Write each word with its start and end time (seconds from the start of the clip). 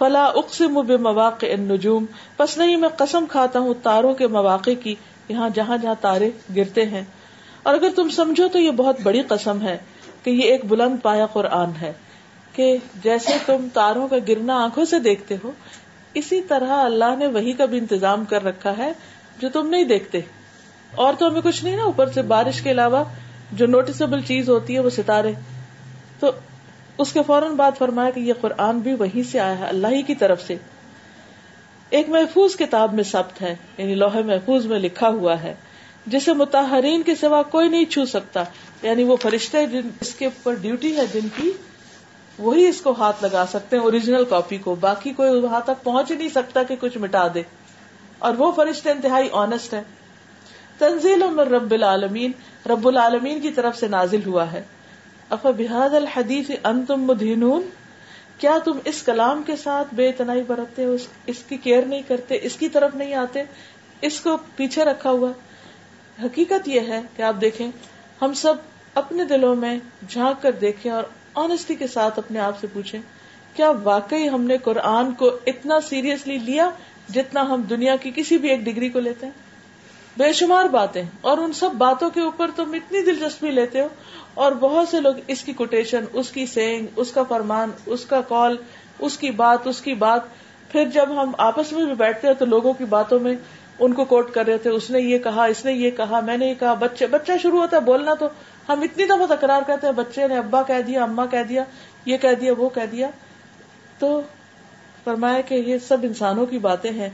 فلا 0.00 0.24
اقسم 0.24 0.74
بمواقع 0.74 1.46
النجوم۔ 1.46 2.04
پس 2.36 2.58
نہیں، 2.58 2.76
میں 2.76 2.88
قسم 2.88 3.24
کھاتا 3.28 3.58
ہوں 3.58 3.74
تاروں 3.82 4.14
کے 4.14 4.26
مواقع 4.26 4.70
کی، 4.82 4.94
یہاں 5.28 5.48
جہاں 5.54 5.76
جہاں 5.76 5.94
تارے 6.00 6.30
گرتے 6.56 6.86
ہیں۔ 6.86 7.02
اور 7.62 7.74
اگر 7.74 7.88
تم 7.96 8.08
سمجھو 8.08 8.48
تو 8.48 8.58
یہ 8.58 8.70
بہت 8.70 8.96
بڑی 9.02 9.22
قسم 9.22 9.62
ہے 9.62 9.78
کہ 10.22 10.30
یہ 10.30 10.42
ایک 10.42 10.64
بلند 10.64 10.96
پایا 11.02 11.26
قرآن 11.26 11.70
ہے 11.82 11.92
کہ 12.52 12.76
جیسے 13.02 13.32
تم 13.46 13.68
تاروں 13.74 14.08
کا 14.08 14.16
گرنا 14.28 14.62
آنکھوں 14.64 14.84
سے 14.84 14.98
دیکھتے 14.98 15.36
ہو، 15.44 15.50
اسی 16.14 16.42
طرح 16.42 16.84
اللہ 16.84 17.16
نے 17.18 17.26
وہی 17.26 17.52
کا 17.52 17.64
بھی 17.64 17.78
انتظام 17.78 18.24
کر 18.24 18.44
رکھا 18.44 18.78
ہے 18.78 18.92
جو 19.38 19.48
تم 19.48 19.68
نہیں 19.68 19.84
دیکھتے۔ 19.84 20.20
اور 20.94 21.14
تو 21.18 21.28
ہمیں 21.28 21.40
کچھ 21.44 21.64
نہیں 21.64 21.76
نا، 21.76 21.82
اوپر 21.82 22.08
سے 22.08 22.22
بارش 22.22 22.60
کے 22.60 22.70
علاوہ 22.70 23.04
جو 23.52 23.66
نوٹسبل 23.66 24.20
چیز 24.20 24.48
ہوتی 24.48 24.74
ہے 24.74 24.80
وہ 24.80 24.90
ستارے۔ 24.90 25.32
تو 26.20 26.30
اس 27.00 27.12
کے 27.12 27.20
فوراً 27.26 27.52
بعد 27.52 27.70
فرمایا 27.78 28.10
کہ 28.10 28.20
یہ 28.20 28.32
قرآن 28.40 28.78
بھی 28.78 28.94
وہیں 28.94 29.22
سے 29.30 29.40
آیا 29.40 29.58
ہے، 29.58 29.64
اللہ 29.64 29.86
ہی 29.86 30.02
کی 30.02 30.14
طرف 30.14 30.42
سے۔ 30.42 30.56
ایک 31.90 32.08
محفوظ 32.08 32.56
کتاب 32.56 32.94
میں 32.94 33.04
سبت 33.04 33.42
ہے 33.42 33.56
یعنی 33.78 33.94
لوہے 33.94 34.22
محفوظ 34.22 34.66
میں 34.66 34.78
لکھا 34.78 35.08
ہوا 35.08 35.42
ہے، 35.42 35.54
جسے 36.06 36.32
متحرین 36.32 37.02
کے 37.02 37.14
سوا 37.14 37.42
کوئی 37.42 37.68
نہیں 37.68 37.84
چھو 37.84 38.04
سکتا۔ 38.04 38.44
یعنی 38.82 39.04
وہ 39.04 39.16
فرشتے 39.16 39.66
جن 39.66 39.80
اس 40.00 40.14
کے 40.14 40.24
اوپر 40.24 40.54
ڈیوٹی 40.54 40.96
ہے، 40.96 41.02
جن 41.12 41.28
کی 41.36 41.52
وہی 42.38 42.68
اس 42.68 42.80
کو 42.80 42.94
ہاتھ 42.98 43.24
لگا 43.24 43.44
سکتے 43.48 43.76
ہیں، 43.76 43.82
اوریجنل 43.82 44.24
کاپی 44.24 44.58
کو۔ 44.58 44.74
باقی 44.74 45.12
کوئی 45.12 45.40
وہاں 45.40 45.60
تک 45.60 45.84
پہنچ 45.84 46.10
ہی 46.10 46.16
نہیں 46.16 46.28
سکتا 46.28 46.62
کہ 46.62 46.76
کچھ 46.80 46.98
مٹا 46.98 47.26
دے۔ 47.34 47.42
اور 48.18 48.32
وہ 48.38 48.52
فرشتے 48.52 48.90
انتہائی 48.90 49.28
آنےسٹ 49.32 49.74
ہے 49.74 49.82
تنزیل 50.78 51.22
رب 51.38 51.72
العالمین 51.72 52.32
رب 52.66 52.88
العالمین 52.88 53.40
کی 53.40 53.50
طرف 53.50 53.76
سے 53.78 53.88
نازل 53.88 54.20
ہوا 54.26 54.52
ہے۔ 54.52 54.62
اف 55.30 55.46
بحاد 55.56 55.94
الحدیث 55.94 56.50
ان 56.64 56.84
تم 56.84 57.00
مدینون 57.00 57.68
کیا 58.38 58.58
تم 58.64 58.78
اس 58.84 59.02
کلام 59.02 59.42
کے 59.46 59.56
ساتھ 59.56 59.94
بے 59.94 60.12
تنائی 60.12 60.42
برتتے 60.42 60.84
ہو؟ 60.84 60.96
اس 61.26 61.42
کی 61.48 61.56
کیئر 61.56 61.82
نہیں 61.82 62.02
کرتے؟ 62.08 62.38
اس 62.42 62.56
کی 62.56 62.68
طرف 62.68 62.94
نہیں 62.94 63.14
آتے؟ 63.14 63.42
اس 64.00 64.20
کو 64.20 64.36
پیچھے 64.56 64.84
رکھا 64.84 65.10
ہوا؟ 65.10 65.30
حقیقت 66.22 66.68
یہ 66.68 66.80
ہے 66.80 67.00
کہ 67.16 67.22
آپ 67.22 67.40
دیکھیں، 67.40 67.70
ہم 68.22 68.34
سب 68.34 68.54
اپنے 68.94 69.24
دلوں 69.24 69.54
میں 69.56 69.78
جھانک 70.08 70.42
کر 70.42 70.52
دیکھیں 70.52 70.92
اور 70.92 71.04
آنےسٹی 71.34 71.74
کے 71.74 71.86
ساتھ 71.86 72.18
اپنے 72.18 72.38
آپ 72.38 72.60
سے 72.60 72.66
پوچھیں، 72.72 73.00
کیا 73.56 73.70
واقعی 73.82 74.28
ہم 74.28 74.42
نے 74.42 74.58
قرآن 74.58 75.12
کو 75.12 75.30
اتنا 75.46 75.80
سیریسلی 75.80 76.38
لیا 76.38 76.70
جتنا 77.08 77.42
ہم 77.42 77.62
دنیا 77.62 77.96
کی 77.96 78.10
کسی 78.14 78.38
بھی 78.38 78.48
ایک 78.48 78.60
ڈگری 78.60 78.88
کو 78.88 79.00
لیتے 79.00 79.26
ہیں؟ 79.26 79.49
بے 80.20 80.32
شمار 80.32 80.64
باتیں 80.64 81.02
اور 81.20 81.38
ان 81.38 81.52
سب 81.52 81.70
باتوں 81.78 82.10
کے 82.10 82.20
اوپر 82.20 82.50
تم 82.56 82.72
اتنی 82.72 83.00
دلچسپی 83.02 83.50
لیتے 83.50 83.80
ہو 83.80 83.88
اور 84.34 84.52
بہت 84.52 84.88
سے 84.88 85.00
لوگ 85.00 85.14
اس 85.26 85.42
کی 85.42 85.52
کوٹیشن، 85.52 86.04
اس 86.12 86.30
کی 86.30 86.46
سینگ، 86.46 86.86
اس 86.96 87.12
کا 87.12 87.22
فرمان، 87.22 87.70
اس 87.86 88.04
کا 88.04 88.20
کال، 88.20 88.56
اس 88.98 89.18
کی 89.18 89.30
بات، 89.30 89.66
اس 89.66 89.80
کی 89.80 89.94
بات۔ 89.94 90.20
پھر 90.68 90.84
جب 90.84 91.22
ہم 91.22 91.30
آپس 91.38 91.72
میں 91.72 91.84
بھی 91.84 91.94
بیٹھتے 91.94 92.26
ہیں 92.26 92.34
تو 92.34 92.44
لوگوں 92.44 92.72
کی 92.72 92.84
باتوں 92.84 93.18
میں 93.18 93.34
ان 93.78 93.92
کو 93.92 94.04
کوٹ 94.04 94.30
کر 94.30 94.46
رہے 94.46 94.58
تھے، 94.58 94.70
اس 94.70 94.90
نے 94.90 95.00
یہ 95.00 95.18
کہا، 95.18 95.44
اس 95.44 95.64
نے 95.64 95.72
یہ 95.72 95.90
کہا، 95.90 96.20
میں 96.20 96.36
نے 96.36 96.48
یہ 96.48 96.54
کہا، 96.60 96.74
بچے، 96.74 97.06
بچہ 97.06 97.32
شروع 97.42 97.60
ہوتا 97.60 97.76
ہے 97.76 97.82
بولنا 97.82 98.14
تو 98.14 98.26
ہم 98.68 98.80
اتنی 98.80 99.04
دفعہ 99.04 99.36
تکرار 99.36 99.62
کرتے 99.66 99.86
ہیں، 99.86 99.94
بچے 99.94 100.28
نے 100.28 100.36
ابا 100.36 100.62
کہہ 100.62 100.82
دیا 100.86 101.02
اما 101.02 101.26
کہہ 101.26 101.48
دیا، 101.48 101.64
یہ 102.04 102.16
کہہ 102.16 102.40
دیا، 102.40 102.52
وہ 102.58 102.68
کہہ 102.68 102.90
دیا۔ 102.92 103.10
تو 103.98 104.20
فرمایا 105.04 105.40
کہ 105.40 105.54
یہ 105.54 105.78
سب 105.78 105.98
انسانوں 106.02 106.46
کی 106.46 106.58
باتیں 106.58 106.90
ہیں 106.90 107.08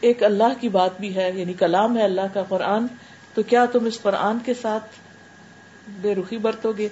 ایک 0.00 0.22
اللہ 0.22 0.52
کی 0.60 0.68
بات 0.68 1.00
بھی 1.00 1.14
ہے 1.16 1.30
یعنی 1.34 1.52
کلام 1.52 1.96
ہے 1.96 2.02
اللہ 2.02 2.28
کا 2.32 2.42
قرآن، 2.48 2.86
تو 3.34 3.42
کیا 3.42 3.64
تم 3.64 3.84
اس 3.84 4.00
قرآن 4.02 4.38
کے 4.44 4.54
ساتھ 4.54 4.84
بے 6.00 6.14
رخی 6.14 6.38
برتو 6.38 6.72
گے؟ 6.72 6.88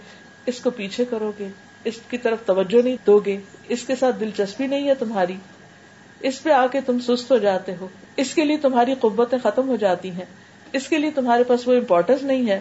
اس 0.46 0.60
کو 0.60 0.70
پیچھے 0.70 1.04
کرو 1.04 1.32
گے، 1.38 1.48
اس 1.84 1.98
کی 2.10 2.18
طرف 2.18 2.38
توجہ 2.46 2.82
نہیں 2.82 2.96
دو 3.06 3.18
گے، 3.18 3.36
اس 3.68 3.84
کے 3.84 3.96
ساتھ 3.96 4.20
دلچسپی 4.20 4.66
نہیں 4.66 4.88
ہے 4.88 4.94
تمہاری، 4.94 5.36
اس 6.20 6.42
پہ 6.42 6.50
آ 6.50 6.66
کے 6.66 6.80
تم 6.80 6.98
سست 6.98 7.30
ہو 7.30 7.38
جاتے 7.38 7.74
ہو، 7.80 7.88
اس 8.16 8.34
کے 8.34 8.44
لیے 8.44 8.56
تمہاری 8.56 8.94
قوتیں 9.00 9.38
ختم 9.42 9.68
ہو 9.68 9.76
جاتی 9.76 10.10
ہیں، 10.10 10.24
اس 10.72 10.88
کے 10.88 10.98
لیے 10.98 11.10
تمہارے 11.10 11.44
پاس 11.44 11.68
وہ 11.68 11.74
امپورٹینس 11.74 12.22
نہیں 12.22 12.50
ہے۔ 12.50 12.60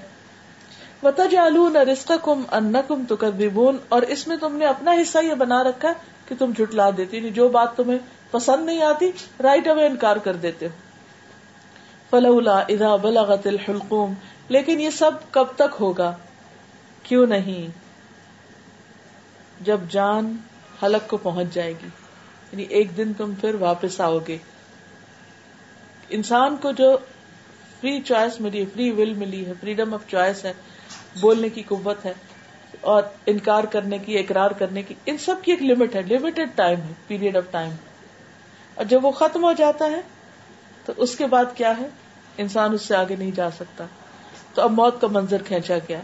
وتا 1.03 1.25
جالون 1.25 1.75
رسک 1.75 2.11
کم 2.23 2.41
ان 2.51 2.75
کم 2.87 3.03
اور 3.89 4.01
اس 4.01 4.27
میں 4.27 4.37
تم 4.37 4.55
نے 4.55 4.65
اپنا 4.65 4.91
حصہ 4.91 5.17
یہ 5.23 5.33
بنا 5.33 5.63
رکھا 5.63 5.93
کہ 6.27 6.35
تم 6.39 6.51
جھٹلا 6.51 6.89
دیتی 6.97 7.19
نہیں۔ 7.19 7.31
جو 7.31 7.49
بات 7.49 7.77
تمہیں 7.77 7.99
پسند 8.31 8.65
نہیں 8.65 8.81
آتی 8.81 9.11
رائٹ 9.43 9.67
اوے 9.67 9.85
انکار 9.85 10.15
کر 10.15 10.35
دیتے 10.35 10.67
ہو۔ 10.67 10.71
فلولا 12.09 12.59
اذا 12.59 12.95
بلغت 12.95 13.47
الحلقوم۔ 13.47 14.13
لیکن 14.49 14.81
یہ 14.81 14.89
سب 14.89 15.11
کب 15.31 15.45
تک 15.55 15.75
ہوگا؟ 15.79 16.15
کیوں 17.03 17.27
نہیں؟ 17.27 17.67
جب 19.61 19.77
جان 19.89 20.37
حلق 20.83 21.09
کو 21.09 21.17
پہنچ 21.17 21.47
جائے 21.53 21.71
گی۔ 21.71 21.87
یعنی 22.51 22.63
ایک 22.63 22.97
دن 22.97 23.13
تم 23.13 23.33
پھر 23.41 23.55
واپس 23.55 24.01
آؤ 24.01 24.19
گے۔ 24.27 24.37
انسان 26.09 26.57
کو 26.57 26.71
جو 26.71 26.97
فری 27.81 28.01
چوائس 28.01 28.41
ملی 28.41 28.59
ہے 28.59 28.65
فری 28.73 28.91
ول 28.91 29.13
ملی 29.13 29.45
ہے 29.45 29.53
فریڈم 29.61 29.93
آف 29.93 29.99
چوائس 30.07 30.45
ہے، 30.45 30.53
بولنے 31.21 31.49
کی 31.49 31.63
قوت 31.63 32.05
ہے۔ 32.05 32.13
اور 32.81 33.03
انکار 33.25 33.63
کرنے 33.63 33.97
کی، 33.97 34.17
اقرار 34.17 34.51
کرنے 34.51 34.81
کی، 34.81 34.93
ان 35.05 35.17
سب 35.17 35.35
کی 35.41 35.51
ایک 35.51 35.61
لمٹ 35.63 35.95
ہے 35.95 36.01
لمیٹڈ 36.01 36.49
ٹائم 36.55 36.81
ہے 36.81 36.93
پیریڈ 37.07 37.37
آف 37.37 37.43
ٹائم 37.51 37.71
اور 38.75 38.85
جب 38.85 39.05
وہ 39.05 39.11
ختم 39.11 39.43
ہو 39.43 39.53
جاتا 39.53 39.85
ہے، 39.85 40.01
تو 40.85 40.93
اس 40.97 41.15
کے 41.15 41.27
بعد 41.27 41.45
کیا 41.55 41.77
ہے؟ 41.77 41.87
انسان 42.37 42.73
اس 42.73 42.81
سے 42.81 42.95
آگے 42.95 43.15
نہیں 43.15 43.31
جا 43.31 43.51
سکتا۔ 43.51 43.85
تو 44.53 44.61
اب 44.61 44.71
موت 44.71 45.01
کا 45.01 45.07
منظر 45.11 45.43
کھینچا 45.43 45.77
گیا۔ 45.77 45.99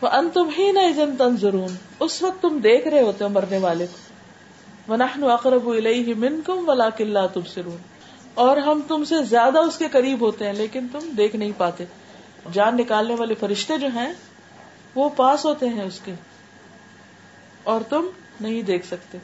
وہ 0.00 0.08
ان 0.08 0.30
تم 0.30 0.48
ہی 0.58 0.72
نہ 0.72 0.80
تنظرون۔ 1.18 1.76
اس 2.00 2.22
وقت 2.22 2.42
تم 2.42 2.58
دیکھ 2.58 2.88
رہے 2.88 3.02
ہوتے 3.02 3.24
ہو 3.24 3.28
مرنے 3.28 3.58
والے 3.58 3.86
کو۔ 3.86 3.98
اقرب 5.32 5.68
من 6.16 6.40
کم 6.46 6.68
ولا 6.68 6.90
کلّا 6.90 7.26
تم 7.26 7.40
سرون 7.54 7.76
اور 8.34 8.56
ہم 8.56 8.80
تم 8.88 9.04
سے 9.04 9.14
زیادہ 9.24 9.58
اس 9.58 9.78
کے 9.78 9.88
قریب 9.92 10.20
ہوتے 10.20 10.46
ہیں، 10.46 10.52
لیکن 10.52 10.86
تم 10.92 11.10
دیکھ 11.16 11.36
نہیں 11.36 11.52
پاتے۔ 11.56 11.84
جان 12.52 12.76
نکالنے 12.76 13.14
والے 13.14 13.34
فرشتے 13.34 13.78
جو 13.78 13.88
ہیں 13.94 14.12
وہ 14.94 15.08
پاس 15.08 15.44
ہوتے 15.44 15.68
ہیں 15.68 15.82
اس 15.82 16.00
کے 16.04 16.14
اور 17.62 17.80
تم 17.88 18.06
نہیں 18.40 18.62
دیکھ 18.62 18.86
سکتے 18.86 19.18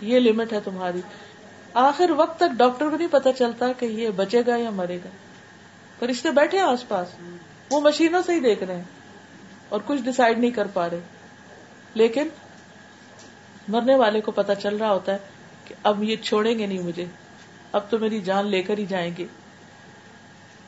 یہ 0.00 0.20
لمٹ 0.20 0.52
ہے 0.52 0.60
تمہاری۔ 0.60 1.00
آخر 1.74 2.10
وقت 2.10 2.36
تک 2.36 2.52
ڈاکٹر 2.56 2.90
کو 2.90 2.96
نہیں 2.96 3.08
پتا 3.10 3.32
چلتا 3.32 3.72
کہ 3.72 3.86
یہ 3.86 4.10
بچے 4.10 4.42
گا 4.46 4.56
یا 4.56 4.70
مرے 4.70 4.96
گا۔ 4.96 5.08
فرشتے 5.98 6.30
بیٹھے 6.30 6.58
آس 6.58 6.88
پاس۔ 6.88 7.08
وہ 7.70 7.80
مشینوں 7.80 8.22
سے 8.26 8.32
ہی 8.32 8.40
دیکھ 8.40 8.62
رہے 8.62 8.76
ہیں 8.76 8.82
اور 9.68 9.80
کچھ 9.86 10.00
ڈسائڈ 10.00 10.38
نہیں 10.38 10.50
کر 10.50 10.66
پا 10.66 10.90
رہے۔ 10.90 11.00
لیکن 11.94 12.28
مرنے 13.68 13.94
والے 13.94 14.20
کو 14.20 14.32
پتا 14.32 14.54
چل 14.54 14.76
رہا 14.76 14.92
ہوتا 14.92 15.12
ہے 15.12 15.18
کہ 15.64 15.74
اب 15.82 16.04
یہ 16.04 16.16
چھوڑیں 16.16 16.58
گے 16.58 16.66
نہیں 16.66 16.82
مجھے۔ 16.82 17.04
اب 17.72 17.90
تو 17.90 17.98
میری 17.98 18.20
جان 18.20 18.46
لے 18.46 18.62
کر 18.62 18.78
ہی 18.78 18.86
جائیں 18.86 19.10
گے۔ 19.18 19.26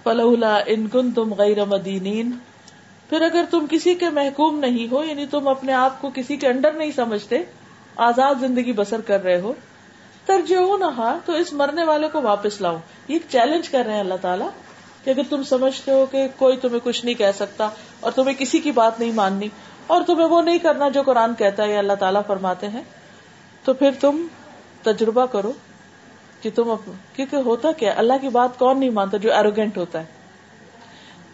فلولا 0.02 0.60
ان 0.66 0.88
کن 0.88 1.12
تم 1.12 1.34
غیر 1.34 1.64
مدینین 1.64 2.38
پھر 3.10 3.22
اگر 3.22 3.44
تم 3.50 3.64
کسی 3.70 3.94
کے 3.94 4.08
محکوم 4.10 4.58
نہیں 4.58 4.90
ہو 4.92 5.02
یعنی 5.04 5.24
تم 5.26 5.48
اپنے 5.48 5.72
آپ 5.74 6.00
کو 6.00 6.10
کسی 6.14 6.36
کے 6.36 6.48
انڈر 6.48 6.72
نہیں 6.72 6.90
سمجھتے، 6.96 7.42
آزاد 7.96 8.34
زندگی 8.40 8.72
بسر 8.72 9.00
کر 9.00 9.22
رہے 9.22 9.40
ہو 9.40 9.52
ترجیح 10.26 10.76
نہ 10.80 11.14
تو 11.26 11.32
اس 11.32 11.52
مرنے 11.52 11.84
والے 11.84 12.08
کو 12.08 12.20
واپس 12.22 12.60
لاؤ۔ 12.60 12.76
یہ 13.08 13.14
ایک 13.14 13.22
چیلنج 13.28 13.68
کر 13.68 13.84
رہے 13.86 13.92
ہیں 13.92 14.00
اللہ 14.00 14.20
تعالیٰ 14.20 14.48
کہ 15.04 15.10
اگر 15.10 15.22
تم 15.28 15.42
سمجھتے 15.42 15.92
ہو 15.92 16.04
کہ 16.10 16.26
کوئی 16.36 16.56
تمہیں 16.56 16.78
کچھ 16.84 17.04
نہیں 17.04 17.14
کہہ 17.14 17.32
سکتا 17.34 17.68
اور 18.00 18.12
تمہیں 18.12 18.34
کسی 18.38 18.58
کی 18.58 18.70
بات 18.70 19.00
نہیں 19.00 19.12
ماننی 19.12 19.48
اور 19.86 20.02
تمہیں 20.06 20.26
وہ 20.26 20.42
نہیں 20.42 20.58
کرنا 20.58 20.88
جو 20.88 21.02
قرآن 21.02 21.34
کہتا 21.34 21.64
ہے 21.64 21.78
اللہ 21.78 21.98
تعالیٰ 21.98 22.22
فرماتے 22.26 22.68
ہیں، 22.68 22.82
تو 23.64 23.74
پھر 23.74 23.90
تم 24.00 24.26
تجربہ 24.82 25.26
کرو 25.26 25.52
کہ 26.40 26.50
تم 26.54 26.74
کیونکہ 27.16 27.36
ہوتا 27.36 27.72
کیا 27.72 27.92
اللہ 27.96 28.20
کی 28.20 28.28
بات 28.28 28.58
کون 28.58 28.80
نہیں 28.80 28.90
مانتا 28.90 29.16
جو 29.16 29.32
ایروگینٹ 29.32 29.78
ہوتا 29.78 30.00
ہے؟ 30.00 30.19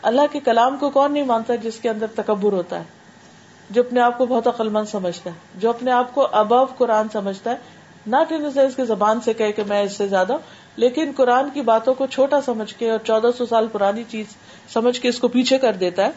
اللہ 0.03 0.21
کے 0.33 0.41
کلام 0.41 0.77
کو 0.77 0.91
کون 0.91 1.13
نہیں 1.13 1.25
مانتا 1.25 1.55
جس 1.55 1.79
کے 1.83 1.89
اندر 1.89 2.07
تکبر 2.15 2.53
ہوتا 2.53 2.79
ہے؟ 2.79 2.85
جو 3.71 3.83
اپنے 3.83 4.01
آپ 4.01 4.19
کو 4.19 4.27
بہت 4.27 4.47
عقل 4.47 4.69
مند 4.69 4.87
سمجھتا 4.89 5.31
ہے، 5.31 5.35
جو 5.55 5.71
اپنے 5.71 5.91
آپ 5.91 6.15
کو 6.15 6.29
ابو 6.33 6.65
قرآن 6.65 7.07
سمجھتا 7.13 7.51
ہے۔ 7.51 7.57
ناٹ 8.07 8.33
ان 8.33 8.51
سینس 8.51 8.77
کی 8.77 8.85
زبان 8.85 9.21
سے 9.21 9.35
کہ 9.35 9.53
میں 9.69 9.83
اس 9.83 9.93
سے 9.93 10.09
زیادہ 10.09 10.37
لیکن 10.77 11.13
قرآن 11.17 11.51
کی 11.55 11.61
باتوں 11.61 11.95
کو 11.95 12.07
چھوٹا 12.07 12.41
سمجھ 12.41 12.75
کے 12.75 12.91
اور 12.91 12.99
چودہ 13.05 13.27
سو 13.39 13.47
سال 13.47 13.67
پرانی 13.73 14.05
چیز 14.09 14.27
سمجھ 14.73 15.01
کے 15.01 15.09
اس 15.09 15.19
کو 15.19 15.29
پیچھے 15.29 15.59
کر 15.59 15.73
دیتا 15.73 16.05
ہے۔ 16.05 16.11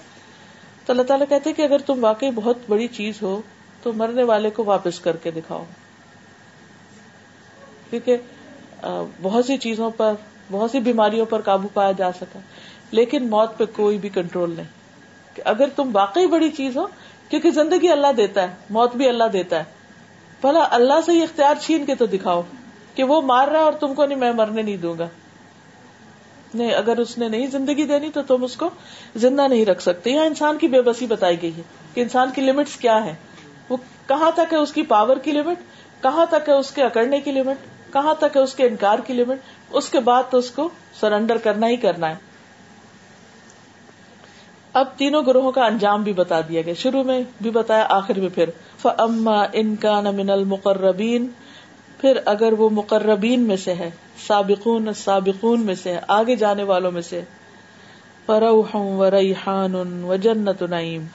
تو 0.86 0.94
اللہ 0.94 1.04
تعالیٰ 1.04 1.28
کہتے 1.30 1.54
کہ 1.54 1.62
اگر 1.62 1.78
تم 1.78 2.04
واقعی 2.04 2.32
بہت 2.32 2.58
بڑی 2.70 2.88
چیز 2.88 3.22
ہو، 3.22 3.42
تو 3.84 3.94
مرنے 3.94 4.24
والے 4.24 4.50
کو 4.50 4.64
واپس 4.64 5.00
کر 5.00 5.18
کے 5.18 5.32
دکھاؤ۔ 5.32 5.64
کیونکہ 7.90 8.18
بہت 9.22 9.46
سی 9.46 9.58
چیزوں 9.58 9.90
پر، 9.98 10.14
بہت 10.52 10.72
سی 10.72 10.80
بیماریوں 10.80 11.26
پر 11.26 11.42
قابو 11.42 11.68
پایا 11.74 11.92
جا 11.92 12.12
سکا۔ 12.12 12.40
لیکن 12.92 13.30
موت 13.30 13.58
پہ 13.58 13.64
کوئی 13.74 13.98
بھی 13.98 14.10
کنٹرول 14.10 14.54
نہیں 14.56 14.66
کہ 15.36 15.42
اگر 15.46 15.70
تم 15.76 15.90
واقعی 15.94 16.28
بڑی 16.28 16.50
چیز 16.50 16.78
ہو، 16.78 16.86
کیونکہ 17.30 17.52
زندگی 17.52 17.90
اللہ 17.90 18.12
دیتا 18.18 18.42
ہے، 18.42 18.48
موت 18.70 18.96
بھی 18.96 19.10
اللہ 19.10 19.24
دیتا 19.24 19.60
ہے۔ 19.60 19.64
بھلا 20.42 20.68
اللہ 20.72 20.94
سے 21.06 21.14
یہ 21.14 21.24
اختیار 21.24 21.56
چھین 21.62 21.86
کے 21.86 21.96
تو 21.96 22.06
دکھاؤ 22.06 22.42
کہ 22.96 23.04
وہ 23.04 23.22
مار 23.22 23.48
رہا 23.48 23.60
ہے 23.60 23.64
اور 23.64 23.74
تم 23.74 23.94
کو 23.94 24.06
نہیں، 24.06 24.18
میں 24.18 24.32
مرنے 24.32 24.62
نہیں 24.62 24.78
دوں 24.78 24.98
گا۔ 25.00 25.08
نہیں، 26.54 26.72
اگر 26.72 26.98
اس 26.98 27.18
نے 27.18 27.28
نہیں 27.28 27.48
زندگی 27.48 27.84
دینی 27.84 28.10
تو 28.14 28.22
تم 28.22 28.44
اس 28.44 28.56
کو 28.56 28.70
زندہ 29.16 29.48
نہیں 29.48 29.66
رکھ 29.66 29.82
سکتے۔ 29.82 30.10
یہاں 30.10 30.26
انسان 30.26 30.58
کی 30.58 30.68
بے 30.68 30.82
بسی 30.82 31.08
بتائی 31.08 31.42
گئی 31.42 31.52
ہے 31.58 31.62
کہ 31.94 32.02
انسان 32.02 32.30
کی 32.36 32.42
لمٹس 32.42 32.76
کیا 32.76 33.06
ہے 33.06 33.14
وہ 33.70 33.78
کہاں 34.08 34.32
تک 34.32 34.54
ہے 34.54 34.58
اس 34.58 34.74
کی 34.74 34.82
پاور 34.82 35.18
کی 35.18 35.32
لمٹ 35.32 35.58
کہاں 36.04 36.26
تک 36.26 36.50
ہے 36.50 36.54
اس 36.54 36.72
کے 36.72 36.84
اکڑنے 36.84 37.22
کی 37.22 37.32
لمٹ 37.32 37.94
کہاں 37.94 38.14
تک 38.14 38.36
ہے 38.36 38.42
اس 38.42 38.56
کے 38.56 38.68
انکار 38.68 39.00
کی 39.00 39.14
لمٹ 39.14 39.38
اس 39.70 39.90
کے 39.90 40.00
بعد 40.00 40.24
تو 40.30 40.38
اس 40.38 40.52
کو 40.52 40.70
سرنڈر 41.00 41.38
کرنا 41.38 41.68
ہی 41.68 41.76
کرنا 41.76 42.10
ہے۔ 42.10 42.29
اب 44.74 44.88
تینوں 44.98 45.24
گروہوں 45.28 45.52
کا 45.52 45.66
انجام 45.66 46.04
بھی 46.04 46.14
بتا 46.14 46.42
دیا 46.42 46.62
گیا۔ 46.62 46.74
شروع 46.74 47.04
میں 47.04 47.22
بھی 47.42 47.50
بتایا، 47.50 47.86
آخر 47.90 48.20
میں 48.20 48.30
پھر 48.36 48.50
فما 48.82 49.46
ان 49.54 49.76
کا 49.76 50.02
من 50.02 50.30
المقربین 50.30 51.28
پھر 52.02 52.20
اگر 52.26 52.54
وہ 52.54 52.70
مقربین 52.70 53.42
میں 53.42 53.56
سے 53.56 53.74
ہے، 53.74 53.90
سابقون 54.28 54.94
سابقون 54.96 55.62
میں 55.62 55.76
سے 55.76 55.94
ہے، 55.94 56.00
آگے 56.08 56.36
جانے 56.36 56.64
والوں 56.64 56.92
میں 56.92 57.02
سے، 57.02 57.22
فروح 58.26 58.76
و 58.76 59.12
ریحان 59.12 59.76
و 60.04 60.16
جنت 60.16 60.62
نعیم 60.62 61.06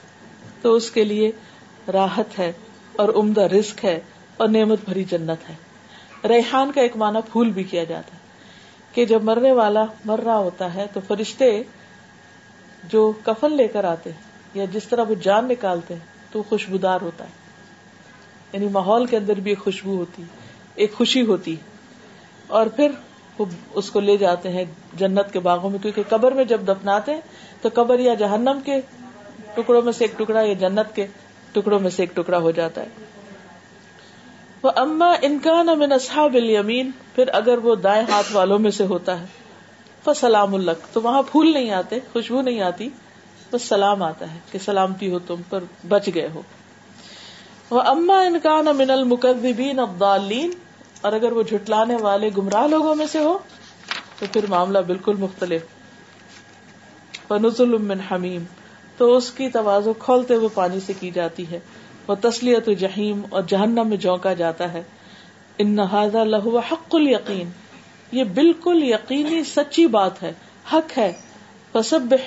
تو 0.61 0.73
اس 0.73 0.91
کے 0.91 1.03
لیے 1.03 1.31
راحت 1.93 2.39
ہے 2.39 2.51
اور 2.95 3.09
عمدہ 3.15 3.41
رزق 3.41 3.85
ہے 3.85 3.99
اور 4.37 4.47
نعمت 4.47 4.79
بھری 4.85 5.03
جنت 5.03 5.49
ہے۔ 5.49 5.55
ریحان 6.27 6.71
کا 6.71 6.81
ایک 6.81 6.97
معنی 6.97 7.19
پھول 7.31 7.49
بھی 7.49 7.63
کیا 7.63 7.83
جاتا 7.83 8.13
ہے 8.13 8.23
کہ 8.91 9.05
جب 9.05 9.23
مرنے 9.23 9.51
والا 9.51 9.85
مر 10.05 10.19
رہا 10.19 10.37
ہوتا 10.37 10.73
ہے 10.73 10.85
تو 10.93 10.99
فرشتے 11.07 11.63
جو 12.89 13.11
کفن 13.25 13.57
لے 13.57 13.67
کر 13.67 13.83
آتے 13.83 14.11
ہیں 14.11 14.21
یا 14.53 14.65
جس 14.71 14.83
طرح 14.87 15.03
وہ 15.09 15.15
جان 15.15 15.45
نکالتے 15.45 15.93
ہیں، 15.93 16.01
تو 16.31 16.43
خوشبودار 16.43 17.01
ہوتا 17.01 17.23
ہے۔ 17.23 17.29
یعنی 18.53 18.67
ماحول 18.67 19.05
کے 19.05 19.17
اندر 19.17 19.33
بھی 19.33 19.51
ایک 19.51 19.59
خوشبو 19.59 19.97
ہوتی، 19.97 20.23
ایک 20.75 20.93
خوشی 20.93 21.21
ہوتی۔ 21.21 21.55
اور 22.47 22.67
پھر 22.67 22.91
وہ 23.39 23.45
اس 23.73 23.91
کو 23.91 23.99
لے 23.99 24.17
جاتے 24.17 24.49
ہیں 24.49 24.65
جنت 24.93 25.33
کے 25.33 25.39
باغوں 25.39 25.69
میں، 25.69 25.79
کیونکہ 25.79 26.03
قبر 26.09 26.31
میں 26.31 26.43
جب 26.43 26.61
دفناتے 26.67 27.13
ہیں، 27.13 27.21
تو 27.61 27.69
قبر 27.73 27.99
یا 27.99 28.13
جہنم 28.13 28.59
کے 28.65 28.81
ٹکڑوں 29.53 29.81
میں 29.81 29.93
سے 29.93 30.03
ایک 30.03 30.17
ٹکڑا 30.17 30.41
یا 30.41 30.53
جنت 30.53 30.95
کے 30.95 31.07
ٹکڑوں 31.51 31.79
میں 31.79 31.89
سے 31.89 32.03
ایک 32.03 32.15
ٹکڑا 32.15 32.37
ہو 32.37 32.51
جاتا 32.51 32.81
ہے۔ 32.81 32.87
وہ 34.63 34.71
اما 34.75 35.15
انکان 35.21 35.69
امن 35.69 35.91
اصحاب 35.91 36.35
الیمین 36.35 36.91
پھر 37.15 37.27
اگر 37.27 37.57
وہ 37.57 37.75
دائیں 37.75 38.05
ہاتھ 38.09 38.35
والوں 38.35 38.59
میں 38.59 38.71
سے 38.71 38.85
ہوتا 38.85 39.19
ہے 39.19 39.25
سلام 40.13 40.55
الک 40.55 40.93
تو 40.93 41.01
وہاں 41.01 41.23
پھول 41.31 41.53
نہیں 41.53 41.71
آتے، 41.71 41.99
خوشبو 42.13 42.41
نہیں 42.41 42.61
آتی، 42.61 42.89
بس 43.51 43.61
سلام 43.61 44.03
آتا 44.03 44.33
ہے 44.33 44.39
کہ 44.51 44.59
سلامتی 44.59 45.11
ہو 45.11 45.19
تم 45.19 45.35
پر، 45.49 45.63
بچ 45.87 46.09
گئے 46.15 46.29
ہو۔ 46.33 46.41
وہ 47.69 47.81
اما 47.81 48.21
انکان 48.21 48.67
امن 48.67 48.89
المقدبین 48.89 49.79
ابدالین 49.79 50.51
اور 51.01 51.13
اگر 51.13 51.31
وہ 51.31 51.43
جھٹلانے 51.43 51.95
والے 51.95 52.29
گمراہ 52.37 52.67
لوگوں 52.67 52.95
میں 52.95 53.07
سے 53.11 53.19
ہو، 53.19 53.37
تو 54.19 54.25
پھر 54.33 54.45
معاملہ 54.49 54.79
بالکل 54.79 55.15
مختلف۔ 55.15 55.65
فنزل 57.27 57.77
من 57.77 57.99
حمیم 58.11 58.43
تو 58.97 59.17
اس 59.17 59.31
کی 59.31 59.49
توازو 59.49 59.93
کھولتے 59.93 60.35
ہوئے 60.35 60.47
پانی 60.53 60.79
سے 60.79 60.93
کی 60.99 61.11
جاتی 61.11 61.45
ہے۔ 61.51 61.59
وہ 62.07 62.15
تسلیت 62.21 62.69
جہیم 62.79 63.21
اور 63.29 63.41
جہنم 63.47 63.87
میں 63.87 63.97
جونکا 63.97 64.33
جاتا 64.33 64.73
ہے۔ 64.73 64.83
ان 65.57 65.77
لہو 66.13 66.57
حق 66.57 66.95
القین 66.95 67.49
یہ 68.15 68.23
بالکل 68.23 68.83
یقینی 68.83 69.43
سچی 69.43 69.87
بات 69.87 70.23
ہے، 70.23 70.33
حق 70.73 70.97
ہے۔ 70.97 71.13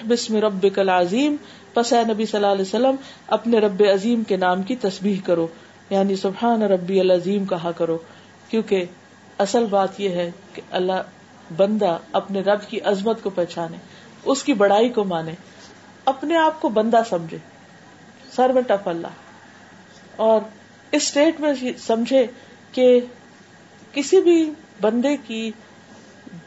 بسم 0.08 0.36
رب 0.36 0.66
کل 0.74 0.88
عظیم 0.88 1.36
پس 1.74 1.92
نبی 1.92 2.26
صلی 2.26 2.36
اللہ 2.36 2.46
علیہ 2.46 2.62
وسلم، 2.62 2.94
اپنے 3.26 3.58
رب 3.58 3.82
عظیم 3.94 4.24
کے 4.24 4.36
نام 4.36 4.62
کی 4.62 4.76
تسبیح 4.76 5.16
کرو۔ 5.24 5.46
یعنی 5.90 6.16
سبحان 6.16 6.62
ربی 6.62 7.00
العظیم 7.00 7.44
کہا 7.44 7.70
کرو۔ 7.72 7.98
کیونکہ 8.48 8.84
اصل 9.38 9.66
بات 9.70 10.00
یہ 10.00 10.08
ہے 10.08 10.30
کہ 10.54 10.62
اللہ 10.70 10.92
بندہ 11.56 11.98
اپنے 12.12 12.40
رب 12.40 12.68
کی 12.68 12.80
عظمت 12.80 13.22
کو 13.22 13.30
پہچانے، 13.30 13.76
اس 14.24 14.42
کی 14.42 14.54
بڑائی 14.54 14.88
کو 14.88 15.04
مانے، 15.04 15.32
اپنے 16.04 16.36
آپ 16.36 16.60
کو 16.60 16.68
بندہ 16.68 17.02
سمجھے۔ 17.08 17.38
سر 18.36 18.50
میں 18.50 18.62
ٹف 18.62 18.88
اللہ۔ 18.88 19.06
اور 20.16 20.40
اس 20.92 21.02
اسٹیٹ 21.02 21.40
میں 21.40 21.52
سمجھے 21.78 22.26
کہ 22.72 23.00
کسی 23.92 24.20
بھی 24.20 24.52
بندے 24.80 25.16
کی 25.26 25.50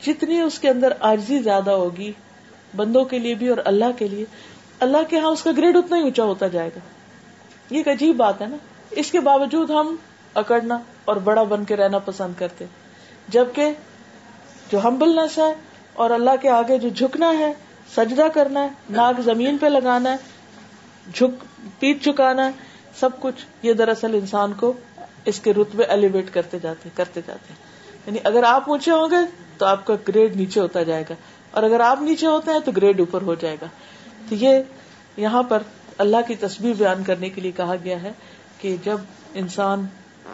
جتنی 0.01 0.42
اس 0.42 0.60
کے 0.60 0.69
اندر 0.69 0.94
آرزی 1.00 1.39
زیادہ 1.39 1.72
ہوگی، 1.72 2.12
بندوں 2.75 3.06
کے 3.06 3.19
لیے 3.19 3.36
بھی 3.36 3.48
اور 3.48 3.57
اللہ 3.66 3.86
کے 3.98 4.07
لیے، 4.07 4.25
اللہ 4.80 4.98
کے 5.10 5.19
ہاں 5.19 5.30
اس 5.30 5.44
کا 5.44 5.51
گریڈ 5.57 5.78
اتنا 5.78 5.98
ہی 5.98 6.01
اونچا 6.01 6.24
ہوتا 6.24 6.48
جائے 6.48 6.69
گا۔ 6.69 6.80
یہ 7.69 7.78
ایک 7.78 7.88
عجیب 7.88 8.16
بات 8.16 8.42
ہے 8.42 8.48
نا۔ 8.48 8.57
اس 8.92 9.12
کے 9.12 9.19
باوجود 9.19 9.69
ہم 9.69 9.95
اکڑنا 10.36 10.80
اور 11.06 11.16
بڑا 11.16 11.44
بن 11.44 11.63
کے 11.63 11.75
رہنا 11.75 12.00
پسند 12.00 12.33
کرتے۔ 12.39 12.66
جبکہ 13.28 13.72
جو 14.72 14.83
ہمبلنس 14.83 15.38
ہے 15.38 15.54
اور 15.94 16.10
اللہ 16.10 16.31
کے 16.42 16.50
آگے 16.50 16.77
جو 16.77 16.89
جھکنا 16.89 17.38
ہے، 17.38 17.54
سجدہ 17.95 18.27
کرنا 18.34 18.63
ہے، 18.63 18.69
ناک 18.89 19.22
زمین 19.22 19.57
پہ 19.57 19.66
لگانا 19.66 20.12
ہے، 20.12 20.16
جھک، 21.13 21.60
پیٹ 21.80 22.04
چکانا 22.04 22.45
ہے، 22.45 22.51
سب 23.00 23.10
کچھ 23.19 23.45
یہ 23.63 23.74
دراصل 23.74 24.13
انسان 24.13 24.54
کو 24.54 24.74
اس 25.25 25.39
کے 25.39 25.54
رتبے 25.54 25.84
ایلیویٹ 25.84 26.30
کرتے 26.34 26.60
جاتے 26.60 26.89
کرتے 26.95 27.22
جاتے۔ 27.27 27.54
ہیں 27.54 27.71
یعنی 28.06 28.19
اگر 28.24 28.44
آپ 28.44 28.69
اونچے 28.69 28.92
ہوں 28.92 29.12
گے 29.12 29.25
تو 29.57 29.65
آپ 29.65 29.86
کا 29.88 29.95
گریڈ 30.07 30.36
نیچے 30.36 30.59
ہوتا 30.59 30.83
جائے 30.83 31.03
گا 31.09 31.15
اور 31.51 31.63
اگر 31.63 31.80
آپ 31.80 32.01
نیچے 32.01 32.27
ہوتے 32.27 32.51
ہیں 32.51 32.59
تو 32.59 32.71
گریڈ 32.71 33.00
اوپر 33.00 33.21
ہو 33.21 33.36
جائے 33.36 33.57
گا 33.62 33.65
تو 34.30 34.36
یہ 34.36 34.59
یہاں 35.18 35.44
پر 35.44 35.63
اللہ 35.98 36.27
کی 36.27 36.36
تصویر 36.36 36.74
بیان 36.77 37.03
کرنے 37.03 37.30
کے 37.30 37.42
لیے 37.42 37.51
کہا 37.51 37.75
گیا 37.83 38.01
ہے 38.01 38.12
کہ 38.57 38.75
جب 38.83 38.98
انسان 39.33 39.86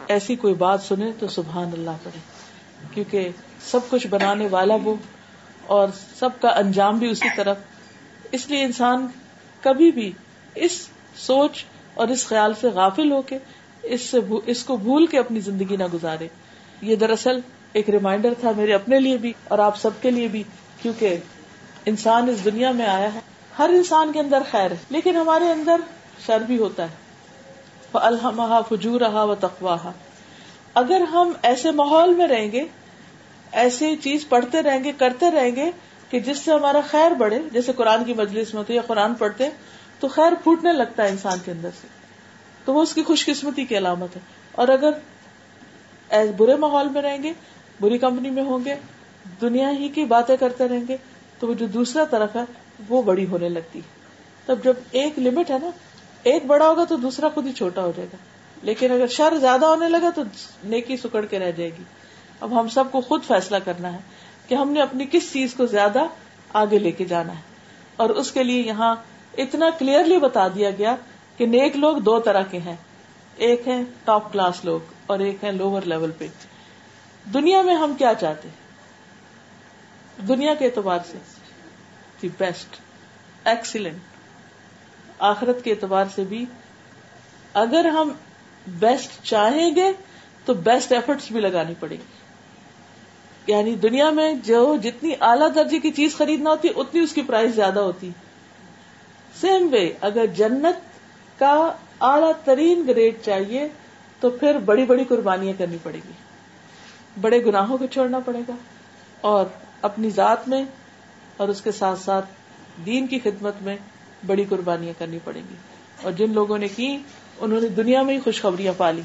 ایسی 0.08 0.36
کوئی 0.36 0.54
بات 0.54 0.82
سنے 0.82 1.12
تو 1.20 1.28
سبحان 1.28 1.70
اللہ 1.74 1.98
پڑھے، 2.04 2.20
کیونکہ 2.94 3.30
سب 3.62 3.90
کچھ 3.90 4.08
بنانے 4.08 4.48
والا 4.48 4.76
وہ 4.84 4.96
اور 5.68 5.88
سب 6.20 6.40
کا 6.42 6.50
انجام 6.50 6.98
بھی 6.98 7.10
اسی 7.10 7.28
طرف۔ 7.36 7.58
اس 8.32 8.50
لیے 8.50 8.64
انسان 8.64 9.08
کبھی 9.64 9.92
بھی 9.92 10.12
اس 10.56 10.88
سوچ 11.18 11.64
اور 11.94 12.08
اس 12.08 12.26
خیال 12.28 12.54
سے 12.62 12.70
غافل 12.70 13.12
ہو 13.12 13.22
کے 13.22 13.38
اس 13.84 14.02
سے 14.02 14.20
اس 14.46 14.64
کو 14.64 14.78
بھول 14.78 15.06
کے 15.06 15.20
اپنی 15.20 15.40
زندگی 15.40 15.76
نہ 15.76 15.84
گزارے۔ 15.94 16.28
یہ 16.82 16.96
دراصل 16.96 17.40
ایک 17.78 17.90
ریمائنڈر 17.90 18.34
تھا 18.40 18.52
میرے 18.58 18.74
اپنے 18.74 19.00
لیے 19.00 19.18
بھی 19.18 19.34
اور 19.44 19.60
آپ 19.60 19.78
سب 19.78 19.90
کے 20.02 20.12
لیے 20.12 20.28
بھی، 20.28 20.44
کیونکہ 20.82 21.18
انسان 21.86 22.30
اس 22.30 22.46
دنیا 22.46 22.72
میں 22.72 22.86
آیا 22.86 23.14
ہے۔ 23.14 23.20
ہر 23.60 23.70
انسان 23.74 24.12
کے 24.12 24.20
اندر 24.20 24.42
خیر 24.52 24.72
ہے، 24.72 24.76
لیکن 24.90 25.16
ہمارے 25.16 25.52
اندر 25.52 25.76
شر 26.26 26.40
بھی 26.40 26.58
ہوتا 26.58 26.84
ہے۔ 26.84 26.96
الحمہ 27.94 28.60
فجور 28.70 29.02
رہا 29.02 29.24
و 29.24 29.36
تخواہ 29.36 29.92
اگر 30.74 31.02
ہم 31.02 31.32
ایسے 31.42 31.72
ماحول 31.72 32.14
میں 32.14 32.28
رہیں 32.28 32.52
گے 32.52 32.64
ایسی 33.52 33.96
چیز 33.96 34.30
پڑھتے 34.30 34.62
رہیں 34.62 34.84
گے، 34.84 34.92
کرتے 34.92 35.32
رہیں 35.32 35.56
گے 35.56 35.72
کہ 36.10 36.20
جس 36.20 36.38
سے 36.38 36.52
ہمارا 36.52 36.80
خیر 36.90 37.12
بڑھے، 37.12 37.40
جیسے 37.52 37.72
قرآن 37.76 38.04
کی 38.04 38.14
مجلس 38.14 38.54
میں 38.54 38.60
ہوتی 38.60 38.76
یا 38.76 38.82
قرآن 38.88 39.14
پڑھتے 39.14 39.50
تو 40.00 40.08
خیر 40.08 40.34
پھوٹنے 40.44 40.74
لگتا 40.74 41.04
ہے 41.04 41.10
انسان 41.10 41.38
کے 41.46 41.52
اندر 41.52 41.70
سے۔ 41.82 41.88
تو 42.66 42.74
وہ 42.74 42.82
اس 42.82 42.94
کی 42.94 43.04
خوش 43.04 43.26
قسمتی 43.26 43.66
کی 43.66 43.78
علامت 43.78 44.16
ہے۔ 44.16 44.22
اور 44.52 44.68
اگر 44.68 44.92
برے 46.38 46.56
ماحول 46.56 46.90
میں 46.90 47.02
رہیں 47.02 47.24
گے 47.24 47.34
بری 47.82 47.98
کمپنی 47.98 48.30
میں 48.30 48.44
ہوں 48.44 48.66
گے، 48.66 48.76
دنیا 49.42 49.72
ہی 49.72 49.90
کی 49.90 50.06
باتیں 50.06 50.38
کرتے 50.38 50.68
رہیں 50.68 50.84
گے، 50.88 50.98
تو 51.40 51.48
وہ 51.48 51.54
جو 51.54 51.66
دوسرا 51.66 52.04
طرف 52.04 52.36
ہے، 52.36 52.42
وہ 52.90 53.02
بڑی 53.02 53.26
ہونے 53.26 53.50
لگتی 53.50 53.80
ہے۔ 53.80 53.98
تب 54.46 54.64
جب 54.64 54.74
ایک 54.92 55.20
لمٹ 55.20 55.52
ہے 55.52 55.58
نا، 55.62 55.70
ایک 56.24 56.46
بڑا 56.46 56.68
ہوگا 56.68 56.84
تو 56.84 56.96
دوسرا 56.96 57.30
خود 57.30 57.48
ہی 57.48 57.52
چھوٹا 57.52 57.82
ہو 57.82 57.92
جائے 57.96 58.08
گا۔ 58.14 58.18
لیکن 58.62 58.92
اگر 58.92 59.08
شر 59.08 59.34
زیادہ 59.42 59.66
ہونے 59.66 59.90
لگا 59.90 60.10
تو 60.16 60.22
نیکی 60.64 60.98
سکڑ 60.98 61.26
کے 61.26 61.40
رہ 61.40 61.52
جائے 61.52 61.70
گی۔ 61.70 61.84
اب 62.40 62.60
ہم 62.60 62.68
سب 62.68 62.84
کو 62.92 63.02
خود 63.02 63.24
فیصلہ 63.24 63.58
کرنا 63.66 63.94
ہے 63.94 63.98
کہ 64.48 64.56
ہم 64.56 64.70
نے 64.70 64.82
اپنی 64.82 65.06
کس 65.12 65.34
چیز 65.34 65.54
کو 65.54 65.66
زیادہ 65.66 66.00
آگے 66.54 66.80
لے 66.80 66.92
کے 66.92 67.06
جانا 67.06 67.36
ہے۔ 67.36 67.42
اور 67.96 68.10
اس 68.10 68.32
کے 68.32 68.44
لیے 68.44 68.62
یہاں 68.62 68.96
اتنا 69.38 69.70
کلیئرلی 69.80 70.20
بتا 70.20 70.48
دیا 70.48 70.70
گیا 70.70 70.96
کہ 71.38 71.46
نیک 71.46 71.78
لوگ 71.78 71.98
دو 71.98 72.20
طرح 72.20 72.42
کے 72.42 72.58
ہیں۔ 72.58 72.76
ایک 73.38 73.68
ہے 73.68 73.82
ٹاپ 74.06 74.34
کلاس 74.34 74.66
لوگ 74.66 74.80
اور 75.06 75.20
ایک 75.20 75.44
ہے 75.44 75.52
لوور 75.52 75.82
لیول 75.82 76.12
پہ۔ 76.18 76.28
دنیا 77.34 77.62
میں 77.62 77.76
ہم 77.76 77.94
کیا 77.98 78.14
چاہتے 78.14 78.50
دنیا 80.28 80.54
کے 80.54 80.66
اعتبار 80.66 81.00
سے 81.12 81.18
دی 82.22 82.30
بیسٹ، 82.38 82.76
ایکسیلنٹ۔ 83.48 83.98
آخرت 85.20 85.64
کے 85.64 85.72
اعتبار 85.72 86.06
سے 86.16 86.24
بھی 86.24 86.46
اگر 87.54 87.86
ہم 87.86 88.12
بیسٹ 88.68 89.24
چاہیں 89.24 89.76
گے 89.76 89.92
تو 90.46 90.54
بیسٹ 90.54 90.92
ایفرٹس 90.92 91.32
بھی 91.32 91.40
لگانی 91.40 91.74
پڑے 91.80 91.96
گی۔ 91.96 92.18
یعنی 93.48 93.76
دنیا 93.76 94.10
میں 94.10 94.34
جو 94.34 94.78
جتنی 94.84 95.12
اعلیٰ 95.22 95.56
درجے 95.56 95.80
کی 95.80 95.92
چیز 95.92 96.16
خریدنا 96.16 96.50
ہوتی، 96.50 96.68
اتنی 96.76 97.02
اس 97.02 97.14
کی 97.14 97.22
پرائز 97.22 97.56
زیادہ 97.56 97.80
ہوتی۔ 97.80 98.10
سیم 99.42 99.68
وے، 99.72 99.94
اگر 100.02 100.26
جنت 100.26 100.76
کا 101.40 101.74
اعلی 102.02 102.32
ترین 102.44 102.84
گریڈ 102.88 103.16
چاہیے 103.26 103.68
تو 104.20 104.30
پھر 104.30 104.58
بڑی 104.58 104.86
بڑی 104.86 105.04
قربانیاں 105.04 105.54
کرنی 105.58 105.78
پڑے 105.84 105.98
گی۔ 105.98 106.27
بڑے 107.22 107.46
گناہوں 107.46 107.78
کو 107.78 107.86
چھوڑنا 107.86 108.20
پڑے 108.20 108.40
گا 108.48 108.56
اور 109.22 109.46
اپنی 109.82 110.10
ذات 110.10 110.48
میں 110.48 110.64
اور 111.38 111.48
اس 111.48 111.62
کے 111.62 111.72
ساتھ 111.72 112.00
ساتھ 112.00 112.26
دین 112.86 113.08
کی 113.08 113.20
خدمت 113.20 113.54
میں 113.62 113.78
بڑی 114.26 114.44
قربانیاں 114.50 114.94
کرنی 115.00 115.20
پڑیں 115.24 115.42
گی۔ 115.50 115.56
اور 116.02 116.12
جن 116.12 116.34
لوگوں 116.34 116.58
نے 116.58 116.68
کی، 116.68 116.98
انہوں 117.40 117.62
نے 117.62 117.68
دنیا 117.68 118.02
میں 118.02 118.16
ہی 118.16 118.20
خوشخبریاں 118.20 118.74
پالی 118.78 119.02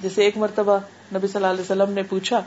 جیسے 0.00 0.22
ایک 0.22 0.36
مرتبہ 0.36 0.78
نبی 1.14 1.28
صلی 1.28 1.36
اللہ 1.36 1.46
علیہ 1.46 1.60
وسلم 1.60 1.92
نے 1.92 2.02
پوچھا 2.02 2.40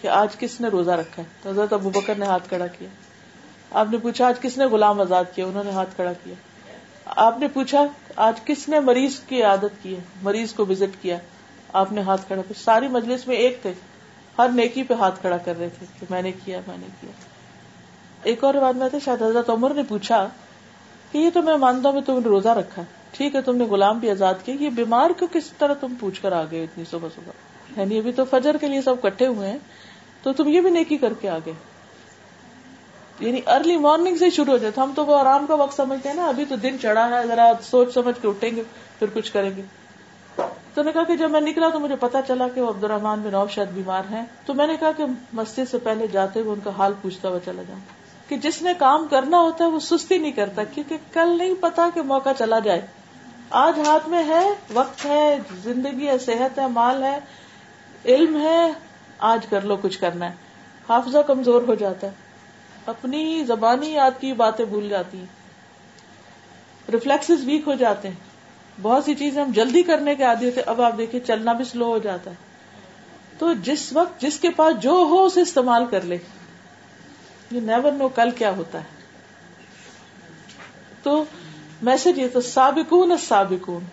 کہ 0.00 0.08
آج 0.08 0.36
کس 0.36 0.60
نے 0.60 0.68
روزہ 0.68 0.90
رکھا 0.90 1.22
ہے؟ 1.22 1.28
تو 1.42 1.50
حضرت 1.50 1.72
ابو 1.72 1.90
بکر 1.90 2.14
نے 2.14 2.26
ہاتھ 2.26 2.48
کھڑا 2.48 2.66
کیا۔ 2.66 2.88
آپ 3.70 3.86
نے 3.90 3.98
پوچھا، 3.98 4.28
آج 4.28 4.40
کس 4.40 4.58
نے 4.58 4.64
غلام 4.64 5.00
آزاد 5.00 5.24
کیا؟ 5.34 5.46
انہوں 5.46 5.64
نے 5.64 5.70
ہاتھ 5.70 5.96
کھڑا 5.96 6.12
کیا۔ 6.12 6.34
آپ 7.06 7.38
نے 7.38 7.48
پوچھا، 7.48 7.86
آج 8.16 8.40
کس 8.44 8.68
نے 8.68 8.80
مریض 8.80 9.18
کی 9.18 9.42
عادت 9.42 9.82
کی 9.82 9.94
ہے؟ 9.94 10.00
مریض 10.22 10.52
کو 10.52 10.66
وزٹ 10.66 11.02
کیا۔ 11.02 11.18
آپ 11.76 11.92
نے 11.92 12.00
ہاتھ 12.00 12.26
کھڑا 12.26 12.42
کیا۔ 12.42 12.62
ساری 12.64 12.88
مجلس 12.88 13.28
میں 13.28 13.36
ایک 13.36 13.58
تھے۔ 13.62 13.72
ہر 14.38 14.48
نیکی 14.48 14.82
پہ 14.82 14.94
ہاتھ 14.94 15.20
کھڑا 15.20 15.36
کر 15.36 15.58
رہے 15.58 15.68
تھے 15.68 15.86
کہ 16.00 16.06
میں 16.10 16.22
نے 16.22 16.32
کیا، 16.32 16.60
میں 16.66 16.76
نے 16.80 16.86
کیا۔ 17.00 17.10
ایک 18.22 18.44
اور 18.44 18.54
بات 18.54 18.76
میں 18.76 18.88
تھے 18.88 18.98
شاید 19.04 19.22
حضرت 19.22 19.50
عمر 19.50 19.74
نے 19.74 19.82
پوچھا 19.82 20.28
کہ 21.12 21.18
یہ 21.18 21.30
تو 21.34 21.42
میں 21.42 21.56
مانتا 21.56 21.88
ہوں 21.88 22.00
تم 22.00 22.12
نے 22.12 22.24
روزہ 22.24 22.48
رکھا 22.48 22.82
ٹھیک 23.10 23.34
ہے، 23.34 23.40
تم 23.42 23.56
نے 23.56 23.64
غلام 23.64 23.98
بھی 23.98 24.10
آزاد 24.10 24.34
کیا۔ 24.44 24.54
یہ 24.60 24.70
بیمار 24.70 25.10
کو 25.10 25.26
کس 25.32 25.52
طرح 25.58 25.74
تم 25.74 25.94
پوچھ 26.00 26.22
کر 26.22 26.32
آ 26.32 26.42
گئے 26.50 26.62
اتنی 26.62 26.84
صبح 26.90 27.08
صبح؟ 27.14 27.32
یعنی 27.80 27.98
ابھی 27.98 28.12
تو 28.12 28.24
فجر 28.24 28.56
کے 28.56 28.66
لیے 28.66 28.82
سب 28.82 29.02
کٹھے 29.02 29.26
ہوئے 29.26 29.50
ہیں، 29.50 29.58
تو 30.22 30.32
تم 30.32 30.48
یہ 30.48 30.60
بھی 30.60 30.70
نیکی 30.70 30.96
کر 30.96 31.12
کے 31.20 31.28
آگے 31.28 31.52
یعنی 33.20 33.40
ارلی 33.46 33.76
مارننگ 33.76 34.16
سے 34.16 34.30
شروع 34.30 34.52
ہو 34.52 34.58
جاتا 34.58 34.82
ہم 34.82 34.92
تو 34.96 35.06
وہ 35.06 35.18
آرام 35.18 35.46
کا 35.46 35.54
وقت 35.54 35.76
سمجھتے 35.76 36.08
ہیں 36.08 36.16
نا، 36.16 36.26
ابھی 36.26 36.44
تو 36.44 36.56
دن 36.56 36.76
چڑھا 36.82 37.18
ہے، 37.18 37.26
ذرا 37.26 37.52
سوچ 37.62 37.94
سمجھ 37.94 38.22
کے 38.22 38.28
اٹھیں 38.28 38.56
گے، 38.56 38.62
پھر 38.98 39.06
کچھ 39.14 39.32
کریں 39.32 39.50
گے۔ 39.56 39.62
تو 40.76 40.82
نے 40.82 40.92
کہا 40.92 41.02
کہ 41.02 41.16
جب 41.16 41.30
میں 41.30 41.40
نکلا 41.40 41.68
تو 41.68 41.80
مجھے 41.80 41.96
پتا 41.96 42.22
چلا 42.22 42.48
کہ 42.48 42.60
وہ 42.60 42.68
عبد 42.68 42.84
الرحمان 42.84 43.20
بن 43.20 43.30
نوف 43.30 43.50
شاید 43.50 43.68
بیمار 43.68 44.02
ہیں۔ 44.10 44.24
تو 44.46 44.54
میں 44.54 44.66
نے 44.66 44.76
کہا 44.80 44.92
کہ 44.92 45.04
مسجد 45.32 45.70
سے 45.70 45.78
پہلے 45.78 46.06
جاتے 46.06 46.40
ہوئے 46.40 46.52
ان 46.52 46.60
کا 46.64 46.70
حال 46.78 46.92
پوچھتا 47.02 47.28
ہوا 47.28 47.38
چلا 47.44 47.62
جاؤں۔ 47.62 47.80
کہ 48.28 48.36
جس 48.36 48.62
نے 48.62 48.72
کام 48.78 49.06
کرنا 49.10 49.40
ہوتا 49.40 49.64
ہے 49.64 49.70
وہ 49.70 49.78
سستی 49.78 50.18
نہیں 50.18 50.32
کرتا، 50.32 50.64
کیونکہ 50.64 50.96
کل 51.12 51.38
نہیں 51.38 51.54
پتا 51.60 51.88
کہ 51.94 52.02
موقع 52.02 52.28
چلا 52.38 52.58
جائے۔ 52.58 52.86
آج 53.50 53.80
ہاتھ 53.86 54.08
میں 54.08 54.24
ہے، 54.28 54.50
وقت 54.74 55.04
ہے، 55.04 55.38
زندگی 55.62 56.08
ہے، 56.08 56.18
صحت 56.18 56.58
ہے، 56.58 56.66
مال 56.66 57.02
ہے، 57.02 57.18
علم 58.04 58.40
ہے، 58.40 58.72
آج 59.18 59.46
کر 59.46 59.60
لو 59.60 59.76
کچھ 59.82 59.98
کرنا 59.98 60.26
ہے۔ 60.26 60.34
حافظہ 60.88 61.18
کمزور 61.18 61.62
ہو 61.68 61.74
جاتا 61.74 62.06
ہے۔ 62.06 62.12
اپنی 62.86 63.44
زبانی 63.44 63.90
یاد 63.90 64.20
کی 64.20 64.32
باتیں 64.32 64.64
بھول 64.64 64.88
جاتی 64.88 65.18
ہیں۔ 65.18 65.26
ریفلیکس 66.92 67.30
ویک 67.44 67.62
ہو 67.66 67.74
جاتے 67.74 68.08
ہیں۔ 68.08 68.35
بہت 68.82 69.04
سی 69.04 69.14
چیزیں 69.14 69.44
ہم 69.44 69.50
جلدی 69.50 69.82
کرنے 69.82 70.14
کے 70.14 70.24
عادی 70.24 70.46
ہوتے 70.46 70.60
اب 70.60 70.82
آپ 70.82 70.98
دیکھیں 70.98 71.20
چلنا 71.20 71.52
بھی 71.52 71.64
سلو 71.64 71.86
ہو 71.86 71.98
جاتا 71.98 72.30
ہے۔ 72.30 72.36
تو 73.38 73.52
جس 73.52 73.92
وقت، 73.92 74.20
جس 74.20 74.38
کے 74.38 74.50
پاس 74.50 74.82
جو 74.82 74.90
ہو 74.90 75.24
اسے 75.24 75.40
استعمال 75.40 75.86
کر 75.86 76.02
لے۔ 76.02 76.18
یہ 77.50 77.60
نیور 77.60 77.92
نو 77.92 78.08
کل 78.08 78.30
کیا 78.30 78.50
ہوتا 78.50 78.78
ہے۔ 78.78 78.84
تو 81.02 81.24
میسج 81.82 82.18
یہ 82.18 82.26
تو 82.32 82.40
سابقون 82.40 83.12
سابقون 83.28 83.84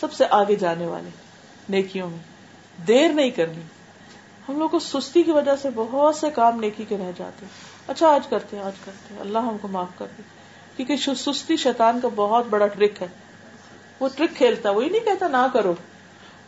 سب 0.00 0.12
سے 0.12 0.24
آگے 0.30 0.56
جانے 0.56 0.86
والے، 0.86 1.10
نیکیوں 1.68 2.10
میں۔ 2.10 2.18
دیر 2.86 3.08
نہیں 3.08 3.30
کرنی۔ 3.30 3.60
ہم 4.48 4.58
لوگ 4.58 4.68
کو 4.68 4.78
سستی 4.78 5.22
کی 5.22 5.30
وجہ 5.30 5.56
سے 5.62 5.68
بہت 5.74 6.16
سے 6.16 6.30
کام 6.30 6.60
نیکی 6.60 6.84
کے 6.84 6.98
رہ 6.98 7.10
جاتے 7.16 7.46
ہیں۔ 7.46 7.52
اچھا 7.86 8.08
آج 8.08 8.26
کرتے 8.26 8.56
ہیں، 8.56 8.64
آج 8.64 8.72
کرتے 8.84 9.14
ہیں۔ 9.14 9.20
اللہ 9.20 9.38
ہم 9.38 9.58
کو 9.58 9.68
معاف 9.68 9.98
کر 9.98 10.06
دے۔ 10.18 10.22
کیونکہ 10.76 11.14
سستی 11.14 11.56
شیطان 11.56 12.00
کا 12.00 12.08
بہت 12.16 12.46
بڑا 12.50 12.66
ٹرک 12.66 13.02
ہے۔ 13.02 13.27
وہ 14.00 14.08
ٹرک 14.16 14.36
کھیلتا 14.36 14.70
وہی 14.70 14.88
نہیں 14.88 15.04
کہتا 15.04 15.28
نہ 15.28 15.46
کرو۔ 15.52 15.74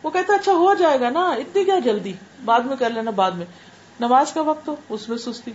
وہ 0.03 0.09
کہتا 0.09 0.33
اچھا 0.33 0.51
ہو 0.51 0.73
جائے 0.73 0.99
گا 0.99 1.09
نا، 1.09 1.29
اتنی 1.29 1.63
کیا 1.63 1.79
جلدی؟ 1.79 2.13
بعد 2.45 2.59
میں 2.59 2.75
کر 2.79 2.89
لینا، 2.89 3.11
بعد 3.11 3.31
میں۔ 3.31 3.45
نماز 3.99 4.33
کا 4.33 4.41
وقت 4.41 4.67
ہو، 4.67 4.75
اس 4.89 5.09
میں 5.09 5.17
سستی۔ 5.17 5.51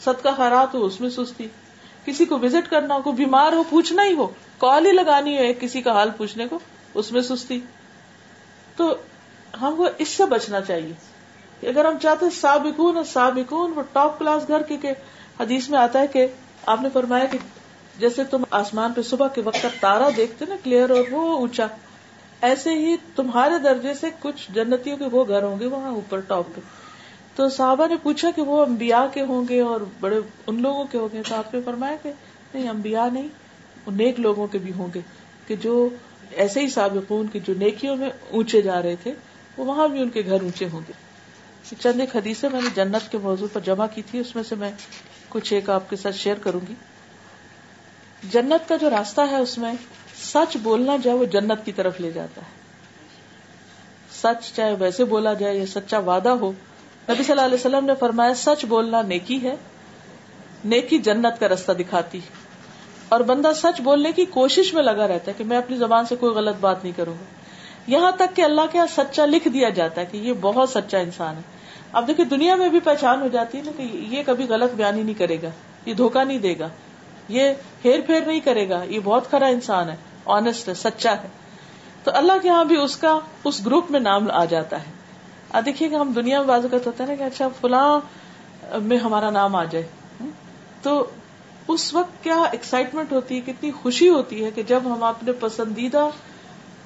ست 0.00 0.22
کا 0.22 0.30
خیرات 0.30 0.74
ہو، 0.74 0.84
اس 0.84 1.00
میں 1.00 1.10
سستی۔ 1.10 1.48
کسی 2.04 2.24
کو 2.24 2.38
وزٹ 2.38 2.70
کرنا 2.70 2.94
ہو 2.94 3.02
کوئی 3.02 3.16
بیمار 3.16 3.52
ہو، 3.52 3.62
پوچھنا 3.70 4.04
ہی 4.04 4.14
ہو۔ 4.14 4.26
کال 4.58 4.86
ہی 4.86 4.92
لگانی 4.92 5.38
ہو 5.38 5.52
کسی 5.60 5.82
کا 5.82 5.92
حال 5.92 6.10
پوچھنے 6.16 6.48
کو، 6.48 6.58
اس 6.94 7.12
میں 7.12 7.20
سستی۔ 7.20 7.60
تو 8.76 8.94
ہم 9.60 9.74
کو 9.76 9.86
اس 9.98 10.08
سے 10.08 10.24
بچنا 10.24 10.60
چاہیے۔ 10.60 10.92
اگر 11.68 11.84
ہم 11.84 11.98
چاہتے 12.02 12.30
سابقون 12.30 12.96
اور 12.96 13.04
سابقون، 13.04 13.72
وہ 13.76 13.82
ٹاپ 13.92 14.18
کلاس 14.18 14.48
گھر 14.48 14.62
کے 14.62 14.76
حدیث 15.40 15.68
میں 15.68 15.78
آتا 15.78 15.98
ہے 15.98 16.06
کہ 16.06 16.26
آپ 16.66 16.82
نے 16.82 16.88
فرمایا 16.92 17.24
کہ 17.24 17.38
جیسے 17.98 18.24
تم 18.24 18.44
آسمان 18.50 18.92
پہ 18.92 19.02
صبح 19.02 19.28
کے 19.28 19.40
وقت 19.40 19.66
تارا 19.80 20.08
دیکھتے 20.16 20.44
نا 20.48 20.56
کلیئر 20.64 20.90
اور 20.90 21.04
وہ 21.10 21.38
اونچا، 21.38 21.66
ایسے 22.40 22.70
ہی 22.70 22.96
تمہارے 23.16 23.58
درجے 23.58 23.94
سے 23.94 24.06
کچھ 24.20 24.52
جنتیوں 24.52 24.96
کے 24.96 25.04
وہ 25.04 25.24
گھر 25.28 25.42
ہوں 25.42 25.60
گے 25.60 25.66
وہاں 25.66 25.90
اوپر 25.90 26.20
ٹاپ 26.20 26.46
پہ۔ 26.54 26.60
تو 27.36 27.48
صحابہ 27.48 27.86
نے 27.86 27.96
پوچھا 28.02 28.30
کہ 28.36 28.42
وہ 28.42 28.64
امبیا 28.64 29.06
کے 29.14 29.22
ہوں 29.22 29.44
گے 29.48 29.60
اور 29.60 29.80
بڑے 30.00 30.20
ان 30.46 30.62
لوگوں 30.62 30.84
کے 30.84 30.98
ہوں 30.98 31.08
گے۔ 31.12 31.22
تو 31.28 31.34
آپ 31.34 31.54
نے 31.54 31.60
فرمایا 31.64 31.96
کہ 32.02 32.12
نہیں 32.54 32.68
امبیا 32.68 33.08
نہیں، 33.08 33.28
وہ 33.86 33.92
نیک 33.92 34.20
لوگوں 34.20 34.46
کے 34.46 34.58
بھی 34.58 34.72
ہوں 34.72 34.88
گے 34.94 35.00
کہ 35.46 35.56
جو 35.56 35.88
ایسے 36.30 36.60
ہی 36.60 36.68
سابقون 36.68 37.26
کی 37.26 37.40
جو 37.40 37.54
نیکیوں 37.58 37.96
میں 37.96 38.10
اونچے 38.30 38.62
جا 38.62 38.82
رہے 38.82 38.96
تھے، 39.02 39.12
وہ 39.56 39.64
وہاں 39.64 39.88
بھی 39.88 40.02
ان 40.02 40.08
کے 40.08 40.22
گھر 40.26 40.42
اونچے 40.42 40.68
ہوں 40.72 40.80
گے۔ 40.88 40.92
چند 41.78 42.00
ایک 42.00 42.16
حدیثیں 42.16 42.48
میں 42.52 42.60
نے 42.62 42.68
جنت 42.74 43.12
کے 43.12 43.18
موضوع 43.18 43.46
پر 43.52 43.60
جمع 43.60 43.86
کی 43.94 44.02
تھی، 44.10 44.18
اس 44.18 44.34
میں 44.34 44.42
سے 44.42 44.54
میں 44.54 44.70
کچھ 45.28 45.52
ایک 45.52 45.70
آپ 45.70 45.90
کے 45.90 45.96
ساتھ 45.96 46.16
شیئر 46.16 46.36
کروں 46.42 46.60
گی۔ 46.68 46.74
جنت 48.22 48.68
کا 48.68 48.76
جو 48.76 48.90
راستہ 48.90 49.20
ہے 49.30 49.36
اس 49.36 49.58
میں 49.58 49.72
سچ 50.22 50.56
بولنا 50.56 50.96
جو 50.96 51.10
ہے 51.10 51.16
وہ 51.16 51.24
جنت 51.24 51.64
کی 51.64 51.72
طرف 51.72 52.00
لے 52.00 52.10
جاتا 52.10 52.40
ہے۔ 52.40 52.58
سچ 54.12 54.56
چاہے 54.56 54.74
ویسے 54.78 55.04
بولا 55.04 55.34
جائے 55.34 55.56
یا 55.56 55.66
سچا 55.66 55.98
وعدہ 55.98 56.28
ہو، 56.28 56.52
نبی 57.08 57.22
صلی 57.22 57.32
اللہ 57.32 57.40
علیہ 57.40 57.54
وسلم 57.54 57.84
نے 57.84 57.92
فرمایا، 57.98 58.34
سچ 58.34 58.64
بولنا 58.64 59.02
نیکی 59.02 59.42
ہے، 59.42 59.56
نیکی 60.64 60.98
جنت 60.98 61.40
کا 61.40 61.48
راستہ 61.48 61.72
دکھاتی 61.72 62.20
اور 63.08 63.20
بندہ 63.20 63.52
سچ 63.56 63.80
بولنے 63.80 64.12
کی 64.12 64.24
کوشش 64.24 64.74
میں 64.74 64.82
لگا 64.82 65.08
رہتا 65.08 65.30
ہے 65.30 65.32
کہ 65.38 65.44
میں 65.44 65.56
اپنی 65.56 65.76
زبان 65.76 66.06
سے 66.06 66.16
کوئی 66.16 66.34
غلط 66.34 66.56
بات 66.60 66.84
نہیں 66.84 66.92
کروں 66.96 67.14
گا۔ 67.14 67.24
یہاں 67.86 68.12
تک 68.12 68.36
کہ 68.36 68.42
اللہ 68.42 68.60
کے 68.72 68.78
یہاں 68.78 68.86
سچا 68.96 69.26
لکھ 69.26 69.48
دیا 69.48 69.68
جاتا 69.68 70.00
ہے 70.00 70.06
کہ 70.06 70.16
یہ 70.16 70.32
بہت 70.40 70.70
سچا 70.70 70.98
انسان 70.98 71.36
ہے۔ 71.36 71.42
اب 71.92 72.08
دیکھیں 72.08 72.24
دنیا 72.24 72.54
میں 72.54 72.68
بھی 72.68 72.80
پہچان 72.80 73.22
ہو 73.22 73.28
جاتی 73.28 73.58
ہے 73.58 73.62
نا 73.62 73.70
کہ 73.76 73.82
یہ 73.82 74.22
کبھی 74.26 74.44
غلط 74.44 74.74
بیان 74.74 74.96
ہی 74.96 75.02
نہیں 75.02 75.18
کرے 75.18 75.42
گا، 75.42 75.48
یہ 75.86 75.94
دھوکا 75.94 76.24
نہیں 76.24 76.38
دے 76.38 76.58
گا۔ 76.58 76.68
یہ 77.28 77.50
ہیر 77.84 78.00
پھیر 78.06 78.20
نہیں 78.26 78.40
کرے 78.40 78.68
گا، 78.68 78.82
یہ 78.82 79.00
بہت 79.04 79.30
کھرا 79.30 79.46
انسان 79.46 79.90
ہے 79.90 79.96
آنےسٹ 80.24 80.68
ہے، 80.68 80.74
سچا 80.74 81.12
ہے۔ 81.12 81.28
تو 82.04 82.10
اللہ 82.14 82.32
کے 82.42 82.48
یہاں 82.48 82.64
بھی 82.64 82.76
اس 82.76 82.96
کا، 82.96 83.18
اس 83.44 83.66
گروپ 83.66 83.90
میں 83.90 84.00
نام 84.00 84.30
آ 84.30 84.44
جاتا 84.44 84.80
ہے۔ 84.80 84.92
اب 85.50 85.66
دیکھیے 85.66 85.88
کہ 85.88 85.94
ہم 85.94 86.12
دنیا 86.12 86.38
میں 86.38 86.48
بازوقت 86.48 86.86
ہوتا 86.86 87.04
ہے 87.04 87.08
نا 87.08 87.14
کہ 87.14 87.22
اچھا 87.22 87.48
فلاں 87.60 88.00
میں 88.82 88.96
ہمارا 88.96 89.30
نام 89.30 89.56
آ 89.56 89.64
جائے۔ 89.64 89.86
تو 90.82 91.06
اس 91.68 91.94
وقت 91.94 92.24
کیا 92.24 92.42
ایکسائٹمنٹ 92.52 93.12
ہوتی 93.12 93.36
ہے، 93.36 93.40
کتنی 93.40 93.70
خوشی 93.70 94.08
ہوتی 94.08 94.44
ہے 94.44 94.50
کہ 94.50 94.62
جب 94.62 94.80
ہم 94.84 95.04
اپنے 95.04 95.32
پسندیدہ 95.32 96.08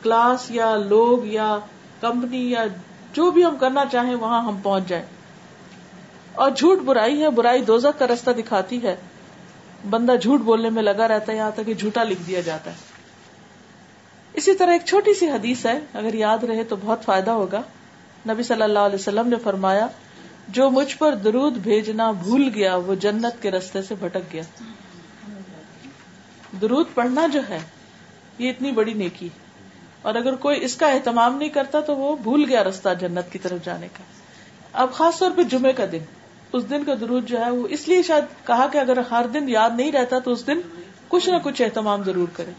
کلاس 0.03 0.51
یا 0.51 0.77
لوگ 0.77 1.27
یا 1.27 1.59
کمپنی 2.01 2.51
یا 2.51 2.65
جو 3.13 3.31
بھی 3.31 3.45
ہم 3.45 3.57
کرنا 3.57 3.85
چاہیں، 3.93 4.15
وہاں 4.15 4.43
ہم 4.43 4.57
پہنچ 4.63 4.87
جائیں۔ 4.87 5.07
اور 6.33 6.51
جھوٹ 6.51 6.79
برائی 6.79 7.23
ہے، 7.23 7.31
برائی 7.31 7.63
دوزک 7.63 7.99
کا 7.99 8.07
رستہ 8.07 8.31
دکھاتی 8.31 8.83
ہے۔ 8.83 8.97
بندہ 9.91 10.17
جھوٹ 10.23 10.41
بولنے 10.41 10.71
میں 10.71 10.83
لگا 10.83 11.09
رہتا 11.09 11.33
ہے، 11.33 11.37
یہاں 11.37 11.51
تک 11.51 11.67
کہ 11.67 11.75
جھوٹا 11.75 12.05
لکھ 12.05 12.23
دیا 12.27 12.41
جاتا 12.41 12.71
ہے۔ 12.71 12.77
اسی 14.33 14.55
طرح 14.55 14.73
ایک 14.73 14.83
چھوٹی 14.85 15.15
سی 15.15 15.31
حدیث 15.31 15.67
ہے، 15.67 15.79
اگر 15.93 16.15
یاد 16.15 16.39
رہے 16.39 16.65
تو 16.65 16.77
بہت 16.81 17.05
فائدہ 17.05 17.31
ہوگا۔ 17.31 17.63
نبی 18.29 18.43
صلی 18.43 18.63
اللہ 18.63 18.79
علیہ 18.79 18.95
وسلم 18.95 19.29
نے 19.29 19.37
فرمایا، 19.37 19.87
جو 20.49 20.71
مجھ 20.71 20.97
پر 20.97 21.15
درود 21.15 21.53
بھیجنا 21.53 22.11
بھول 22.11 22.51
گیا، 22.55 22.77
وہ 22.77 22.95
جنت 22.95 23.43
کے 23.43 23.51
رستے 23.51 23.83
سے 23.83 23.95
بھٹک 23.95 24.33
گیا۔ 24.33 24.43
درود 26.61 26.87
پڑھنا 26.95 27.27
جو 27.27 27.41
ہے، 27.49 27.59
یہ 28.39 28.51
اتنی 28.51 28.71
بڑی 28.71 28.95
نیکی 28.95 29.29
اور 30.03 30.15
اگر 30.15 30.35
کوئی 30.35 30.65
اس 30.65 30.77
کا 30.77 30.87
اہتمام 30.87 31.37
نہیں 31.37 31.49
کرتا 31.49 31.81
تو 31.81 31.97
وہ 31.97 32.17
بھول 32.17 32.45
گیا 32.49 32.65
رستہ 32.65 32.89
جنت 33.01 33.33
کی 33.33 33.39
طرف 33.39 33.65
جانے 33.65 33.89
کا۔ 33.93 34.03
اب 34.73 34.93
خاص 34.93 35.19
طور 35.19 35.31
پہ 35.37 35.43
جمعے 35.43 35.73
کا 35.73 35.85
دن۔ 35.93 36.22
اس 36.53 36.69
دن 36.71 36.85
کا 36.85 36.95
درود 37.01 37.29
جو 37.29 37.45
ہے 37.45 37.51
وہ 37.51 37.67
اس 37.71 37.87
لیے 37.89 38.03
شاید 38.03 38.25
کہا 38.47 38.67
کہ 38.73 38.79
اگر 38.79 38.99
ہر 39.11 39.27
دن 39.35 39.49
یاد 39.49 39.71
نہیں 39.77 39.93
رہتا 39.93 40.19
تو 40.19 40.33
اس 40.33 40.47
دن 40.47 40.61
کچھ 41.09 41.29
نہ 41.29 41.37
کچھ 41.43 41.63
اہتمام 41.63 42.03
ضرور 42.03 42.29
کرے 42.33 42.53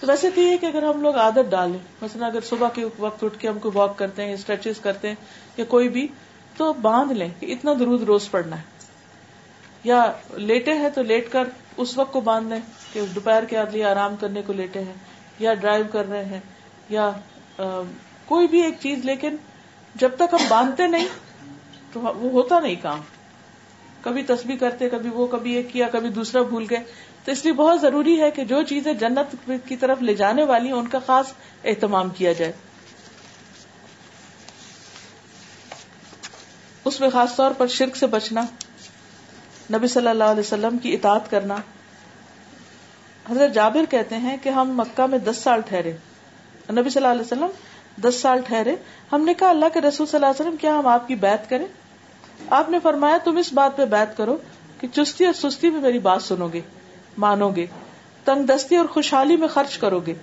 تو 0.00 0.06
ویسے 0.06 0.30
تو 0.30 0.40
یہ 0.40 0.56
کہ 0.56 0.66
اگر 0.66 0.82
ہم 0.82 1.02
لوگ 1.02 1.16
عادت 1.16 1.50
ڈالیں، 1.50 1.78
مثلا 2.02 2.26
اگر 2.26 2.40
صبح 2.40 2.68
کے 2.74 2.84
وقت 2.98 3.24
اٹھ 3.24 3.38
کے 3.38 3.48
ہم 3.48 3.58
کو 3.58 3.70
واک 3.74 3.96
کرتے 3.98 4.24
ہیں 4.24 4.32
اسٹریچز 4.34 4.80
کرتے 4.80 5.08
ہیں 5.08 5.14
یا 5.56 5.64
کوئی 5.64 5.88
بھی، 5.88 6.06
تو 6.56 6.72
باندھ 6.72 7.12
لیں 7.12 7.28
کہ 7.40 7.52
اتنا 7.52 7.72
درود 7.78 8.02
روز 8.02 8.30
پڑنا 8.30 8.56
ہے۔ 8.56 8.72
یا 9.84 10.04
لیٹے 10.48 10.74
ہیں 10.74 10.88
تو 10.94 11.02
لیٹ 11.02 11.30
کر 11.32 11.48
اس 11.76 11.96
وقت 11.98 12.12
کو 12.12 12.20
باندھ 12.20 12.48
لیں 12.48 12.60
کہ 12.92 13.00
دوپہر 13.14 13.44
کے 13.44 13.56
لیے 13.72 13.84
آرام 13.84 14.16
کرنے 14.20 14.42
کو 14.46 14.52
لیٹے 14.52 14.80
ہیں، 14.80 14.94
یا 15.38 15.54
ڈرائیو 15.54 15.84
کر 15.92 16.08
رہے 16.08 16.24
ہیں، 16.24 16.40
یا 16.88 17.10
کوئی 18.26 18.46
بھی 18.46 18.62
ایک 18.62 18.74
چیز، 18.80 19.04
لیکن 19.04 19.36
جب 19.94 20.16
تک 20.16 20.34
ہم 20.34 20.44
باندھتے 20.48 20.86
نہیں 20.86 21.08
تو 21.94 22.00
وہ 22.00 22.30
ہوتا 22.30 22.60
نہیں 22.60 22.74
کام۔ 22.82 23.00
کبھی 24.00 24.22
تسبیح 24.22 24.56
کرتے، 24.56 24.88
کبھی 24.88 25.10
وہ، 25.10 25.26
کبھی 25.26 25.54
ایک 25.54 25.72
کیا، 25.72 25.88
کبھی 25.88 26.08
دوسرا 26.08 26.42
بھول 26.42 26.66
گئے۔ 26.70 26.78
تو 27.24 27.32
اس 27.32 27.44
لیے 27.44 27.52
بہت 27.52 27.80
ضروری 27.80 28.20
ہے 28.20 28.30
کہ 28.30 28.44
جو 28.44 28.62
چیزیں 28.62 28.92
جنت 28.92 29.50
کی 29.64 29.76
طرف 29.76 30.02
لے 30.02 30.14
جانے 30.14 30.44
والی 30.44 30.66
ہیں، 30.66 30.74
ان 30.74 30.88
کا 30.88 30.98
خاص 31.06 31.26
اہتمام 31.64 32.08
کیا 32.08 32.32
جائے۔ 32.32 32.52
اس 36.84 37.00
میں 37.00 37.10
خاص 37.10 37.36
طور 37.36 37.50
پر 37.50 37.66
شرک 37.66 37.96
سے 37.96 38.06
بچنا، 38.06 38.40
نبی 39.72 39.88
صلی 39.88 40.08
اللہ 40.08 40.24
علیہ 40.24 40.40
وسلم 40.40 40.78
کی 40.78 40.94
اطاعت 40.94 41.30
کرنا۔ 41.30 41.56
حضرت 43.30 43.54
جابر 43.54 43.84
کہتے 43.90 44.16
ہیں 44.16 44.36
کہ 44.42 44.48
ہم 44.48 44.76
مکہ 44.76 45.06
میں 45.06 45.18
دس 45.18 45.36
سال 45.36 45.60
ٹھہرے۔ 45.60 45.92
نبی 46.70 46.90
صلی 46.90 47.06
اللہ 47.06 47.08
علیہ 47.08 47.20
وسلم 47.20 47.50
دس 48.00 48.14
سال 48.20 48.40
ٹھہرے۔ 48.46 48.76
ہم 49.12 49.24
نے 49.24 49.34
کہا 49.34 49.48
اللہ 49.48 49.66
کے 49.74 49.80
رسول 49.80 50.06
صلی 50.06 50.16
اللہ 50.16 50.26
علیہ 50.26 50.42
وسلم، 50.42 50.56
کیا 50.56 50.78
ہم 50.78 50.86
آپ 50.86 51.08
کی 51.08 51.14
بات 51.14 51.50
کریں؟ 51.50 51.66
آپ 52.50 52.70
نے 52.70 52.78
فرمایا 52.82 53.18
تم 53.24 53.36
اس 53.36 53.52
بات 53.52 53.76
پہ 53.76 53.84
بات 53.84 54.16
کرو 54.16 54.36
کہ 54.80 54.88
چستی 54.88 55.24
اور 55.24 55.32
سستی 55.32 55.70
میں 55.70 55.80
میری 55.80 55.98
بات 55.98 56.22
سنو 56.22 56.48
گے، 56.52 56.60
مانو 57.18 57.48
گے، 57.48 57.66
تنگ 58.24 58.42
دستی 58.42 58.76
اور 58.76 58.86
خوشحالی 58.86 59.36
میں 59.36 59.48
خرچ 59.48 59.78
کرو 59.78 60.00
گے، 60.06 60.14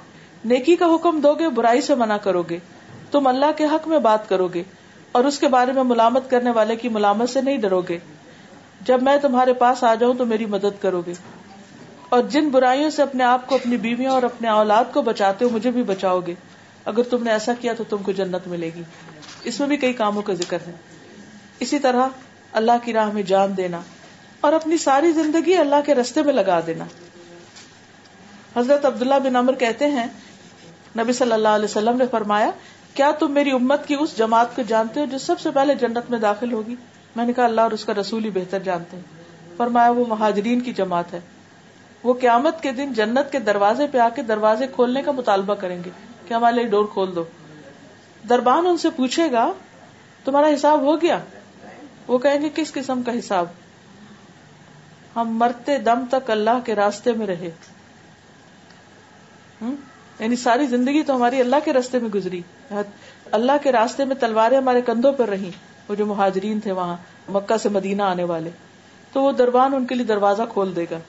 نیکی 0.46 0.75
کا 0.75 0.86
حکم 0.86 1.20
دو 1.20 1.34
گے، 1.34 1.50
برائی 1.50 1.82
سے 1.82 1.96
منع 1.96 2.18
کرو 2.18 2.41
گے۔ 2.41 2.60
تم 3.12 3.27
اللہ 3.27 3.46
کے 3.58 3.65
حق 3.65 3.88
میں 3.88 4.00
بات 4.00 4.30
کرو 4.30 4.48
گے 4.48 4.63
اور 5.12 5.24
اس 5.24 5.39
کے 5.39 5.48
بارے 5.48 5.72
میں 5.72 5.84
ملامت 5.84 6.30
کرنے 6.30 6.51
والے 6.51 6.75
کی 6.75 6.89
ملامت 6.89 7.30
سے 7.30 7.41
نہیں 7.41 7.58
ڈرو 7.58 7.82
گے۔ 7.89 7.98
جب 8.82 9.03
میں 9.03 9.18
تمہارے 9.18 9.53
پاس 9.53 9.84
آ 9.84 9.96
جاؤں 9.96 10.13
تو 10.13 10.25
میری 10.25 10.46
مدد 10.46 10.82
کرو 10.82 11.01
گے۔ 11.08 11.13
اور 12.10 12.22
جن 12.22 12.50
برائیوں 12.50 12.89
سے 12.89 13.01
اپنے 13.01 13.24
آپ 13.24 13.48
کو، 13.48 13.56
اپنی 13.56 13.77
بیویوں 13.77 14.13
اور 14.13 14.24
اپنے 14.24 14.50
اولاد 14.50 14.84
کو 14.94 15.01
بچاتے 15.01 15.46
ہو، 15.46 15.50
مجھے 15.50 15.72
بھی 15.72 15.84
بچاؤ 15.84 16.20
گے۔ 16.27 16.34
اگر 16.86 17.03
تم 17.03 17.24
نے 17.24 17.32
ایسا 17.32 17.53
کیا 17.60 17.74
تو 17.74 17.84
تم 17.89 17.98
کو 17.98 18.12
جنت 18.12 18.48
ملے 18.48 18.70
گی۔ 18.75 18.84
اس 19.44 19.60
میں 19.60 19.68
بھی 19.68 19.77
کئی 19.77 19.94
کاموں 19.94 20.22
کا 20.22 20.34
ذکر 20.34 20.58
ہے۔ 20.68 20.90
اسی 21.62 21.80
طرح 21.80 22.08
اللہ 22.51 22.72
کی 22.84 22.94
راہ 22.94 23.12
میں 23.12 23.24
جان 23.24 23.58
دینا 23.58 23.82
اور 24.41 24.53
اپنی 24.53 24.77
ساری 24.77 25.12
زندگی 25.12 25.56
اللہ 25.56 25.75
کے 25.86 25.96
رستے 25.96 26.22
میں 26.22 26.34
لگا 26.34 26.60
دینا۔ 26.68 26.86
حضرت 28.56 28.86
عبداللہ 28.86 29.15
بن 29.24 29.36
عمر 29.36 29.53
کہتے 29.53 29.88
ہیں، 29.88 30.08
نبی 30.98 31.13
صلی 31.13 31.32
اللہ 31.32 31.48
علیہ 31.48 31.65
وسلم 31.65 31.98
نے 31.98 32.06
فرمایا، 32.12 32.51
کیا 32.94 33.12
تم 33.12 33.32
میری 33.32 33.51
امت 33.51 33.88
کی 33.88 33.96
اس 34.00 34.18
جماعت 34.18 34.56
کو 34.56 34.62
جانتے 34.68 35.00
ہو 35.00 35.06
جو 35.06 35.18
سب 35.18 35.39
سے 35.39 35.51
پہلے 35.51 35.75
جنت 35.75 36.10
میں 36.10 36.20
داخل 36.20 36.53
ہوگی؟ 36.53 36.75
میں 37.15 37.25
نے 37.25 37.34
کہا، 37.34 37.46
اللہ 37.46 37.62
اور 37.62 37.72
اس 37.72 37.86
کا 37.86 37.94
رسول 37.94 38.25
ہی 38.25 38.30
بہتر 38.30 38.60
جانتے 38.60 38.98
ہیں۔ 38.98 39.03
فرمایا، 39.58 39.89
وہ 39.89 40.06
مہاجرین 40.08 40.60
کی 40.60 40.74
جماعت 40.74 41.13
ہے۔ 41.13 41.20
وہ 42.03 42.13
قیامت 42.13 42.63
کے 42.63 42.72
دن 42.72 42.94
جنت 42.94 43.32
کے 43.32 43.39
دروازے 43.39 43.88
پہ 43.88 43.98
آ 43.98 44.10
کے 44.10 44.22
دروازے 44.22 44.68
کھولنے 44.68 45.01
کا 45.01 45.12
مطالبہ 45.12 45.53
کریں 45.53 45.84
گے 45.86 45.89
کہ 46.27 46.34
ہمارے 46.34 46.63
ڈور 46.63 46.86
کھول 46.86 47.15
دو۔ 47.15 47.24
دربان 48.30 48.65
ان 48.68 48.77
سے 48.77 48.89
پوچھے 48.89 49.32
گا، 49.32 49.51
تمہارا 50.25 50.48
حساب 50.48 50.82
ہو 50.82 51.01
گیا؟ 51.01 51.20
وہ 52.08 52.17
کہیں 52.17 52.41
گے، 52.41 52.50
کس 52.55 52.74
قسم 52.74 53.03
کا 53.03 53.20
حساب؟ 53.20 53.46
ہم 55.15 55.38
مرتے 55.38 55.77
دم 55.77 56.05
تک 56.12 56.29
اللہ 56.29 56.60
کے 56.65 56.75
راستے 56.75 57.12
میں 57.13 57.27
رہے۔ 57.27 57.51
یعنی 60.20 60.36
ساری 60.36 60.67
زندگی 60.67 61.03
تو 61.03 61.15
ہماری 61.15 61.39
اللہ 61.39 61.55
کے 61.65 61.74
راستے 61.74 62.00
میں 62.00 62.10
گزری۔ 62.10 62.41
اللہ 63.31 63.51
کے 63.63 63.72
راستے 63.72 64.05
میں 64.05 64.15
تلواریں 64.15 64.58
ہمارے 64.58 64.81
کندھوں 64.81 65.13
پر 65.13 65.29
رہی 65.29 65.51
وہ 65.88 65.96
جو 65.96 66.05
مہاجرین 66.05 66.60
تھے 66.60 66.72
وہاں، 66.72 66.98
مکہ 67.29 67.58
سے 67.58 67.70
مدینہ 67.70 68.03
آنے 68.03 68.24
والے۔ 68.24 68.50
تو 69.13 69.22
وہ 69.24 69.31
دربان 69.31 69.74
ان 69.74 69.86
کے 69.86 69.96
لیے 69.96 70.05
دروازہ 70.05 70.41
کھول 70.53 70.75
دے 70.75 70.86
گا۔ 70.91 71.00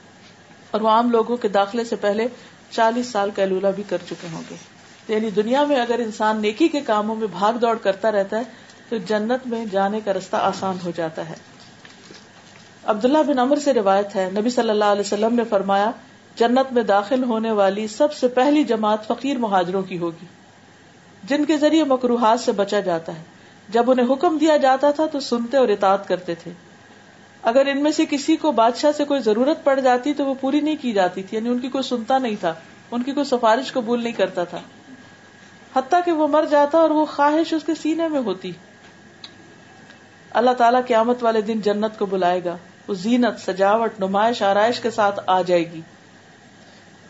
اور 0.71 0.81
وہ 0.81 0.89
عام 0.89 1.11
لوگوں 1.11 1.37
کے 1.37 1.47
داخلے 1.47 1.83
سے 1.83 1.95
پہلے 1.95 2.27
چالیس 2.69 3.07
سال 3.07 3.31
کا 3.31 3.45
لولہ 3.45 3.67
بھی 3.75 3.83
کر 3.89 3.97
چکے 4.09 4.27
ہوں 4.33 4.41
گے۔ 4.49 4.55
یعنی 5.07 5.29
دنیا 5.29 5.65
میں 5.65 5.75
اگر 5.75 5.99
انسان 5.99 6.41
نیکی 6.41 6.67
کے 6.67 6.81
کاموں 6.81 7.15
میں 7.15 7.27
بھاگ 7.27 7.53
دوڑ 7.53 7.77
کرتا 7.77 8.11
رہتا 8.11 8.37
ہے 8.37 8.43
تو 8.89 8.97
جنت 8.97 9.47
میں 9.47 9.65
جانے 9.65 9.99
کا 10.05 10.13
رستہ 10.13 10.35
آسان 10.35 10.77
ہو 10.85 10.91
جاتا 10.95 11.29
ہے۔ 11.29 11.33
عبداللہ 12.83 13.17
بن 13.27 13.39
امر 13.39 13.55
سے 13.55 13.73
روایت 13.73 14.15
ہے، 14.15 14.29
نبی 14.39 14.49
صلی 14.49 14.69
اللہ 14.69 14.85
علیہ 14.85 15.01
وسلم 15.01 15.35
نے 15.35 15.43
فرمایا، 15.43 15.91
جنت 16.35 16.73
میں 16.73 16.83
داخل 16.83 17.23
ہونے 17.23 17.51
والی 17.51 17.87
سب 17.87 18.13
سے 18.13 18.27
پہلی 18.27 18.63
جماعت 18.63 19.07
فقیر 19.07 19.37
مہاجروں 19.37 19.81
کی 19.81 19.97
ہوگی، 19.97 20.25
جن 21.23 21.45
کے 21.45 21.57
ذریعے 21.57 21.83
مکروحات 21.83 22.39
سے 22.39 22.51
بچا 22.51 22.79
جاتا 22.79 23.15
ہے۔ 23.15 23.23
جب 23.69 23.91
انہیں 23.91 24.13
حکم 24.13 24.37
دیا 24.37 24.57
جاتا 24.57 24.91
تھا 24.91 25.05
تو 25.05 25.19
سنتے 25.19 25.57
اور 25.57 25.69
اطاعت 25.69 26.07
کرتے 26.07 26.35
تھے۔ 26.35 26.51
اگر 27.41 27.65
ان 27.65 27.83
میں 27.83 27.91
سے 27.91 28.05
کسی 28.09 28.35
کو 28.35 28.51
بادشاہ 28.51 28.91
سے 28.97 29.05
کوئی 29.05 29.21
ضرورت 29.21 29.63
پڑ 29.63 29.79
جاتی 29.79 30.13
تو 30.13 30.25
وہ 30.25 30.33
پوری 30.41 30.61
نہیں 30.61 30.75
کی 30.81 30.91
جاتی 30.91 31.23
تھی 31.23 31.37
یعنی 31.37 31.49
ان 31.49 31.59
کی 31.59 31.69
کوئی 31.69 31.83
سنتا 31.83 32.17
نہیں 32.17 32.35
تھا، 32.39 32.53
ان 32.91 33.03
کی 33.03 33.11
کوئی 33.11 33.25
سفارش 33.25 33.73
قبول 33.73 34.03
نہیں 34.03 34.13
کرتا 34.13 34.43
تھا۔ 34.43 34.59
حتیٰ 35.75 35.99
کہ 36.05 36.11
وہ 36.11 36.27
مر 36.27 36.45
جاتا 36.49 36.77
اور 36.77 36.89
وہ 36.89 37.05
خواہش 37.05 37.53
اس 37.53 37.63
کے 37.65 37.75
سینے 37.75 38.07
میں 38.07 38.19
ہوتی۔ 38.19 38.51
اللہ 40.33 40.51
تعالیٰ 40.51 40.81
قیامت 40.87 41.23
والے 41.23 41.41
دن 41.41 41.61
جنت 41.61 41.99
کو 41.99 42.05
بلائے 42.05 42.43
گا۔ 42.45 42.57
وہ 42.87 42.93
زینت، 42.93 43.39
سجاوٹ، 43.39 43.99
نمائش، 43.99 44.41
آرائش 44.41 44.79
کے 44.79 44.91
ساتھ 44.91 45.19
آ 45.27 45.41
جائے 45.41 45.71
گی۔ 45.71 45.81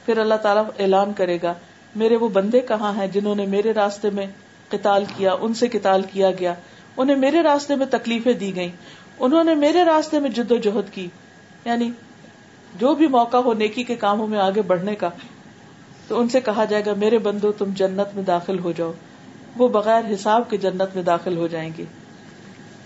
پھر 0.06 0.18
اللہ 0.18 0.34
تعالیٰ 0.34 0.64
اعلان 0.80 1.14
کرے 1.14 1.38
گا، 1.44 1.54
میرے 1.96 2.16
وہ 2.16 2.30
بندے 2.30 2.60
کہاں 2.60 2.94
ہیں 2.94 3.08
جنہوں 3.08 3.36
نے 3.36 3.46
میرے 3.46 3.74
راستے 3.74 4.10
میں 4.10 4.26
قتال 4.70 5.06
کیا، 5.18 5.34
ان 5.34 5.54
سے 5.54 5.68
قتال 5.68 6.02
کیا 6.02 6.32
گیا۔ 6.32 6.54
انہیں 6.98 7.18
میرے 7.18 7.44
راستے 7.44 7.76
میں 7.76 7.86
تکلیفیں 7.92 8.34
دی 8.34 8.56
گئیں۔ 8.56 8.72
انہوں 9.20 9.44
نے 9.44 9.56
میرے 9.56 9.84
راستے 9.84 10.20
میں 10.20 10.30
جد 10.30 10.52
و 10.52 10.58
جہد 10.58 10.94
کی۔ 10.94 11.08
یعنی 11.66 11.92
جو 12.76 12.96
بھی 12.96 13.08
موقع 13.08 13.38
ہو 13.38 13.54
نیکی 13.54 13.84
کے 13.84 13.96
کاموں 13.96 14.28
میں 14.28 14.40
آگے 14.40 14.62
بڑھنے 14.62 14.96
کا، 14.96 15.10
تو 16.08 16.20
ان 16.20 16.30
سے 16.30 16.42
کہا 16.42 16.66
جائے 16.66 16.86
گا، 16.86 16.94
میرے 16.94 17.18
بندو، 17.18 17.52
تم 17.52 17.70
جنت 17.76 18.16
میں 18.16 18.24
داخل 18.24 18.60
ہو 18.60 18.72
جاؤ۔ 18.72 18.92
وہ 19.58 19.68
بغیر 19.68 20.14
حساب 20.14 20.50
کے 20.50 20.58
جنت 20.58 20.96
میں 20.96 21.04
داخل 21.04 21.38
ہو 21.38 21.48
جائیں 21.48 21.70
گے۔ 21.78 21.86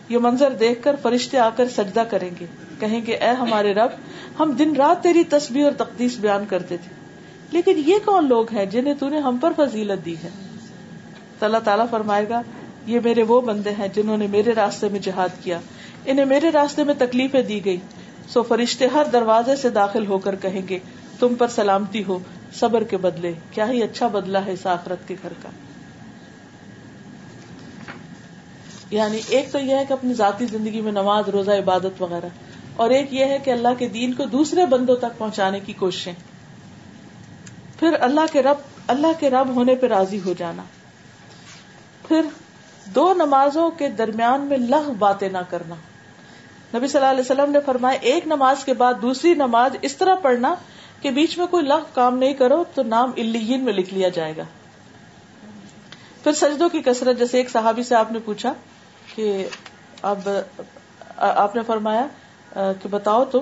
یہ 0.10 0.18
منظر 0.18 0.52
دیکھ 0.52 0.84
کر 0.84 0.96
فرشتے 1.02 1.38
آ 1.38 1.50
کر 1.50 1.70
سجدہ 1.70 2.04
کریں 2.10 2.30
گے۔ 2.40 2.46
کہیں 2.80 3.02
گے، 3.08 3.16
اے 3.16 3.30
ہمارے 3.30 3.74
رب، 3.74 3.90
ہم 4.40 4.52
دن 4.52 4.76
رات 4.76 5.04
تیری 5.04 5.24
تصویر 5.24 5.64
اور 5.64 5.72
تقدیس 5.72 6.18
بیان 6.18 6.46
کرتے 6.50 6.78
تھے۔ 6.78 6.94
لیکن 7.52 7.84
یہ 7.86 7.96
کون 8.06 8.28
لوگ 8.28 8.52
ہیں 8.52 8.66
جنہیں 8.66 8.94
تو 8.94 9.10
نے 9.10 9.20
ہم 9.20 9.38
پر 9.38 9.54
فضیلت 9.58 10.06
دی 10.06 10.16
ہے؟ 10.24 10.30
تو 11.40 11.46
اللہ 11.46 11.58
تعالیٰ 11.58 11.86
فرمائے 11.90 12.30
گا، 12.30 12.42
یہ 12.86 13.00
میرے 13.04 13.24
وہ 13.24 13.42
بندے 13.42 13.70
ہیں 13.70 13.88
جنہوں 13.88 14.18
نے 14.18 14.28
میرے 14.28 14.54
راستے 14.54 14.90
میں 14.90 15.00
جہاد 15.00 15.30
کیا۔ 15.44 15.60
انہیں 16.06 16.26
میرے 16.26 16.52
راستے 16.52 16.84
میں 16.84 16.94
تکلیفیں 16.98 17.42
دی 17.42 17.66
گئی 17.66 17.78
سو 18.30 18.44
فرشتے 18.44 18.88
ہر 18.88 19.04
دروازے 19.14 19.56
سے 19.56 19.70
داخل 19.70 20.08
ہو 20.08 20.18
کر 20.18 20.36
کہیں 20.36 20.62
گے، 20.70 20.80
تم 21.20 21.36
پر 21.36 21.48
سلامتی 21.48 22.04
ہو، 22.08 22.20
صبر 22.54 22.84
کے 22.84 22.98
بدلے، 22.98 23.34
کیا 23.52 23.70
ہی 23.70 23.84
اچھا 23.84 24.08
بدلا 24.08 24.46
ہے 24.46 24.52
اس 24.52 24.68
آخرت 24.68 25.08
کے 25.08 25.16
گھر 25.22 25.34
کا۔ 25.44 25.50
یعنی 28.92 29.22
ایک 29.28 29.52
تو 29.52 29.60
یہ 29.60 29.76
ہے 29.76 29.86
کہ 29.86 29.94
اپنی 29.94 30.14
ذاتی 30.14 30.46
زندگی 30.46 30.82
میں 30.82 30.92
نماز، 30.92 31.30
روزہ، 31.30 31.52
عبادت 31.52 32.02
وغیرہ، 32.02 32.28
اور 32.76 32.90
ایک 32.90 33.14
یہ 33.14 33.26
ہے 33.26 33.38
کہ 33.38 33.52
اللہ 33.52 33.68
کے 33.78 33.88
دین 33.88 34.14
کو 34.14 34.26
دوسرے 34.26 34.66
بندوں 34.66 34.96
تک 34.96 35.18
پہنچانے 35.18 35.60
کی 35.60 35.74
کوششیں۔ 35.74 36.14
پھر 37.80 37.90
اللہ 38.00 38.22
کے 38.32 38.44
رب، 38.44 38.58
اللہ 38.88 39.08
کے 39.20 39.30
رب 39.30 39.56
ہونے 39.56 39.76
پہ 39.76 39.88
راضی 39.88 40.20
ہو 40.26 40.34
جانا۔ 40.38 40.64
پھر 42.08 42.22
دو 42.86 43.14
نمازوں 43.14 43.72
کے 43.72 43.90
درمیان 43.90 44.42
میں 44.42 44.58
لغ 44.58 44.92
باتیں 45.00 45.30
نہ 45.30 45.38
کرنا۔ 45.50 45.76
نبی 46.74 46.88
صلی 46.88 47.02
اللہ 47.02 47.12
علیہ 47.12 47.22
وسلم 47.22 47.52
نے 47.52 47.60
فرمایا، 47.66 47.98
ایک 48.02 48.28
نماز 48.28 48.66
کے 48.66 48.74
بعد 48.74 48.94
دوسری 49.02 49.34
نماز 49.34 49.72
اس 49.82 49.98
طرح 49.98 50.16
پڑھنا 50.16 50.56
کہ 51.02 51.12
بیچ 51.12 51.38
میں 51.38 51.48
کوئی 51.48 51.66
لغ 51.66 51.84
کام 51.94 52.18
نہیں 52.18 52.34
کرو 52.34 52.64
تو 52.74 52.84
نام 52.84 53.12
الین 53.18 53.64
میں 53.64 53.74
لکھ 53.74 53.94
لیا 53.94 54.10
جائے 54.10 54.34
گا۔ 54.38 54.44
پھر 56.24 56.34
سجدوں 56.34 56.70
کی 56.70 56.82
کثرت، 56.82 57.20
جیسے 57.20 57.38
ایک 57.38 57.50
صحابی 57.50 57.84
سے 57.84 57.96
آپ 57.96 58.12
نے 58.12 58.20
پوچھا 58.26 58.54
کہ 59.18 59.48
اب، 60.02 60.30
آپ 61.18 61.56
نے 61.56 61.62
فرمایا 61.68 62.08
کہ 62.54 62.88
بتاؤ 62.90 63.26
تم 63.26 63.40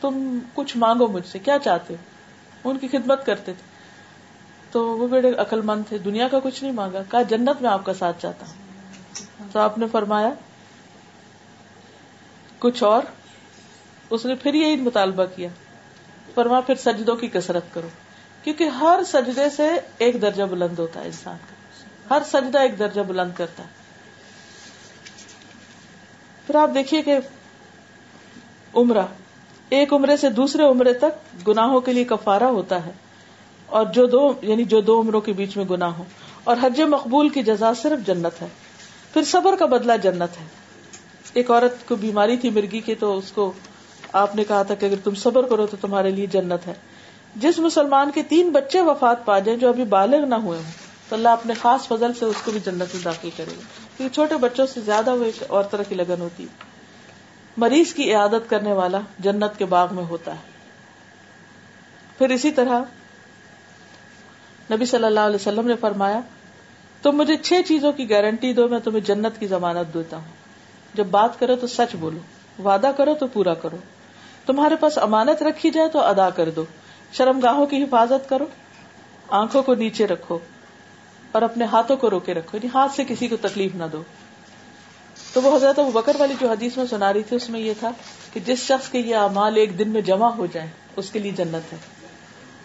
تم 0.00 0.38
کچھ 0.54 0.76
مانگو 0.76 1.06
مجھ 1.06 1.26
سے، 1.26 1.38
کیا 1.38 1.58
چاہتے 1.58 1.94
ہو؟ 1.94 2.70
ان 2.70 2.78
کی 2.78 2.88
خدمت 2.88 3.26
کرتے 3.26 3.52
تھے۔ 3.52 3.62
تو 4.70 4.98
وہ 4.98 5.08
بڑے 5.08 5.32
عقل 5.38 5.60
مند 5.60 5.82
تھے، 5.88 5.98
دنیا 5.98 6.28
کا 6.28 6.38
کچھ 6.42 6.62
نہیں 6.62 6.72
مانگا، 6.72 7.02
کہا 7.10 7.22
جنت 7.22 7.62
میں 7.62 7.70
آپ 7.70 7.84
کا 7.84 7.94
ساتھ 7.94 8.22
چاہتا 8.22 8.46
ہوں۔ 8.46 8.54
تو 9.52 9.58
آپ 9.60 9.78
نے 9.78 9.86
فرمایا، 9.92 10.30
کچھ 12.58 12.82
اور؟ 12.82 13.02
اس 14.10 14.26
نے 14.26 14.34
پھر 14.34 14.54
یہی 14.54 14.76
مطالبہ 14.76 15.24
کیا، 15.36 15.48
فرما 16.34 16.60
پھر 16.60 16.74
سجدوں 16.74 17.16
کی 17.16 17.28
کسرت 17.28 17.64
کرو۔ 17.72 17.88
کیونکہ 18.44 18.64
ہر 18.64 19.02
سجدے 19.06 19.50
سے 19.50 19.68
ایک 19.98 20.22
درجہ 20.22 20.42
بلند 20.42 20.78
ہوتا 20.78 21.00
ہے 21.00 21.06
انسان 21.06 21.36
کا۔ 21.48 21.54
ہر 22.14 22.22
سجدہ 22.26 22.58
ایک 22.58 22.78
درجہ 22.78 23.00
بلند 23.00 23.30
کرتا 23.36 23.62
ہے۔ 23.62 23.83
پھر 26.46 26.54
آپ 26.54 26.70
دیکھیے 26.74 27.02
کہ 27.02 27.18
عمرہ، 28.74 29.02
ایک 29.68 29.92
عمرے 29.92 30.16
سے 30.16 30.30
دوسرے 30.30 30.62
عمرے 30.62 30.92
تک 30.92 31.48
گناہوں 31.48 31.80
کے 31.80 31.92
لیے 31.92 32.04
کفارہ 32.04 32.44
ہوتا 32.44 32.86
ہے 32.86 32.92
اور 33.66 33.86
جو 33.86 34.06
دو 34.06 34.32
یعنی 34.42 34.64
جو 34.64 34.80
دو 34.80 35.00
عمروں 35.00 35.20
کے 35.20 35.32
بیچ 35.32 35.56
میں 35.56 35.64
گناہ 35.64 35.90
ہو 35.90 36.04
اور 36.44 36.56
حج 36.62 36.80
مقبول 36.80 37.28
کی 37.28 37.42
جزا 37.42 37.74
صرف 37.74 38.06
جنت 38.06 38.42
ہے۔ 38.42 38.46
پھر 39.12 39.22
صبر 39.22 39.56
کا 39.56 39.66
بدلہ 39.66 39.92
جنت 40.02 40.40
ہے۔ 40.40 40.46
ایک 41.32 41.50
عورت 41.50 41.88
کو 41.88 41.96
بیماری 41.96 42.36
تھی 42.36 42.50
مرگی 42.50 42.80
کی 42.80 42.94
تو 42.94 43.18
اس 43.18 43.32
کو 43.32 43.52
آپ 44.12 44.36
نے 44.36 44.44
کہا 44.44 44.62
تھا 44.62 44.74
کہ 44.74 44.86
اگر 44.86 44.94
تم 45.04 45.14
صبر 45.14 45.42
کرو 45.42 45.66
تو 45.66 45.76
تمہارے 45.80 46.10
لیے 46.10 46.26
جنت 46.26 46.66
ہے۔ 46.66 46.74
جس 47.36 47.58
مسلمان 47.58 48.10
کے 48.14 48.22
تین 48.22 48.50
بچے 48.50 48.80
وفات 48.80 49.24
پا 49.24 49.38
جائیں 49.38 49.60
جو 49.60 49.68
ابھی 49.68 49.84
بالغ 49.84 50.24
نہ 50.24 50.34
ہوئے 50.34 50.58
ہوں، 50.58 50.70
تو 51.08 51.16
اللہ 51.16 51.28
اپنے 51.28 51.54
خاص 51.54 51.88
فضل 51.88 52.12
سے 52.14 52.24
اس 52.24 52.36
کو 52.44 52.50
بھی 52.50 52.60
جنت 52.60 52.94
میں 52.94 53.04
داخل 53.04 53.28
کرے 53.36 53.50
گا۔ 53.50 53.83
کیونکہ 53.96 54.14
چھوٹے 54.14 54.36
بچوں 54.36 54.66
سے 54.66 54.80
زیادہ 54.80 55.14
وہ 55.14 55.24
ایک 55.24 55.42
اور 55.48 55.64
طرح 55.64 55.82
کی 55.82 55.94
لگن 55.94 56.20
ہوتی 56.20 56.46
مریض 57.56 57.94
کی 57.94 58.10
عیادت 58.10 58.50
کرنے 58.50 58.72
والا 58.72 59.00
جنت 59.18 59.58
کے 59.58 59.64
باغ 59.64 59.94
میں 59.94 60.04
ہوتا 60.04 60.32
ہے۔ 60.32 60.54
پھر 62.18 62.28
اسی 62.28 62.50
طرح 62.50 62.80
نبی 64.72 64.84
صلی 64.84 65.04
اللہ 65.04 65.20
علیہ 65.20 65.34
وسلم 65.34 65.66
نے 65.66 65.74
فرمایا 65.80 66.20
تم 67.02 67.12
مجھے 67.12 67.36
چھ 67.36 67.52
چیزوں 67.66 67.92
کی 67.92 68.10
گارنٹی 68.10 68.52
دو، 68.52 68.68
میں 68.68 68.78
تمہیں 68.78 69.00
جنت 69.00 69.40
کی 69.40 69.46
ضمانت 69.46 69.94
دیتا 69.94 70.16
ہوں۔ 70.16 70.32
جب 70.94 71.06
بات 71.06 71.38
کرو 71.38 71.56
تو 71.56 71.66
سچ 71.66 71.96
بولو، 71.96 72.18
وعدہ 72.62 72.90
کرو 72.96 73.14
تو 73.14 73.26
پورا 73.26 73.54
کرو۔ 73.54 73.76
تمہارے 74.46 74.76
پاس 74.76 74.98
امانت 74.98 75.42
رکھی 75.42 75.70
جائے 75.70 75.88
تو 75.88 76.00
ادا 76.00 76.30
کر 76.30 76.50
دو۔ 76.50 76.64
شرم 77.12 77.40
گاہوں 77.40 77.66
کی 77.66 77.82
حفاظت 77.82 78.28
کرو، 78.28 78.44
آنکھوں 79.28 79.62
کو 79.62 79.74
نیچے 79.74 80.06
رکھو۔ 80.06 80.38
اور 81.34 81.42
اپنے 81.42 81.64
ہاتھوں 81.64 81.96
کو 81.96 82.10
روکے 82.10 82.34
رکھو 82.34 82.56
یعنی 82.56 82.68
ہاتھ 82.74 82.92
سے 82.92 83.04
کسی 83.08 83.28
کو 83.28 83.36
تکلیف 83.36 83.74
نہ 83.74 83.84
دو۔ 83.92 84.02
تو 85.32 85.42
وہ 85.42 85.56
حضرت 85.56 85.78
وہ 85.78 85.90
بکر 85.90 86.16
والی 86.18 86.34
جو 86.40 86.50
حدیث 86.50 86.76
میں 86.76 86.84
سنا 86.90 87.12
رہی 87.12 87.22
تھی، 87.22 87.36
اس 87.36 87.50
میں 87.50 87.60
یہ 87.60 87.72
تھا 87.80 87.90
کہ 88.32 88.40
جس 88.40 88.58
شخص 88.58 88.88
کے 88.88 88.98
یہ 88.98 89.16
امال 89.16 89.56
ایک 89.56 89.78
دن 89.78 89.88
میں 89.88 90.00
جمع 90.00 90.28
ہو 90.28 90.46
جائے 90.46 90.66
اس 90.96 91.10
کے 91.10 91.18
لیے 91.18 91.32
جنت 91.32 91.72
ہے۔ 91.72 91.78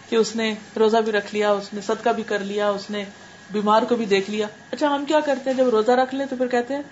کہ 0.08 0.16
اس 0.16 0.36
نے 0.36 0.54
روزہ 0.78 0.96
بھی 0.96 1.12
رکھ 1.12 1.34
لیا، 1.34 1.50
اس 1.50 1.74
نے 1.74 1.80
صدقہ 1.80 2.10
بھی 2.10 2.22
کر 2.22 2.38
لیا، 2.38 2.70
اس 2.70 2.90
نے 2.90 3.04
بیمار 3.52 3.82
کو 3.82 3.96
بھی 3.96 4.04
دیکھ 4.04 4.30
لیا۔ 4.30 4.46
اچھا 4.70 4.94
ہم 4.94 5.04
کیا 5.04 5.20
کرتے 5.20 5.50
ہیں؟ 5.50 5.56
جب 5.56 5.68
روزہ 5.68 5.90
رکھ 5.90 6.14
لیں 6.14 6.26
تو 6.26 6.36
پھر 6.36 6.46
کہتے 6.46 6.74
ہیں، 6.74 6.82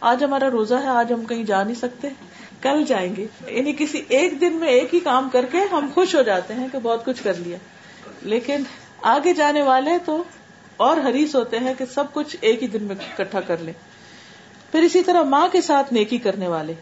آج 0.00 0.24
ہمارا 0.24 0.50
روزہ 0.50 0.74
ہے، 0.74 0.86
آج 0.86 1.12
ہم 1.12 1.24
کہیں 1.24 1.44
جا 1.44 1.62
نہیں 1.62 1.74
سکتے، 1.74 2.08
کل 2.60 2.84
جائیں 2.84 3.16
گے۔ 3.16 3.26
یعنی 3.46 3.72
کسی 3.78 4.02
ایک 4.08 4.40
دن 4.40 4.52
میں 4.52 4.68
ایک 4.68 4.94
ہی 4.94 5.00
کام 5.00 5.28
کر 5.32 5.44
کے 5.44 5.58
ہم 5.72 5.88
خوش 5.94 6.14
ہو 6.14 6.22
جاتے 6.22 6.54
ہیں 6.54 6.68
کہ 6.72 6.78
بہت 6.82 7.04
کچھ 7.04 7.24
کر 7.24 7.34
لیا۔ 7.34 7.58
لیکن 8.22 8.62
آگے 9.02 9.34
جانے 9.34 9.62
والے 9.62 9.90
تو 10.04 10.22
اور 10.76 10.96
حریص 10.96 11.34
ہوتے 11.34 11.58
ہیں 11.58 11.74
کہ 11.78 11.84
سب 11.94 12.04
کچھ 12.12 12.36
ایک 12.40 12.62
ہی 12.62 12.68
دن 12.68 12.82
میں 12.82 12.96
اکٹھا 12.96 13.40
کر 13.40 13.56
لیں۔ 13.58 13.72
پھر 14.72 14.82
اسی 14.82 15.02
طرح 15.02 15.22
ماں 15.22 15.48
کے 15.52 15.60
ساتھ 15.60 15.92
نیکی 15.92 16.18
کرنے 16.18 16.48
والے۔ 16.48 16.72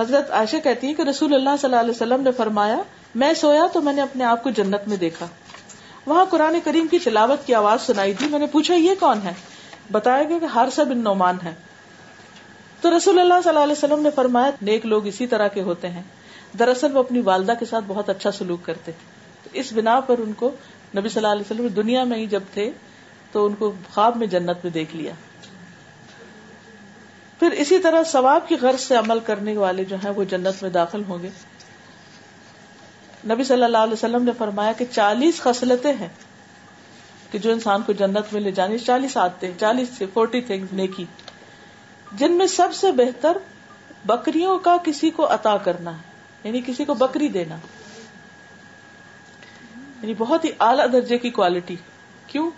حضرت 0.00 0.30
عائشہ 0.30 0.56
کہتی 0.64 0.86
ہیں 0.86 0.94
کہ 0.94 1.02
رسول 1.02 1.34
اللہ 1.34 1.50
صلی 1.60 1.70
اللہ 1.70 1.80
علیہ 1.80 1.90
وسلم 1.90 2.22
نے 2.22 2.32
فرمایا، 2.32 2.76
میں 3.14 3.34
سویا 3.34 3.66
تو 3.72 3.80
میں 3.80 3.92
نے 3.92 4.02
اپنے 4.02 4.24
آپ 4.24 4.42
کو 4.42 4.50
جنت 4.50 4.88
میں 4.88 4.96
دیکھا۔ 4.96 5.26
وہاں 6.06 6.24
قرآن 6.24 6.56
کریم 6.64 6.86
کی 6.86 6.98
تلاوت 6.98 7.46
کی 7.46 7.54
آواز 7.54 7.82
سنائی 7.82 8.14
تھی 8.14 8.28
میں 8.28 8.38
نے 8.38 8.46
پوچھا، 8.46 8.74
یہ 8.74 8.94
کون 9.00 9.18
ہے؟ 9.24 9.32
بتایا 9.92 10.22
گیا 10.22 10.38
کہ 10.38 10.44
ہر 10.44 10.68
سب 10.72 10.86
ان 10.90 10.98
نعمان 10.98 11.36
ہے۔ 11.44 11.54
تو 12.80 12.96
رسول 12.96 13.18
اللہ 13.18 13.34
صلی 13.44 13.48
اللہ 13.48 13.60
علیہ 13.60 13.72
وسلم 13.72 14.00
نے 14.00 14.10
فرمایا، 14.10 14.50
نیک 14.62 14.86
لوگ 14.86 15.06
اسی 15.06 15.26
طرح 15.26 15.48
کے 15.48 15.62
ہوتے 15.62 15.88
ہیں۔ 15.88 16.02
دراصل 16.58 16.96
وہ 16.96 16.98
اپنی 16.98 17.20
والدہ 17.20 17.52
کے 17.58 17.64
ساتھ 17.64 17.84
بہت 17.88 18.08
اچھا 18.08 18.30
سلوک 18.30 18.64
کرتے۔ 18.64 18.92
اس 19.52 19.72
بنا 19.72 20.00
پر 20.00 20.18
ان 20.18 20.32
کو 20.32 20.50
نبی 20.96 21.08
صلی 21.08 21.26
اللہ 21.26 21.28
علیہ 21.28 21.42
وسلم 21.50 21.66
دنیا 21.66 22.04
میں 22.04 22.18
ہی 22.18 22.26
جب 22.26 22.40
تھے 22.54 22.70
تو 23.32 23.46
ان 23.46 23.54
کو 23.54 23.72
خواب 23.94 24.16
میں 24.16 24.26
جنت 24.26 24.56
میں 24.64 24.70
دیکھ 24.70 24.96
لیا۔ 24.96 25.12
پھر 27.38 27.50
اسی 27.50 27.78
طرح 27.78 28.02
ثواب 28.02 28.48
کی 28.48 28.56
غرض 28.60 28.80
سے 28.80 28.96
عمل 28.96 29.18
کرنے 29.20 29.56
والے 29.56 29.84
جو 29.84 29.96
ہیں 29.96 30.10
وہ 30.10 30.24
جنت 30.24 30.62
میں 30.62 30.70
داخل 30.70 31.02
ہوں 31.08 31.22
گے۔ 31.22 31.28
نبی 33.24 33.44
صلی 33.44 33.64
اللہ 33.64 33.78
علیہ 33.78 33.92
وسلم 33.92 34.22
نے 34.22 34.32
فرمایا 34.38 34.72
کہ 34.72 34.84
چالیس 34.90 35.40
خصلتیں 35.40 35.92
ہیں 35.92 36.08
کہ 37.30 37.38
جو 37.38 37.52
انسان 37.52 37.82
کو 37.82 37.92
جنت 37.92 38.32
میں 38.32 38.40
لے 38.40 38.50
جانی 38.50 38.78
چالیس 38.78 39.16
آتے 39.16 39.52
چالیس 39.60 39.88
سے 39.98 40.06
فورٹی 40.14 40.40
تھنگ 40.40 40.66
نیکی۔ 40.72 41.04
جن 42.12 42.32
میں 42.32 42.46
سب 42.46 42.68
سے 42.74 42.92
بہتر 42.92 43.36
بکریوں 44.04 44.58
کا 44.58 44.76
کسی 44.84 45.10
کو 45.10 45.34
عطا 45.34 45.56
کرنا 45.56 45.92
ہے 45.92 46.02
یعنی 46.44 46.60
کسی 46.66 46.84
کو 46.84 46.94
بکری 46.94 47.28
دینا۔ 47.28 47.56
یعنی 50.02 50.14
بہت 50.18 50.44
ہی 50.44 50.50
اعلیٰ 50.60 50.86
درجے 50.92 51.18
کی 51.18 51.30
کوالٹی 51.30 51.76
کیوں؟ 52.26 52.50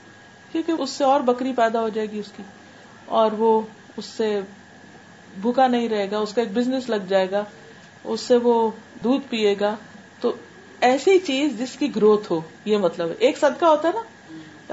کیونکہ 0.53 0.73
اس 0.73 0.91
سے 0.91 1.05
اور 1.05 1.21
بکری 1.21 1.53
پیدا 1.53 1.81
ہو 1.81 1.89
جائے 1.89 2.11
گی 2.11 2.19
اس 2.19 2.33
کی 2.37 2.43
اور 3.07 3.33
وہ 3.33 3.61
اس 3.97 4.05
سے 4.05 4.41
بھوکا 5.41 5.67
نہیں 5.67 5.89
رہے 5.89 6.11
گا، 6.11 6.19
اس 6.19 6.35
کا 6.35 6.43
ایک 6.43 6.53
بزنس 6.53 6.91
لگ 6.91 7.05
جائے 7.09 7.31
گا، 7.31 7.45
اس 8.05 8.21
سے 8.21 8.37
وہ 8.37 8.71
دودھ 9.05 9.23
پیے 9.31 9.55
گا۔ 9.61 9.75
تو 10.21 10.33
ایسی 10.81 11.19
چیز 11.19 11.59
جس 11.59 11.77
کی 11.79 11.97
گروتھ 11.97 12.33
ہو، 12.33 12.41
یہ 12.65 12.77
مطلب 12.77 13.09
ہے۔ 13.09 13.15
ایک 13.19 13.39
صدقہ 13.39 13.65
ہوتا 13.65 13.89
ہے 13.89 13.93
نا، 13.93 14.03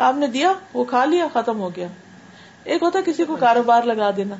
آپ 0.07 0.15
نے 0.15 0.27
دیا، 0.27 0.53
وہ 0.73 0.83
کھا 0.83 1.05
لیا، 1.05 1.27
ختم 1.33 1.59
ہو 1.59 1.69
گیا۔ 1.75 1.87
ایک 2.63 2.83
ہوتا 2.83 2.99
کسی 3.05 3.25
کو 3.25 3.35
کاروبار 3.35 3.83
لگا 3.83 4.11
دینا، 4.17 4.35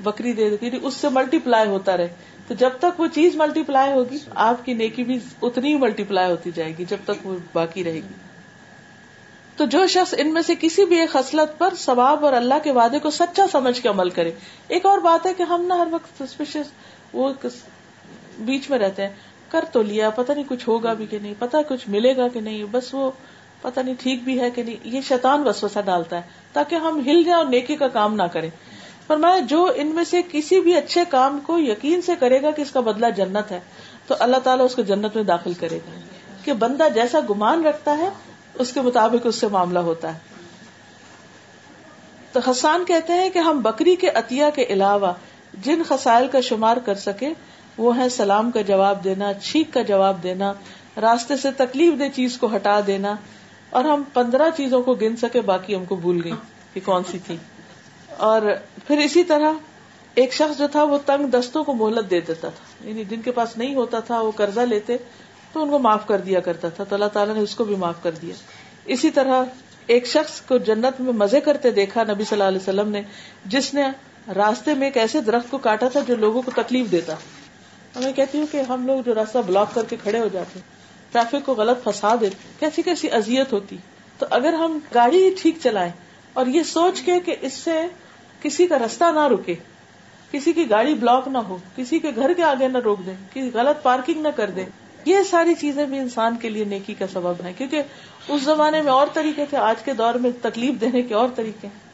بکری 0.00 0.32
دے 0.32 0.50
دی 0.50 0.70
اس 0.82 0.94
سے 0.94 1.08
ملٹی 1.08 1.38
پلائی 1.38 1.68
ہوتا 1.68 1.96
رہے۔ 1.96 2.08
تو 2.48 2.54
جب 2.54 2.70
تک 2.78 3.00
وہ 3.00 3.06
چیز 3.06 3.36
ملٹی 3.36 3.62
پلائی 3.62 3.92
ہوگی، 3.92 4.18
آپ 4.34 4.66
کی 4.66 4.74
نیکی 4.74 5.04
بھی 5.04 5.18
اتنی 5.42 5.72
ہی 5.72 5.78
ملٹی 5.78 6.04
پلائی 6.04 6.30
ہوتی 6.30 6.50
جائے 6.54 6.74
گی 6.78 6.84
جب 6.84 6.96
تک 7.04 7.26
وہ 7.26 7.36
باقی 7.52 7.84
رہے 7.84 7.94
گی۔ 7.94 8.27
تو 9.58 9.64
جو 9.64 9.86
شخص 9.86 10.14
ان 10.18 10.34
میں 10.34 10.42
سے 10.42 10.54
کسی 10.60 10.84
بھی 10.84 11.00
ایک 11.00 11.10
خصلت 11.10 11.58
پر 11.58 11.74
ثواب 11.78 12.24
اور 12.24 12.32
اللہ 12.32 12.54
کے 12.64 12.72
وعدے 12.72 12.98
کو 12.98 13.10
سچا 13.10 13.46
سمجھ 13.52 13.80
کے 13.80 13.88
عمل 13.88 14.10
کرے۔ 14.10 14.32
ایک 14.68 14.86
اور 14.86 14.98
بات 14.98 15.26
ہے 15.26 15.34
کہ 15.34 15.42
ہم 15.42 15.62
نا 15.62 15.78
ہر 15.78 15.88
وقت 15.90 16.22
سسپیشیس 16.22 16.66
وہ 17.12 17.32
بیچ 18.38 18.70
میں 18.70 18.78
رہتے 18.78 19.02
ہیں۔ 19.02 19.14
کر 19.48 19.64
تو 19.72 19.82
لیا، 19.82 20.10
پتہ 20.10 20.32
نہیں 20.32 20.44
کچھ 20.48 20.68
ہوگا 20.68 20.92
بھی 20.92 21.06
کہ 21.06 21.18
نہیں 21.22 21.34
پتا 21.38 21.62
کچھ 21.62 21.88
ملے 21.88 22.16
گا 22.16 22.28
کہ 22.28 22.40
نہیں، 22.40 22.64
بس 22.70 22.94
وہ 22.94 23.10
پتہ 23.62 23.80
نہیں 23.80 23.94
ٹھیک 24.00 24.24
بھی 24.24 24.40
ہے 24.40 24.50
کہ 24.50 24.62
نہیں۔ 24.62 24.76
یہ 24.84 25.00
شیطان 25.00 25.48
وسوسہ 25.48 25.78
ڈالتا 25.84 26.16
ہے 26.16 26.22
تاکہ 26.52 26.74
ہم 26.74 27.00
ہل 27.00 27.22
جائیں 27.22 27.42
اور 27.42 27.46
نیکی 27.46 27.76
کا 27.76 27.88
کام 27.88 28.14
نہ 28.14 28.22
کریں۔ 28.22 28.50
فرمایا، 29.06 29.38
جو 29.38 29.72
ان 29.76 29.86
میں 29.86 30.04
سے 30.04 30.22
کسی 30.32 30.60
بھی 30.60 30.74
اچھے 30.74 31.04
کام 31.08 31.40
کو 31.46 31.58
یقین 31.58 32.02
سے 32.02 32.12
کرے 32.20 32.42
گا 32.42 32.50
کہ 32.50 32.62
اس 32.62 32.70
کا 32.70 32.80
بدلہ 32.80 33.06
جنت 33.16 33.50
ہے، 33.50 33.60
تو 34.06 34.14
اللہ 34.18 34.36
تعالیٰ 34.36 34.64
اس 34.64 34.74
کو 34.74 34.82
جنت 34.82 35.16
میں 35.16 35.24
داخل 35.24 35.52
کرے 35.52 35.76
گا۔ 35.76 36.00
کہ 36.44 36.52
بندہ 36.52 36.88
جیسا 36.94 37.18
گمان 37.30 37.64
رکھتا 37.64 37.98
ہے 37.98 38.08
اس 38.58 38.72
کے 38.72 38.80
مطابق 38.80 39.26
اس 39.26 39.34
سے 39.34 39.48
معاملہ 39.48 39.78
ہوتا 39.78 40.14
ہے۔ 40.14 40.18
تو 42.32 42.50
حسان 42.50 42.84
کہتے 42.84 43.12
ہیں 43.12 43.30
کہ 43.30 43.38
ہم 43.38 43.60
بکری 43.60 43.96
کے 43.96 44.08
عطیہ 44.08 44.44
کے 44.54 44.64
علاوہ 44.68 45.12
جن 45.64 45.82
خسائل 45.88 46.28
کا 46.28 46.40
شمار 46.40 46.76
کر 46.76 46.94
سکے، 46.94 47.28
وہ 47.78 47.96
ہے 47.96 48.08
سلام 48.08 48.50
کا 48.50 48.60
جواب 48.60 49.04
دینا، 49.04 49.32
چھینک 49.32 49.74
کا 49.74 49.82
جواب 49.82 50.22
دینا، 50.22 50.52
راستے 51.00 51.36
سے 51.36 51.48
تکلیف 51.56 51.98
دہ 51.98 52.04
چیز 52.14 52.38
کو 52.38 52.56
ہٹا 52.56 52.80
دینا، 52.86 53.14
اور 53.70 53.84
ہم 53.84 54.02
پندرہ 54.12 54.50
چیزوں 54.56 54.82
کو 54.82 54.94
گن 54.94 55.16
سکے، 55.16 55.40
باقی 55.40 55.76
ہم 55.76 55.84
کو 55.84 55.96
بھول 55.96 56.20
گئی 56.24 56.32
کہ 56.72 56.80
کون 56.84 57.02
سی 57.10 57.18
تھی۔ 57.26 57.36
اور 58.08 58.42
پھر 58.86 58.98
اسی 58.98 59.24
طرح 59.24 59.52
ایک 60.14 60.32
شخص 60.32 60.58
جو 60.58 60.68
تھا، 60.68 60.82
وہ 60.82 60.98
تنگ 61.06 61.26
دستوں 61.26 61.64
کو 61.64 61.74
مہلت 61.74 62.10
دے 62.10 62.20
دیتا 62.20 62.48
تھا۔ 62.48 62.88
یعنی 62.88 63.04
جن 63.04 63.22
کے 63.22 63.30
پاس 63.30 63.56
نہیں 63.56 63.74
ہوتا 63.74 64.00
تھا، 64.00 64.20
وہ 64.20 64.30
قرضہ 64.36 64.60
لیتے 64.60 64.96
تو 65.52 65.62
ان 65.62 65.70
کو 65.70 65.78
معاف 65.78 66.06
کر 66.06 66.20
دیا 66.20 66.40
کرتا 66.40 66.68
تھا 66.68 66.84
تو 66.84 66.94
اللہ 66.94 67.08
تعالیٰ 67.12 67.34
نے 67.34 67.40
اس 67.40 67.54
کو 67.54 67.64
بھی 67.64 67.76
معاف 67.76 68.02
کر 68.02 68.10
دیا۔ 68.10 68.34
اسی 68.84 69.10
طرح 69.10 69.44
ایک 69.86 70.06
شخص 70.06 70.40
کو 70.40 70.58
جنت 70.58 71.00
میں 71.00 71.12
مزے 71.12 71.40
کرتے 71.40 71.70
دیکھا 71.70 72.02
نبی 72.02 72.24
صلی 72.24 72.36
اللہ 72.36 72.48
علیہ 72.48 72.62
وسلم 72.62 72.88
نے، 72.88 73.02
جس 73.44 73.74
نے 73.74 73.82
راستے 74.36 74.74
میں 74.74 74.86
ایک 74.86 74.96
ایسے 74.96 75.20
درخت 75.20 75.50
کو 75.50 75.58
کاٹا 75.58 75.88
تھا 75.88 76.00
جو 76.06 76.16
لوگوں 76.16 76.42
کو 76.42 76.50
تکلیف 76.50 76.90
دیتا۔ 76.92 77.14
میں 77.96 78.12
کہتی 78.12 78.38
ہوں 78.38 78.46
کہ 78.50 78.60
ہم 78.60 78.86
لوگ 78.86 79.00
جو 79.06 79.14
راستہ 79.14 79.38
بلاک 79.46 79.74
کر 79.74 79.84
کے 79.84 79.96
کھڑے 80.02 80.18
ہو 80.18 80.28
جاتے 80.32 80.60
ٹریفک 81.12 81.46
کو 81.46 81.54
غلط 81.54 81.82
پھنسا 81.84 82.14
دیتے 82.20 82.36
کیسی 82.58 82.82
کیسی 82.82 83.10
ازیت 83.10 83.52
ہوتی۔ 83.52 83.76
تو 84.18 84.26
اگر 84.30 84.52
ہم 84.52 84.78
گاڑی 84.94 85.34
ٹھیک 85.42 85.58
چلائیں 85.62 85.92
اور 86.32 86.46
یہ 86.46 86.62
سوچ 86.62 87.00
کے 87.00 87.20
کہ 87.20 87.36
اس 87.40 87.52
سے 87.52 87.80
کسی 88.42 88.66
کا 88.66 88.78
رستہ 88.78 89.04
نہ 89.04 89.26
رکے، 89.28 89.54
کسی 90.30 90.52
کی 90.52 90.70
گاڑی 90.70 90.94
بلاک 90.94 91.28
نہ 91.28 91.38
ہو، 91.38 91.56
کسی 91.76 91.98
کے 91.98 92.10
گھر 92.16 92.32
کے 92.32 92.42
آگے 92.42 92.68
نہ 92.68 92.78
روک 92.78 93.06
دیں، 93.06 93.14
کسی 93.34 93.50
غلط 93.54 93.82
پارکنگ 93.82 94.22
نہ 94.22 94.28
کر 94.36 94.50
دیں 94.50 94.66
یہ 95.04 95.22
ساری 95.30 95.54
چیزیں 95.54 95.86
بھی 95.86 95.98
انسان 95.98 96.36
کے 96.36 96.48
لیے 96.48 96.64
نیکی 96.64 96.94
کا 96.94 97.06
سبب 97.12 97.34
ہے 97.44 97.52
کیونکہ 97.58 97.82
اس 98.28 98.42
زمانے 98.42 98.82
میں 98.82 98.92
اور 98.92 99.06
طریقے 99.12 99.44
تھے، 99.50 99.56
آج 99.56 99.82
کے 99.82 99.92
دور 99.92 100.14
میں 100.14 100.30
تکلیف 100.42 100.80
دینے 100.80 101.02
کے 101.02 101.14
اور 101.14 101.28
طریقے 101.34 101.66
ہیں۔ 101.66 101.88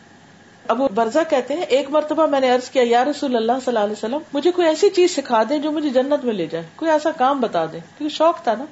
اب 0.68 0.80
وہ 0.80 0.88
برزا 0.88 1.22
کہتے 1.22 1.54
ہیں، 1.54 1.62
ایک 1.62 1.90
مرتبہ 1.90 2.26
میں 2.26 2.40
نے 2.40 2.52
ارض 2.52 2.70
کیا، 2.70 2.82
یا 2.86 3.04
رسول 3.04 3.36
اللہ 3.36 3.52
صلی 3.52 3.64
اللہ 3.66 3.78
علیہ 3.78 3.92
وسلم، 3.92 4.18
مجھے 4.32 4.50
کوئی 4.50 4.68
ایسی 4.68 4.90
چیز 4.90 5.16
سکھا 5.16 5.42
دیں 5.48 5.58
جو 5.58 5.72
مجھے 5.72 5.90
جنت 5.90 6.24
میں 6.24 6.34
لے 6.34 6.46
جائے، 6.46 6.64
کوئی 6.76 6.90
ایسا 6.90 7.10
کام 7.10 7.40
بتا 7.40 7.64
دیں، 7.64 7.80
کیونکہ 7.98 8.16
شوق 8.16 8.42
تھا 8.42 8.54
نا۔ 8.54 8.64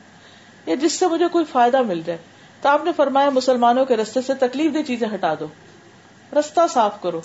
یا 0.67 0.75
جس 0.75 0.93
سے 0.93 1.07
مجھے 1.07 1.29
کوئی 1.33 1.45
فائدہ 1.45 1.83
مل 1.83 2.01
جائے۔ 2.07 2.19
تو 2.61 2.69
آپ 2.69 2.85
نے 2.85 2.91
فرمایا، 2.97 3.31
مسلمانوں 3.31 3.85
کے 3.85 3.97
رستے 3.97 4.21
سے 4.23 4.35
تکلیف 4.35 4.75
دہ 4.75 4.79
چیزیں 4.87 5.09
ہٹا 5.15 5.35
دو۔ 5.41 5.47
رستہ 6.39 6.61
صاف 6.71 7.03
کرو۔ 7.03 7.21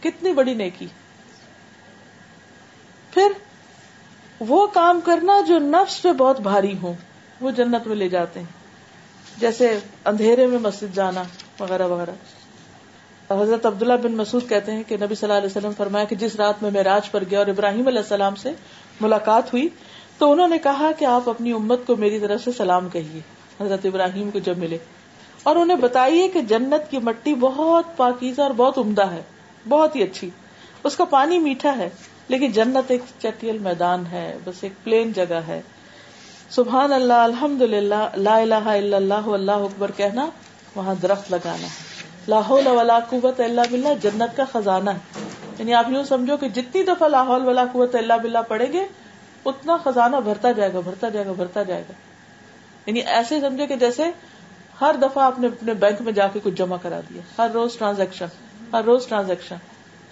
کتنی 0.00 0.32
بڑی 0.32 0.54
نیکی۔ 0.54 0.86
پھر 3.10 3.28
وہ 4.40 4.66
کام 4.66 5.00
کرنا 5.04 5.40
جو 5.40 5.58
نفس 5.58 6.02
پہ 6.02 6.12
بہت 6.12 6.40
بھاری 6.40 6.74
ہو 6.82 6.94
وہ 7.40 7.50
جنت 7.50 7.86
میں 7.86 7.96
لے 7.96 8.08
جاتے 8.08 8.40
ہیں۔ 8.40 8.46
جیسے 9.38 9.78
اندھیرے 10.04 10.46
میں 10.46 10.58
مسجد 10.58 10.94
جانا، 10.94 11.22
وغیرہ 11.60 11.86
وغیرہ۔ 11.86 12.10
حضرت 13.42 13.66
عبداللہ 13.66 13.92
بن 14.02 14.12
مسعود 14.12 14.48
کہتے 14.48 14.72
ہیں 14.72 14.82
کہ 14.88 14.96
نبی 14.96 15.14
صلی 15.14 15.30
اللہ 15.30 15.38
علیہ 15.38 15.56
وسلم 15.56 15.72
فرمایا 15.76 16.04
کہ 16.04 16.16
جس 16.16 16.36
رات 16.36 16.62
میں 16.62 16.70
میراج 16.70 17.10
پر 17.10 17.24
گیا 17.30 17.38
اور 17.38 17.46
ابراہیم 17.46 17.86
علیہ 17.86 17.98
السلام 17.98 18.34
سے 18.34 18.52
ملاقات 19.00 19.52
ہوئی، 19.52 19.68
تو 20.18 20.32
انہوں 20.32 20.48
نے 20.48 20.58
کہا 20.58 20.90
کہ 20.98 21.04
آپ 21.04 21.28
اپنی 21.28 21.52
امت 21.52 21.80
کو 21.86 21.96
میری 21.96 22.18
طرف 22.18 22.44
سے 22.44 22.52
سلام 22.52 22.88
کہیے۔ 22.88 23.20
حضرت 23.60 23.86
ابراہیم 23.86 24.30
کو 24.30 24.38
جب 24.38 24.58
ملے۔ 24.58 24.78
اور 25.42 25.56
انہیں 25.56 25.76
بتائیے 25.76 26.28
کہ 26.28 26.40
جنت 26.40 26.90
کی 26.90 26.98
مٹی 26.98 27.34
بہت 27.34 27.84
پاکیزہ 27.96 28.42
اور 28.42 28.50
بہت 28.50 28.78
عمدہ 28.78 29.10
ہے، 29.10 29.22
بہت 29.68 29.96
ہی 29.96 30.02
اچھی۔ 30.02 30.30
اس 30.84 30.96
کا 30.96 31.04
پانی 31.04 31.38
میٹھا 31.38 31.78
ہے۔ 31.78 31.90
لیکن 32.28 32.52
جنت 32.52 32.90
ایک 32.90 33.00
چٹیل 33.18 33.58
میدان 33.58 34.06
ہے، 34.06 34.36
بس 34.44 34.54
ایک 34.60 34.72
پلین 34.84 35.12
جگہ 35.12 35.40
ہے۔ 35.48 35.62
سبحان 36.50 36.92
اللہ 36.92 37.12
الحمد 37.12 37.62
للہ 37.62 38.08
لا 38.16 38.36
الہ 38.36 38.54
الا 38.54 38.96
اللہ 38.96 39.28
اللہ 39.28 39.52
اکبر 39.52 39.90
کہنا، 39.96 40.26
وہاں 40.74 40.94
درخت 41.02 41.30
لگانا 41.30 41.62
ہے۔ 41.62 41.94
لاہول 42.28 42.66
ولا 42.66 42.98
قوت 43.10 43.40
اللہ 43.40 43.60
بلّہ 43.70 43.88
جنت 44.02 44.36
کا 44.36 44.44
خزانہ 44.52 44.90
ہے۔ 44.90 45.24
یعنی 45.58 45.74
آپ 45.74 45.84
یوں 45.88 46.04
سمجھو 46.04 46.36
کہ 46.36 46.48
جتنی 46.48 46.82
دفعہ 46.82 47.08
لاہول 47.08 47.48
ولا 47.48 47.64
قوت 47.72 47.94
اللہ 47.94 48.12
بلّہ 48.22 48.38
پڑھیں 48.48 48.72
گے، 48.72 48.86
اتنا 49.44 49.76
خزانہ 49.76 50.16
بھرتا 50.16 50.52
جائے 50.52 50.72
گا، 50.72 50.80
بھرتا 50.80 51.08
جائے 51.08 51.26
گا، 51.26 51.32
بھرتا 51.32 51.62
جائے 51.62 51.82
گا۔ 51.88 51.92
یعنی 52.86 53.00
ایسے 53.00 53.40
سمجھے 53.40 53.66
کہ 53.66 53.76
جیسے 53.76 54.02
ہر 54.80 54.94
دفعہ 55.02 55.24
آپ 55.24 55.38
نے 55.38 55.46
اپنے 55.46 55.74
بینک 55.74 56.02
میں 56.02 56.12
جا 56.12 56.26
کے 56.26 56.40
کچھ 56.42 56.54
جمع 56.54 56.76
کرا 56.82 57.00
دیا۔ 57.00 57.44
ہر 57.44 57.50
روز 57.50 57.76
ٹرانزیکشن، 57.78 58.26
ہر 58.72 58.84
روز 58.84 59.06
ٹرانزیکشن۔ 59.06 59.56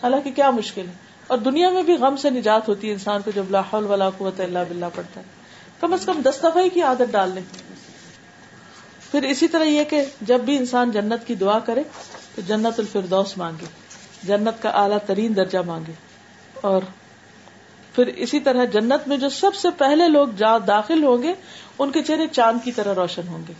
حالانکہ 0.02 0.30
کیا 0.30 0.50
مشکل 0.50 0.86
ہے؟ 0.88 1.11
اور 1.32 1.40
دنیا 1.40 1.70
میں 1.70 1.82
بھی 1.82 1.94
غم 1.94 2.16
سے 2.16 2.30
نجات 2.30 2.68
ہوتی 2.68 2.88
ہے 2.88 2.92
انسان 2.92 3.22
کو 3.24 3.30
جب 3.30 3.44
لاہول 3.50 3.86
ولا 3.86 4.10
قوت 4.10 4.40
اللہ 4.40 4.58
بلّہ 4.68 4.86
پڑتا 4.94 5.20
ہے۔ 5.20 5.26
کم 5.80 5.92
از 5.92 6.04
کم 6.04 6.20
دس 6.24 6.38
دفعہ 6.38 6.68
کی 6.74 6.82
عادت 6.82 7.12
ڈال 7.12 7.30
لیں۔ 7.30 7.42
پھر 9.10 9.22
اسی 9.22 9.48
طرح 9.48 9.64
یہ 9.64 9.84
کہ 9.84 10.04
جب 10.20 10.40
بھی 10.40 10.56
انسان 10.56 10.90
جنت 10.90 11.26
کی 11.26 11.34
دعا 11.34 11.58
کرے 11.58 11.82
تو 12.34 12.42
جنت 12.46 12.80
الفردوس 12.80 13.38
مانگے۔ 13.38 13.66
جنت 14.22 14.62
کا 14.62 14.68
اعلیٰ 14.68 14.98
ترین 15.06 15.36
درجہ 15.36 15.58
مانگے۔ 15.66 15.92
اور 16.54 16.82
پھر 17.94 18.06
اسی 18.06 18.40
طرح 18.40 18.64
جنت 18.64 19.08
میں 19.08 19.16
جو 19.16 19.28
سب 19.28 19.54
سے 19.54 19.68
پہلے 19.78 20.08
لوگ 20.08 20.28
جا 20.36 20.58
داخل 20.58 21.04
ہوں 21.04 21.22
گے، 21.22 21.34
ان 21.78 21.90
کے 21.90 22.02
چہرے 22.02 22.26
چاند 22.26 22.58
کی 22.64 22.72
طرح 22.72 22.94
روشن 22.94 23.28
ہوں 23.28 23.42
گے۔ 23.48 23.52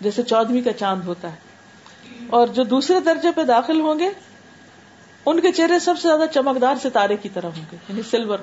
جیسے 0.00 0.22
چودہویں 0.22 0.62
کا 0.62 0.72
چاند 0.72 1.02
ہوتا 1.04 1.32
ہے۔ 1.32 1.36
اور 2.26 2.46
جو 2.46 2.62
دوسرے 2.62 3.00
درجے 3.00 3.28
پہ 3.36 3.42
داخل 3.42 3.80
ہوں 3.80 3.98
گے 3.98 4.10
ان 5.26 5.40
کے 5.40 5.52
چہرے 5.52 5.78
سب 5.78 5.94
سے 6.02 6.08
زیادہ 6.08 6.22
چمکدار 6.34 6.74
ستارے 6.82 7.16
کی 7.16 7.28
طرح 7.28 7.46
ہوں 7.46 7.64
گے 7.72 7.76
یعنی 7.88 8.02
سلور 8.10 8.38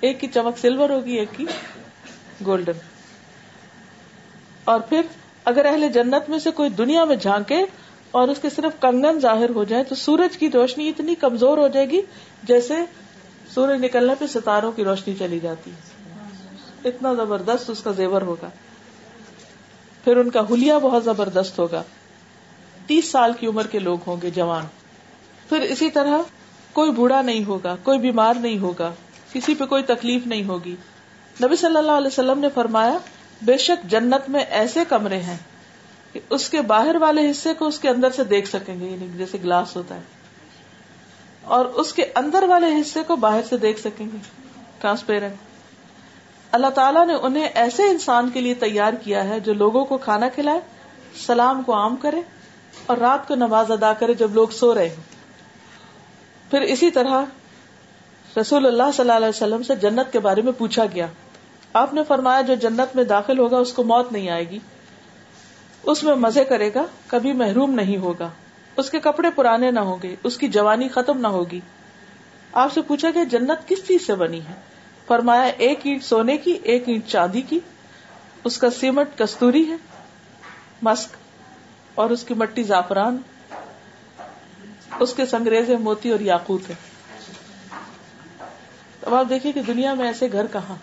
ایک 0.00 0.20
کی 0.20 0.26
چمک 0.26 0.58
سلور 0.58 0.90
ہوگی، 0.90 1.14
ایک 1.14 1.28
کی 1.36 1.44
گولڈن 2.46 2.78
اور 4.64 4.80
پھر 4.80 5.00
اگر 5.44 5.64
اہل 5.64 5.88
جنت 5.92 6.30
میں 6.30 6.38
سے 6.38 6.50
کوئی 6.50 6.70
دنیا 6.70 7.04
میں 7.04 7.16
جھانکے 7.16 7.64
اور 8.10 8.28
اس 8.28 8.38
کے 8.42 8.50
صرف 8.50 8.80
کنگن 8.80 9.20
ظاہر 9.20 9.50
ہو 9.50 9.64
جائے 9.64 9.84
تو 9.84 9.94
سورج 9.94 10.38
کی 10.38 10.50
روشنی 10.50 10.88
اتنی 10.88 11.14
کمزور 11.14 11.58
ہو 11.58 11.68
جائے 11.68 11.90
گی 11.90 12.00
جیسے 12.42 12.74
سورج 13.54 13.84
نکلنے 13.84 14.14
پہ 14.18 14.26
ستاروں 14.26 14.72
کی 14.72 14.84
روشنی 14.84 15.14
چلی 15.18 15.40
جاتی 15.40 15.70
اتنا 16.84 17.14
زبردست 17.14 17.70
اس 17.70 17.82
کا 17.82 17.90
زیور 17.90 18.22
ہوگا۔ 18.22 18.48
پھر 20.04 20.16
ان 20.16 20.30
کا 20.30 20.40
ہولیا 20.40 20.78
بہت 20.78 21.04
زبردست 21.04 21.58
ہوگا۔ 21.58 21.82
تیس 22.86 23.10
سال 23.10 23.32
کی 23.40 23.46
عمر 23.46 23.66
کے 23.66 23.78
لوگ 23.78 23.98
ہوں 24.06 24.16
گے 24.22 24.30
جوان۔ 24.30 24.64
پھر 25.50 25.60
اسی 25.60 25.90
طرح 25.90 26.18
کوئی 26.72 26.90
بوڑھا 26.90 27.22
نہیں 27.22 27.44
ہوگا، 27.44 27.76
کوئی 27.82 27.98
بیمار 27.98 28.34
نہیں 28.34 28.58
ہوگا، 28.58 28.92
کسی 29.32 29.54
پہ 29.54 29.64
کوئی 29.64 29.82
تکلیف 29.82 30.26
نہیں 30.26 30.44
ہوگی۔ 30.44 30.76
نبی 31.42 31.56
صلی 31.56 31.76
اللہ 31.76 31.92
علیہ 31.92 32.06
وسلم 32.06 32.38
نے 32.38 32.48
فرمایا، 32.54 32.98
بے 33.42 33.56
شک 33.56 33.90
جنت 33.90 34.30
میں 34.30 34.40
ایسے 34.40 34.80
کمرے 34.88 35.20
ہیں 35.20 35.36
کہ 36.12 36.20
اس 36.30 36.50
کے 36.50 36.62
باہر 36.62 36.96
والے 36.96 37.30
حصے 37.30 37.54
کو 37.54 37.66
اس 37.66 37.78
کے 37.78 37.88
اندر 37.88 38.10
سے 38.10 38.24
دیکھ 38.24 38.48
سکیں 38.48 38.80
گے 38.80 38.84
یعنی 38.84 39.06
جیسے 39.18 39.38
گلاس 39.44 39.76
ہوتا 39.76 39.94
ہے۔ 39.94 40.00
اور 41.44 41.64
اس 41.64 41.92
کے 41.92 42.04
اندر 42.14 42.42
والے 42.42 42.80
حصے 42.80 43.00
کو 43.06 43.16
باہر 43.16 43.40
سے 43.48 43.56
دیکھ 43.56 43.80
سکیں 43.80 44.06
گے 44.12 44.16
ٹرانسپیرنٹ 44.80 45.34
اللہ 46.52 46.66
تعالیٰ 46.66 47.06
نے 47.06 47.14
انہیں 47.14 47.48
ایسے 47.54 47.82
انسان 47.82 48.30
کے 48.30 48.40
لیے 48.40 48.54
تیار 48.54 48.92
کیا 48.92 49.24
ہے 49.24 49.40
جو 49.40 49.54
لوگوں 49.54 49.84
کو 49.84 49.98
کھانا 49.98 50.28
کھلائے، 50.28 50.60
سلام 51.26 51.62
کو 51.62 51.74
عام 51.74 51.96
کرے 51.96 52.20
اور 52.86 52.96
رات 52.96 53.28
کو 53.28 53.34
نماز 53.34 53.70
ادا 53.70 53.92
کرے 53.92 54.14
جب 54.14 54.34
لوگ 54.34 54.48
سو 54.48 54.74
رہے 54.74 54.88
ہوں۔ 54.88 55.19
پھر 56.50 56.60
اسی 56.60 56.90
طرح 56.90 57.24
رسول 58.40 58.66
اللہ 58.66 58.82
صلی 58.94 59.00
اللہ 59.00 59.12
علیہ 59.12 59.28
وسلم 59.28 59.62
سے 59.62 59.76
جنت 59.76 60.12
کے 60.12 60.18
بارے 60.18 60.42
میں 60.42 60.52
پوچھا 60.58 60.84
گیا۔ 60.94 61.06
آپ 61.72 61.94
نے 61.94 62.04
فرمایا 62.08 62.40
جو 62.40 62.54
جنت 62.54 62.96
میں 62.96 63.04
داخل 63.04 63.38
ہوگا 63.38 63.58
اس 63.58 63.72
کو 63.72 63.84
موت 63.84 64.12
نہیں 64.12 64.30
آئے 64.30 64.50
گی۔ 64.50 64.58
اس 65.82 66.02
میں 66.02 66.14
مزے 66.14 66.44
کرے 66.44 66.70
گا، 66.74 66.84
کبھی 67.06 67.32
محروم 67.32 67.70
نہیں 67.70 67.96
ہوگا۔ 67.96 68.28
اس 68.76 68.90
کے 68.90 69.00
کپڑے 69.00 69.30
پرانے 69.30 69.70
نہ 69.70 69.80
ہوں 69.80 69.96
گے، 70.02 70.16
اس 70.24 70.38
کی 70.38 70.48
جوانی 70.48 70.88
ختم 70.88 71.18
نہ 71.18 71.26
ہوگی۔ 71.26 71.60
آپ 72.52 72.72
سے 72.72 72.82
پوچھا 72.82 73.08
گیا، 73.14 73.24
جنت 73.24 73.68
کس 73.68 73.78
چیز 73.88 74.06
سے 74.06 74.14
بنی 74.14 74.40
ہے؟ 74.40 74.54
فرمایا، 75.06 75.42
ایک 75.42 75.78
اینٹ 75.82 76.04
سونے 76.04 76.36
کی، 76.36 76.58
ایک 76.62 76.82
اینٹ 76.86 77.06
چاندی 77.06 77.40
کی۔ 77.40 77.60
اس 78.44 78.58
کا 78.58 78.70
سیمٹ 78.70 79.18
کستوری 79.18 79.70
ہے، 79.70 79.76
مسک، 80.82 81.08
اور 81.94 82.10
اس 82.10 82.24
کی 82.24 82.34
مٹی 82.34 82.62
زعفران۔ 82.62 83.16
اس 85.00 85.14
کے 85.14 85.26
سنگریز 85.26 85.70
موتی 85.70 86.10
اور 86.10 86.20
یاقوت 86.20 86.70
ہے 86.70 86.74
اب 89.02 89.14
آپ 89.14 89.26
دیکھیے 89.28 89.52
کہ 89.52 89.62
دنیا 89.62 89.94
میں 89.94 90.06
ایسے 90.06 90.32
گھر 90.32 90.46
کہاں؟ 90.46 90.76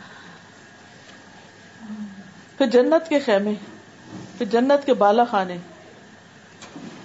پھر 2.58 2.65
جنت 2.65 3.10
کے 3.10 3.19
خیمے، 3.19 3.53
پھر 4.38 4.45
جنت 4.45 4.86
کے 4.86 4.93
بالا 4.93 5.23
خانے، 5.23 5.58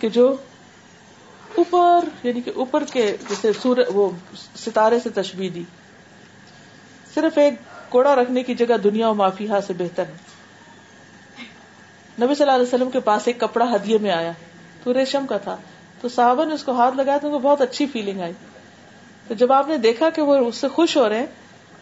کہ 0.00 0.08
جو 0.08 0.36
اوپر 1.56 2.26
یعنی 2.26 2.40
کہ 2.40 2.52
اوپر 2.54 2.84
کے 2.92 3.16
جیسے 3.28 3.52
سور 3.62 3.76
وہ 3.94 4.10
ستارے 4.56 5.00
سے 5.00 5.08
تشبیح 5.10 5.50
دی 5.54 5.62
صرف 7.14 7.38
ایک 7.38 7.54
کوڑا 7.88 8.14
رکھنے 8.14 8.42
کی 8.42 8.54
جگہ 8.54 8.76
دنیا 8.84 9.08
و 9.08 9.14
مافیا 9.14 9.60
سے 9.60 9.72
بہتر 9.72 10.02
ہے۔ 10.02 10.14
نبی 12.22 12.34
صلی 12.34 12.44
اللہ 12.44 12.54
علیہ 12.54 12.74
وسلم 12.74 12.90
کے 12.90 13.00
پاس 13.00 13.22
ایک 13.24 13.40
کپڑا 13.40 13.74
ہدیے 13.74 13.98
میں 13.98 14.10
آیا۔ 14.10 14.32
تو 14.82 14.94
ریشم 14.94 15.26
کا 15.26 15.38
تھا۔ 15.38 15.56
تو 16.02 16.08
صحابہ 16.08 16.44
نے 16.44 16.54
اس 16.54 16.62
کو 16.64 16.72
ہاتھ 16.72 16.96
لگایا 16.96 17.18
تو 17.18 17.26
ان 17.26 17.32
کو 17.32 17.38
بہت 17.38 17.60
اچھی 17.60 17.86
فیلنگ 17.86 18.20
آئی۔ 18.20 18.32
تو 19.28 19.34
جب 19.34 19.52
آپ 19.52 19.68
نے 19.68 19.76
دیکھا 19.76 20.10
کہ 20.10 20.22
وہ 20.22 20.36
اس 20.36 20.56
سے 20.56 20.68
خوش 20.68 20.96
ہو 20.96 21.08
رہے 21.08 21.18
ہیں، 21.18 21.26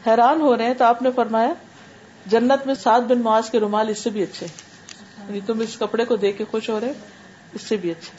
حیران 0.07 0.41
ہو 0.41 0.57
رہے 0.57 0.67
ہیں، 0.67 0.75
تو 0.75 0.85
آپ 0.85 1.03
نے 1.03 1.11
فرمایا، 1.15 1.53
جنت 2.27 2.67
میں 2.67 2.75
سات 2.75 3.03
بن 3.03 3.19
معاذ 3.19 3.51
کے 3.51 3.61
رومال 3.61 3.89
اس 3.89 3.99
سے 3.99 4.11
بھی 4.11 4.23
اچھے 4.23 4.47
یعنی 5.19 5.41
تم 5.47 5.61
اس 5.61 5.77
کپڑے 5.79 6.05
کو 6.05 6.17
دیکھ 6.17 6.39
کے 6.39 6.45
خوش 6.51 6.69
ہو 6.71 6.81
رہے، 6.81 6.93
اس 7.53 7.63
سے 7.63 7.77
بھی 7.77 7.91
اچھے 7.91 8.19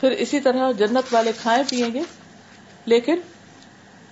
پھر 0.00 0.10
اسی 0.10 0.40
طرح 0.40 0.70
جنت 0.72 1.14
والے 1.14 1.32
کھائے 1.42 1.62
پیئیں 1.68 1.94
گے، 1.94 2.02
لیکن 2.86 3.20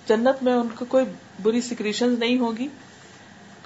جنت 0.07 0.43
میں 0.43 0.53
ان 0.53 0.67
کو 0.75 0.85
کوئی 0.85 1.05
بری 1.43 1.61
سیکریشن 1.61 2.15
نہیں 2.19 2.39
ہوگی۔ 2.39 2.67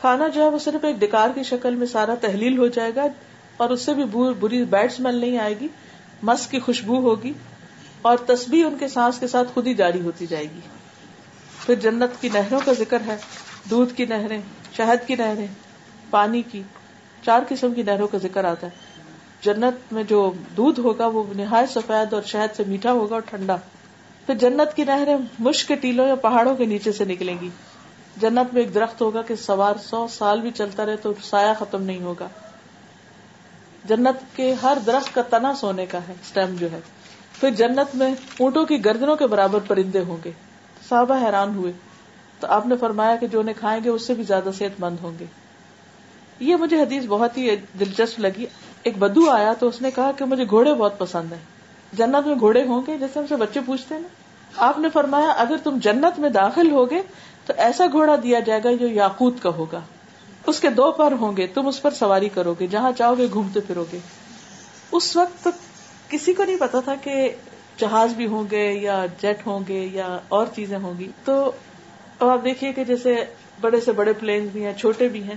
کھانا 0.01 0.27
جو 0.27 0.43
ہے 0.43 0.49
وہ 0.49 0.59
صرف 0.59 0.85
ایک 0.85 0.95
ڈکار 0.95 1.29
کی 1.35 1.43
شکل 1.43 1.75
میں 1.75 1.87
سارا 1.87 2.15
تحلیل 2.21 2.57
ہو 2.57 2.67
جائے 2.67 2.91
گا 2.95 3.05
اور 3.57 3.69
اس 3.69 3.81
سے 3.81 3.93
بھی 3.93 4.03
بری 4.39 4.63
بیڈ 4.63 4.91
اسمیل 4.91 5.15
نہیں 5.15 5.37
آئے 5.37 5.55
گی، 5.59 5.67
مس 6.23 6.47
کی 6.47 6.59
خوشبو 6.59 6.99
ہوگی 6.99 7.33
اور 8.01 8.17
تسبیح 8.17 8.65
ان 8.65 8.77
کے 8.79 8.87
سانس 8.87 9.19
کے 9.19 9.27
ساتھ 9.27 9.47
خود 9.53 9.67
ہی 9.67 9.73
جاری 9.73 10.01
ہوتی 10.01 10.25
جائے 10.25 10.43
گی۔ 10.43 10.59
پھر 11.65 11.75
جنت 11.75 12.21
کی 12.21 12.29
نہروں 12.33 12.59
کا 12.65 12.73
ذکر 12.73 12.97
ہے، 13.07 13.15
دودھ 13.69 13.93
کی 13.93 14.05
نہریں، 14.05 14.41
شہد 14.77 15.07
کی 15.07 15.15
نہریں، 15.15 15.47
پانی 16.09 16.41
کی، 16.41 16.61
چار 17.25 17.39
قسم 17.49 17.73
کی 17.73 17.83
نہروں 17.83 18.07
کا 18.07 18.17
ذکر 18.17 18.43
آتا 18.43 18.67
ہے۔ 18.67 18.71
جنت 19.41 19.93
میں 19.93 20.03
جو 20.03 20.33
دودھ 20.57 20.79
ہوگا 20.79 21.07
وہ 21.07 21.23
نہایت 21.35 21.69
سفید 21.69 22.13
اور 22.13 22.21
شہد 22.21 22.55
سے 22.55 22.63
میٹھا 22.67 22.91
ہوگا 22.91 23.13
اور 23.13 23.21
ٹھنڈا۔ 23.21 23.55
پھر 24.25 24.35
جنت 24.35 24.75
کی 24.75 24.83
نہریں 24.83 25.17
مشک 25.39 25.67
کے 25.67 25.75
ٹیلوں 25.75 26.07
یا 26.07 26.15
پہاڑوں 26.15 26.55
کے 26.55 26.65
نیچے 26.65 26.91
سے 26.91 27.05
نکلیں 27.05 27.35
گی۔ 27.41 27.49
جنت 28.21 28.53
میں 28.53 28.61
ایک 28.61 28.73
درخت 28.73 29.01
ہوگا 29.01 29.21
کہ 29.21 29.35
سوار 29.35 29.75
سو 29.83 30.07
سال 30.07 30.41
بھی 30.41 30.51
چلتا 30.51 30.85
رہے 30.85 30.95
تو 30.95 31.13
سایہ 31.23 31.53
ختم 31.59 31.83
نہیں 31.83 32.01
ہوگا۔ 32.01 32.27
جنت 33.85 34.35
کے 34.35 34.53
ہر 34.53 34.77
درخت 34.85 35.15
کا 35.15 35.21
تنا 35.21 35.53
سونے 35.55 35.85
کا 35.85 35.99
ہے 36.07 36.13
اسٹیم 36.21 36.55
جو 36.55 36.71
ہے۔ 36.71 36.79
پھر 37.39 37.49
جنت 37.49 37.95
میں 37.95 38.15
اونٹوں 38.39 38.65
کی 38.65 38.85
گردنوں 38.85 39.15
کے 39.15 39.27
برابر 39.27 39.59
پرندے 39.59 39.99
ہوں 39.99 40.17
گے۔ 40.25 40.31
صحابہ 40.89 41.25
حیران 41.25 41.55
ہوئے۔ 41.55 41.71
تو 42.39 42.47
آپ 42.47 42.67
نے 42.67 42.77
فرمایا 42.77 43.15
کہ 43.15 43.27
جو 43.27 43.39
انہیں 43.39 43.55
کھائیں 43.59 43.83
گے، 43.83 43.89
اس 43.89 44.07
سے 44.07 44.13
بھی 44.13 44.23
زیادہ 44.23 44.49
صحت 44.57 44.79
مند 44.79 44.97
ہوں 45.03 45.11
گے۔ 45.19 45.25
یہ 46.39 46.55
مجھے 46.55 46.81
حدیث 46.81 47.03
بہت 47.07 47.37
ہی 47.37 47.55
دلچسپ 47.79 48.19
لگی۔ 48.19 48.45
ایک 48.83 48.97
بدو 48.97 49.29
آیا 49.29 49.53
تو 49.53 49.67
اس 49.67 49.81
نے 49.81 49.91
کہا 49.91 50.11
کہ 50.11 50.25
مجھے 50.25 50.43
گھوڑے 50.49 50.73
بہت 50.73 50.97
پسند 50.97 51.31
ہیں۔ 51.31 51.39
جنت 51.93 52.27
میں 52.27 52.35
گھوڑے 52.39 52.67
ہوں 52.67 52.81
گے؟ 52.87 52.97
جیسے 52.97 53.19
ہم 53.19 53.25
سے 53.29 53.35
بچے 53.35 53.59
پوچھتے 53.65 53.95
ہیں 53.95 54.01
نا۔ 54.01 54.07
آپ 54.57 54.79
نے 54.79 54.89
فرمایا، 54.89 55.27
اگر 55.27 55.55
تم 55.63 55.77
جنت 55.81 56.19
میں 56.19 56.29
داخل 56.29 56.71
ہوگے 56.71 57.01
تو 57.49 57.55
ایسا 57.57 57.85
گھوڑا 57.91 58.15
دیا 58.23 58.39
جائے 58.39 58.61
گا 58.63 58.71
جو 58.71 58.87
یاقوت 58.87 59.33
کا 59.41 59.49
ہوگا۔ 59.49 59.81
اس 60.47 60.59
کے 60.59 60.69
دو 60.69 60.91
پر 60.91 61.11
ہوں 61.11 61.37
گے، 61.37 61.47
تم 61.47 61.67
اس 61.67 61.81
پر 61.81 61.91
سواری 61.91 62.29
کرو 62.29 62.53
گے، 62.59 62.67
جہاں 62.67 62.91
چاہو 62.97 63.17
گے 63.17 63.27
گھومتے 63.33 63.59
پھرو 63.59 63.85
گے۔ 63.91 63.99
اس 64.91 65.15
وقت 65.15 65.47
کسی 66.09 66.33
کو 66.33 66.43
نہیں 66.43 66.57
پتا 66.59 66.79
تھا 66.79 66.95
کہ 66.95 67.31
جہاز 67.77 68.13
بھی 68.13 68.27
ہوں 68.27 68.43
گے 68.51 68.73
یا 68.73 69.05
جیٹ 69.21 69.47
ہوں 69.47 69.59
گے 69.67 69.89
یا 69.93 70.17
اور 70.29 70.45
چیزیں 70.55 70.77
ہوں 70.77 70.99
گی۔ 70.99 71.07
تو 71.25 71.51
اب 72.19 72.29
آپ 72.29 72.43
دیکھیے 72.43 72.73
کہ 72.73 72.83
جیسے 72.83 73.15
بڑے 73.61 73.81
سے 73.81 73.91
بڑے 73.91 74.13
پلین 74.13 74.47
بھی 74.47 74.65
ہیں، 74.65 74.73
چھوٹے 74.73 75.07
بھی 75.07 75.23
ہیں، 75.23 75.35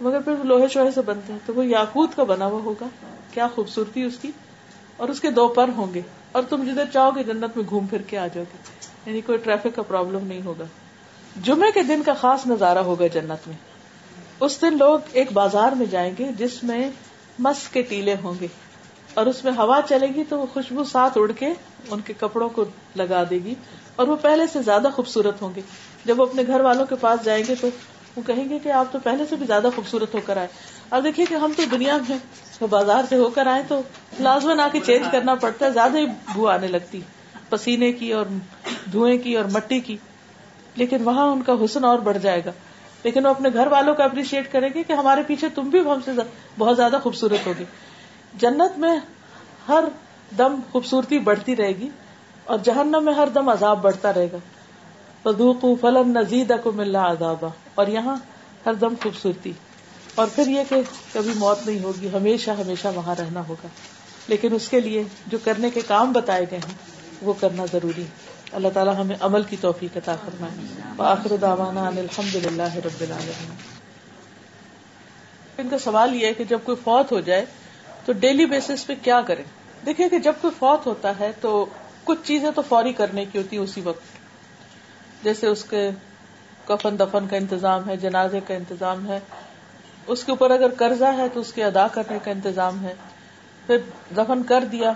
مگر 0.00 0.20
پھر 0.20 0.34
لوہے 0.44 0.68
شوہے 0.68 0.90
سے 0.90 1.02
بنتے 1.02 1.32
ہیں، 1.32 1.40
تو 1.46 1.54
وہ 1.54 1.66
یاقوت 1.66 2.10
کا 2.16 2.24
بنا 2.24 2.46
ہوا 2.46 2.60
ہوگا۔ 2.64 2.86
کیا 3.30 3.48
خوبصورتی 3.54 4.02
اس 4.02 4.18
کی؟ 4.22 4.30
اور 4.96 5.08
اس 5.08 5.20
کے 5.20 5.30
دو 5.30 5.48
پر 5.48 5.70
ہوں 5.76 5.94
گے۔ 5.94 6.00
اور 6.32 6.42
تم 6.48 6.64
جدھر 6.64 6.84
چاہو 6.92 7.16
گے 7.16 7.22
جنت 7.22 7.56
میں 7.56 7.64
گھوم 7.68 7.86
پھر 7.86 8.02
کے 8.02 8.18
آ 8.18 8.26
جاؤ 8.26 8.44
گے۔ 8.52 8.58
یعنی 9.06 9.20
کوئی 9.20 9.38
ٹریفک 9.38 9.68
کا 9.74 9.82
پرابلم 9.82 10.26
نہیں 10.26 10.42
ہوگا۔ 10.44 10.64
جمعے 11.42 11.72
کے 11.72 11.82
دن 11.82 12.02
کا 12.02 12.14
خاص 12.14 12.46
نظارہ 12.46 12.78
ہوگا 12.78 13.06
جنت 13.06 13.48
میں۔ 13.48 13.56
اس 14.40 14.62
دن 14.62 14.78
لوگ 14.78 14.98
ایک 15.12 15.32
بازار 15.32 15.72
میں 15.72 15.86
جائیں 15.86 16.14
گے 16.18 16.30
جس 16.38 16.64
میں 16.64 16.90
مس 17.38 17.68
کے 17.68 17.82
ٹیلے 17.82 18.14
ہوں 18.22 18.34
گے۔ 18.40 18.46
اور 19.14 19.26
اس 19.26 19.44
میں 19.44 19.52
ہوا 19.52 19.80
چلے 19.88 20.06
گی 20.14 20.24
تو 20.28 20.38
وہ 20.38 20.46
خوشبو 20.52 20.84
ساتھ 20.84 21.18
اڑ 21.18 21.32
کے 21.32 21.48
ان 21.90 22.00
کے 22.00 22.12
کپڑوں 22.20 22.48
کو 22.48 22.64
لگا 22.96 23.24
دے 23.30 23.38
گی 23.44 23.54
اور 23.96 24.08
وہ 24.08 24.16
پہلے 24.16 24.46
سے 24.52 24.62
زیادہ 24.62 24.88
خوبصورت 24.94 25.42
ہوں 25.42 25.50
گے۔ 25.56 25.60
جب 26.04 26.20
وہ 26.20 26.26
اپنے 26.26 26.42
گھر 26.46 26.60
والوں 26.60 26.86
کے 26.86 26.94
پاس 27.00 27.24
جائیں 27.24 27.44
گے 27.48 27.54
تو 27.60 27.68
وہ 28.16 28.22
کہیں 28.26 28.48
گے 28.48 28.58
کہ 28.58 28.68
آپ 28.68 28.92
تو 28.92 28.98
پہلے 29.04 29.24
سے 29.30 29.36
بھی 29.36 29.46
زیادہ 29.46 29.68
خوبصورت 29.76 30.14
ہو 30.14 30.20
کر 30.26 30.36
آئے۔ 30.36 30.46
اب 30.90 31.04
دیکھیے 31.04 31.26
کہ 31.26 31.34
ہم 31.34 31.52
تو 31.56 31.62
دنیا 31.70 31.98
میں 32.08 32.18
بازار 32.70 33.04
سے 33.08 33.16
ہو 33.16 33.30
کر 33.30 33.46
آئے 33.46 33.62
تو 33.68 33.80
لازمن 34.20 34.60
آ 34.60 34.68
کے 34.72 34.80
چینج 34.86 35.06
کرنا 35.12 35.34
پڑتا 35.34 35.66
ہے، 35.66 35.70
زیادہ 35.70 35.98
ہی 35.98 36.06
بو 36.34 36.48
آنے 36.48 36.66
لگتی، 36.66 37.00
پسینے 37.48 37.92
کی 37.92 38.12
اور 38.12 38.26
دھوئیں 38.92 39.18
کی 39.18 39.36
اور 39.36 39.44
مٹی 39.44 39.80
کی۔ 39.80 39.96
لیکن 40.76 41.02
وہاں 41.02 41.30
ان 41.30 41.42
کا 41.42 41.52
حسن 41.64 41.84
اور 41.84 41.98
بڑھ 41.98 42.18
جائے 42.18 42.42
گا۔ 42.44 42.52
لیکن 43.04 43.26
وہ 43.26 43.30
اپنے 43.30 43.48
گھر 43.54 43.66
والوں 43.66 43.94
کو 43.94 44.02
اپریشیٹ 44.02 44.52
کریں 44.52 44.68
گے 44.74 44.82
کہ 44.82 44.92
ہمارے 44.92 45.22
پیچھے 45.26 45.48
تم 45.48 45.62
بھی 45.62 45.80
ہم 45.80 45.98
سے 46.04 46.10
بہت 46.58 46.76
زیادہ 46.76 46.98
خوبصورت 47.02 47.46
ہوگی۔ 47.46 47.64
جنت 48.34 48.78
میں 48.78 48.98
ہر 49.68 49.84
دم 50.38 50.60
خوبصورتی 50.72 51.18
بڑھتی 51.18 51.56
رہے 51.56 51.72
گی 51.72 51.88
اور 52.44 52.58
جہنم 52.58 53.04
میں 53.04 53.14
ہر 53.14 53.28
دم 53.34 53.48
عذاب 53.48 53.82
بڑھتا 53.82 54.12
رہے 54.12 54.28
گا۔ 54.32 54.36
بدوق 55.22 55.64
فلن 55.80 56.14
نزید 56.14 56.52
کو 56.62 56.72
مل 56.72 56.96
رہا 56.96 57.14
اور 57.74 57.86
یہاں 57.86 58.16
ہر 58.66 58.74
دم 58.74 58.94
خوبصورتی۔ 59.02 59.52
اور 60.14 60.26
پھر 60.34 60.46
یہ 60.46 60.60
کہ 60.68 60.76
کبھی 61.12 61.30
موت 61.36 61.66
نہیں 61.66 61.84
ہوگی، 61.84 62.08
ہمیشہ 62.12 62.50
ہمیشہ 62.50 62.88
وہاں 62.94 63.14
رہنا 63.18 63.48
ہوگا۔ 63.48 63.68
لیکن 64.28 64.54
اس 64.54 64.68
کے 64.68 64.80
لیے 64.80 65.04
جو 65.26 65.38
کرنے 65.44 65.70
کے 65.70 65.80
کام 65.86 66.12
بتائے 66.12 66.46
گئے 66.50 66.58
ہیں، 66.58 66.74
وہ 67.22 67.32
کرنا 67.40 67.64
ضروری 67.72 68.04
اللہ 68.54 68.68
تعالیٰ 68.74 68.96
ہمیں 68.96 69.16
عمل 69.20 69.42
کی 69.42 69.56
توفیق 69.60 69.96
عطا 69.96 70.16
فرمائے۔ 70.16 70.82
وآخر 70.98 71.36
دعوانا 71.36 71.86
الحمد 71.86 72.34
للہ 72.34 72.74
رب 72.76 73.00
العالمین۔ 73.00 73.50
ان 75.58 75.68
کا 75.68 75.78
سوال 75.78 76.14
یہ 76.14 76.26
ہے 76.26 76.34
کہ 76.34 76.44
جب 76.44 76.58
کوئی 76.64 76.76
فوت 76.84 77.12
ہو 77.12 77.20
جائے 77.20 77.44
تو 78.04 78.12
ڈیلی 78.12 78.46
بیسس 78.46 78.86
پہ 78.86 78.94
کیا 79.02 79.20
کریں؟ 79.20 79.44
دیکھیں 79.86 80.08
کہ 80.08 80.18
جب 80.18 80.32
کوئی 80.40 80.54
فوت 80.58 80.86
ہوتا 80.86 81.12
ہے 81.20 81.30
تو 81.40 81.66
کچھ 82.04 82.18
چیزیں 82.24 82.50
تو 82.50 82.62
فوری 82.62 82.92
کرنے 82.92 83.24
کی 83.24 83.38
ہوتی 83.38 83.56
اسی 83.56 83.80
وقت۔ 83.80 84.02
جیسے 85.24 85.46
اس 85.46 85.64
کے 85.64 85.90
کفن 86.64 86.98
دفن 86.98 87.28
کا 87.30 87.36
انتظام 87.36 87.88
ہے، 87.88 87.96
جنازے 87.96 88.40
کا 88.46 88.54
انتظام 88.54 89.08
ہے۔ 89.08 89.20
اس 90.06 90.24
کے 90.24 90.32
اوپر 90.32 90.50
اگر 90.50 90.74
قرضہ 90.78 91.16
ہے 91.16 91.28
تو 91.34 91.40
اس 91.40 91.52
کے 91.52 91.64
ادا 91.64 91.88
کرنے 91.88 92.18
کا 92.24 92.30
انتظام 92.30 92.84
ہے۔ 92.84 92.94
پھر 93.66 93.78
دفن 94.16 94.42
کر 94.42 94.64
دیا، 94.72 94.92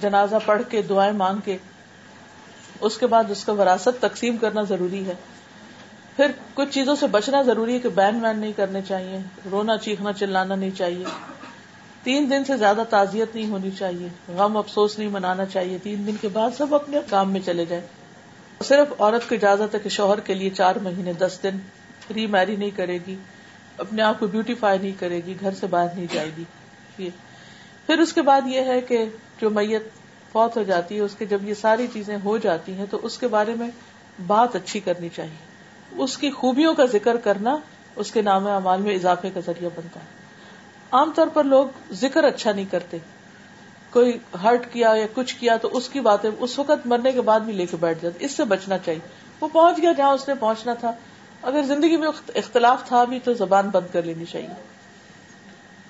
جنازہ 0.00 0.36
پڑھ 0.44 0.62
کے 0.70 0.82
دعائیں 0.82 1.12
مانگ 1.12 1.38
کے 1.44 1.56
اس 2.84 2.98
کے 2.98 3.06
بعد 3.06 3.24
اس 3.30 3.44
کا 3.44 3.52
وراثت 3.52 4.00
تقسیم 4.00 4.36
کرنا 4.36 4.62
ضروری 4.62 5.06
ہے۔ 5.06 5.14
پھر 6.16 6.30
کچھ 6.54 6.70
چیزوں 6.70 6.96
سے 6.96 7.06
بچنا 7.06 7.42
ضروری 7.42 7.74
ہے 7.74 7.78
کہ 7.78 7.88
بین 7.88 8.24
وین 8.24 8.38
نہیں 8.38 8.52
کرنے 8.52 8.80
چاہیے، 8.88 9.18
رونا، 9.50 9.76
چیخنا، 9.76 10.12
چلانا 10.12 10.54
نہیں 10.54 10.70
چاہیے۔ 10.76 11.04
تین 12.02 12.30
دن 12.30 12.44
سے 12.44 12.56
زیادہ 12.56 12.84
تعزیت 12.90 13.34
نہیں 13.34 13.46
ہونی 13.46 13.70
چاہیے، 13.70 14.08
غم، 14.28 14.56
افسوس 14.56 14.98
نہیں 14.98 15.08
منانا 15.08 15.44
چاہیے۔ 15.44 15.78
تین 15.82 16.06
دن 16.06 16.16
کے 16.20 16.28
بعد 16.28 16.50
سب 16.58 16.74
اپنے 16.74 16.98
کام 17.10 17.32
میں 17.32 17.40
چلے 17.44 17.64
جائیں۔ 17.64 17.84
صرف 18.64 18.92
عورت 18.98 19.28
کو 19.28 19.34
اجازت 19.34 19.74
ہے 19.74 19.80
کہ 19.80 19.88
شوہر 19.88 20.20
کے 20.20 20.34
لیے 20.34 20.50
چار 20.50 20.76
مہینے، 20.76 21.12
دس 21.12 21.38
دن 21.42 21.58
ری 22.14 22.26
میری 22.26 22.56
نہیں 22.56 22.70
کرے 22.70 22.98
گی، 23.06 23.16
اپنے 23.78 24.02
آپ 24.02 24.20
کو 24.20 24.26
بیوٹیفائی 24.26 24.78
نہیں 24.78 25.00
کرے 25.00 25.20
گی، 25.26 25.34
گھر 25.40 25.54
سے 25.54 25.66
باہر 25.66 25.94
نہیں 25.94 26.06
جائے 26.12 26.30
گی۔ 26.38 27.10
پھر 27.86 27.98
اس 27.98 28.12
کے 28.12 28.22
بعد 28.22 28.40
یہ 28.46 28.60
ہے 28.60 28.80
کہ 28.80 29.04
جو 29.40 29.50
میت 29.50 29.82
فوت 30.34 30.56
ہو 30.56 30.62
جاتی 30.62 30.96
ہے، 30.96 31.00
اس 31.00 31.14
کے 31.18 31.24
جب 31.24 31.48
یہ 31.48 31.54
ساری 31.54 31.86
چیزیں 31.92 32.16
ہو 32.24 32.38
جاتی 32.38 32.74
ہیں، 32.74 32.86
تو 32.90 32.98
اس 33.02 33.18
کے 33.18 33.28
بارے 33.28 33.54
میں 33.54 33.70
بات 34.26 34.56
اچھی 34.56 34.80
کرنی 34.80 35.08
چاہیے۔ 35.08 35.54
اس 36.02 36.18
کی 36.18 36.30
خوبیوں 36.30 36.74
کا 36.74 36.84
ذکر 36.84 37.16
کرنا 37.16 37.56
اس 37.96 38.10
کے 38.10 38.22
نام 38.22 38.46
اعمال 38.46 38.80
میں 38.80 38.94
اضافے 38.94 39.30
کا 39.34 39.40
ذریعہ 39.46 39.70
بنتا 39.76 40.00
ہے۔ 40.00 40.06
عام 40.90 41.12
طور 41.14 41.26
پر 41.26 41.44
لوگ 41.44 41.66
ذکر 41.92 42.24
اچھا 42.24 42.52
نہیں 42.52 42.64
کرتے۔ 42.70 42.96
کوئی 43.90 44.18
ہرٹ 44.42 44.72
کیا 44.72 44.94
یا 44.96 45.06
کچھ 45.14 45.36
کیا 45.36 45.56
تو 45.56 45.68
اس 45.72 45.88
کی 45.88 46.00
باتیں 46.00 46.30
اس 46.40 46.58
وقت 46.58 46.86
مرنے 46.86 47.12
کے 47.12 47.20
بعد 47.20 47.40
بھی 47.40 47.52
لے 47.52 47.66
کے 47.66 47.76
بیٹھ 47.80 47.98
جاتے، 48.02 48.24
اس 48.24 48.32
سے 48.32 48.44
بچنا 48.44 48.78
چاہیے۔ 48.78 49.00
وہ 49.40 49.48
پہنچ 49.52 49.78
گیا 49.82 49.92
جہاں 49.92 50.10
اس 50.10 50.28
نے 50.28 50.34
پہنچنا 50.34 50.74
تھا۔ 50.74 50.92
اگر 51.42 51.62
زندگی 51.62 51.96
میں 51.96 52.08
اختلاف 52.34 52.88
تھا 52.88 53.04
بھی 53.04 53.18
تو 53.24 53.34
زبان 53.34 53.68
بند 53.68 53.92
کر 53.92 54.02
لینی 54.02 54.24
چاہیے۔ 54.24 54.48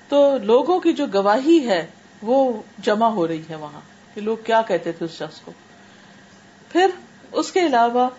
تو 0.09 0.37
لوگوں 0.37 0.79
کی 0.79 0.93
جو 0.93 1.05
گواہی 1.13 1.67
ہے 1.67 1.87
وہ 2.21 2.61
جمع 2.79 3.07
ہو 3.07 3.27
رہی 3.27 3.41
ہے 3.49 3.55
وہاں۔ 3.55 3.94
کہ 4.15 4.21
لوگ 4.21 4.37
کیا 4.43 4.61
کہتے 4.61 4.91
تھے 4.91 5.05
اس 5.05 5.11
شخص 5.11 5.41
کو۔ 5.41 5.51
پھر 6.71 6.87
اس 7.31 7.51
کے 7.51 7.59
علاوہ 7.59 8.09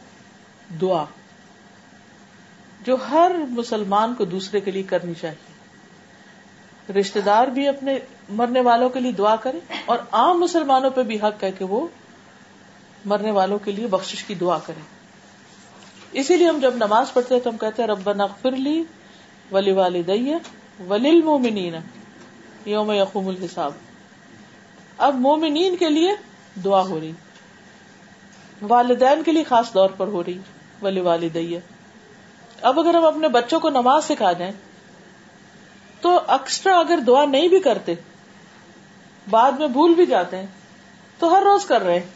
دعا، 0.80 1.04
جو 2.82 2.96
ہر 3.10 3.32
مسلمان 3.48 4.14
کو 4.14 4.24
دوسرے 4.24 4.60
کے 4.60 4.70
لیے 4.70 4.82
کرنی 4.82 5.12
چاہیے۔ 5.20 5.56
رشتے 7.00 7.20
دار 7.20 7.46
بھی 7.46 7.68
اپنے 7.68 7.98
مرنے 8.28 8.60
والوں 8.60 8.88
کے 8.88 9.00
لیے 9.00 9.12
دعا 9.12 9.36
کرے 9.36 9.58
اور 9.84 9.98
عام 10.12 10.40
مسلمانوں 10.40 10.90
پہ 10.90 11.02
بھی 11.02 11.16
حق 11.16 11.44
ہے 11.44 11.52
کہ 11.52 11.64
وہ 11.64 11.86
مرنے 13.04 13.30
والوں 13.30 13.58
کے 13.58 13.72
لیے 13.72 13.86
بخش 13.86 14.24
کی 14.24 14.34
دعا 14.34 14.58
کرے۔ 14.58 14.80
اسی 16.12 16.36
لیے 16.36 16.48
ہم 16.48 16.58
جب 16.58 16.76
نماز 16.76 17.12
پڑھتے 17.12 17.34
ہیں 17.34 17.42
تو 17.42 17.50
ہم 17.50 17.56
کہتے 17.56 17.82
ہیں 17.82 17.88
رب 17.88 18.12
نغفر 18.12 18.50
لی 18.50 18.84
ولی 19.52 19.72
والدی 19.72 20.32
ولیل 20.88 21.22
مومنین 21.22 21.74
یوم 22.64 22.90
یقوم 22.90 23.28
الحساب۔ 23.28 23.72
اب 24.98 25.14
مومنین 25.14 25.76
کے 25.76 25.88
لیے 25.90 26.12
دعا 26.64 26.80
ہو 26.80 27.00
رہی، 27.00 27.12
والدین 28.62 29.22
کے 29.22 29.32
لیے 29.32 29.44
خاص 29.44 29.72
طور 29.72 29.90
پر 29.96 30.06
ہو 30.06 30.24
رہی، 30.24 30.38
ولی 30.82 31.00
والدی 31.00 31.58
اب 32.62 32.80
اگر 32.80 32.94
ہم 32.94 33.04
اپنے 33.04 33.28
بچوں 33.28 33.60
کو 33.60 33.70
نماز 33.70 34.04
سکھا 34.04 34.32
جائیں 34.32 34.52
تو 36.00 36.20
ایکسٹرا 36.28 36.78
اگر 36.78 36.98
دعا 37.06 37.24
نہیں 37.24 37.48
بھی 37.48 37.60
کرتے، 37.60 37.94
بعد 39.30 39.52
میں 39.52 39.68
بھول 39.68 39.94
بھی 39.94 40.06
جاتے 40.06 40.36
ہیں، 40.36 40.46
تو 41.18 41.36
ہر 41.36 41.42
روز 41.42 41.64
کر 41.64 41.82
رہے 41.82 41.98
ہیں۔ 41.98 42.06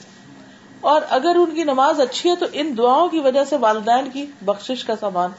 اور 0.81 1.03
اگر 1.09 1.37
ان 1.37 1.55
کی 1.55 1.65
نماز 1.65 2.01
اچھی 2.01 2.31
ہے، 2.31 2.37
تو 2.37 2.47
ان 2.53 2.75
دعاؤں 2.79 3.09
کی 3.09 3.21
وجہ 3.21 3.45
سے 3.45 3.57
والدین 3.57 4.11
کی 4.11 4.27
بخش 4.43 4.85
کا 4.85 4.97
سامان 5.01 5.31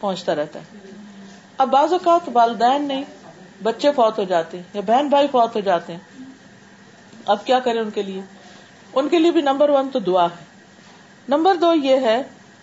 پہنچتا 0.00 0.34
رہتا 0.34 0.58
ہے۔ 0.58 0.78
اب 1.58 1.68
بعض 1.68 1.92
اوقات 1.92 2.28
والدین 2.32 2.84
نہیں، 2.84 3.04
بچے 3.62 3.92
فوت 3.92 4.18
ہو 4.18 4.24
جاتے 4.24 4.56
ہیں 4.56 4.64
یا 4.74 4.80
بہن 4.86 5.08
بھائی 5.08 5.26
فوت 5.30 5.54
ہو 5.54 5.60
جاتے 5.60 5.92
ہیں۔ 5.92 6.00
اب 7.28 7.44
کیا 7.44 7.58
کریں 7.58 7.80
ان 7.80 7.90
کے 7.90 8.02
لیے؟ 8.02 8.20
ان 8.94 9.08
کے 9.08 9.18
لیے 9.18 9.30
بھی 9.30 9.40
نمبر 9.40 9.68
ون 9.68 9.88
تو 9.88 9.98
دعا 9.98 10.24
ہے۔ 10.24 10.44
نمبر 11.28 11.54
دو 11.54 11.72
یہ 11.74 11.96
ہے 11.96 12.22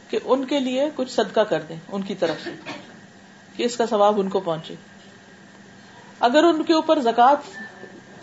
کہ 0.09 0.19
ان 0.23 0.45
کے 0.45 0.59
لیے 0.59 0.89
کچھ 0.95 1.11
صدقہ 1.11 1.39
کر 1.39 1.61
دیں 1.61 1.75
ان 1.87 2.01
کی 2.01 2.15
طرف 2.15 2.43
سے، 2.43 2.51
کہ 3.55 3.63
اس 3.63 3.77
کا 3.77 3.85
ثواب 3.85 4.19
ان 4.19 4.29
کو 4.29 4.39
پہنچے۔ 4.39 4.75
اگر 6.19 6.43
ان 6.43 6.63
کے 6.63 6.73
اوپر 6.73 6.99
زکات 6.99 7.49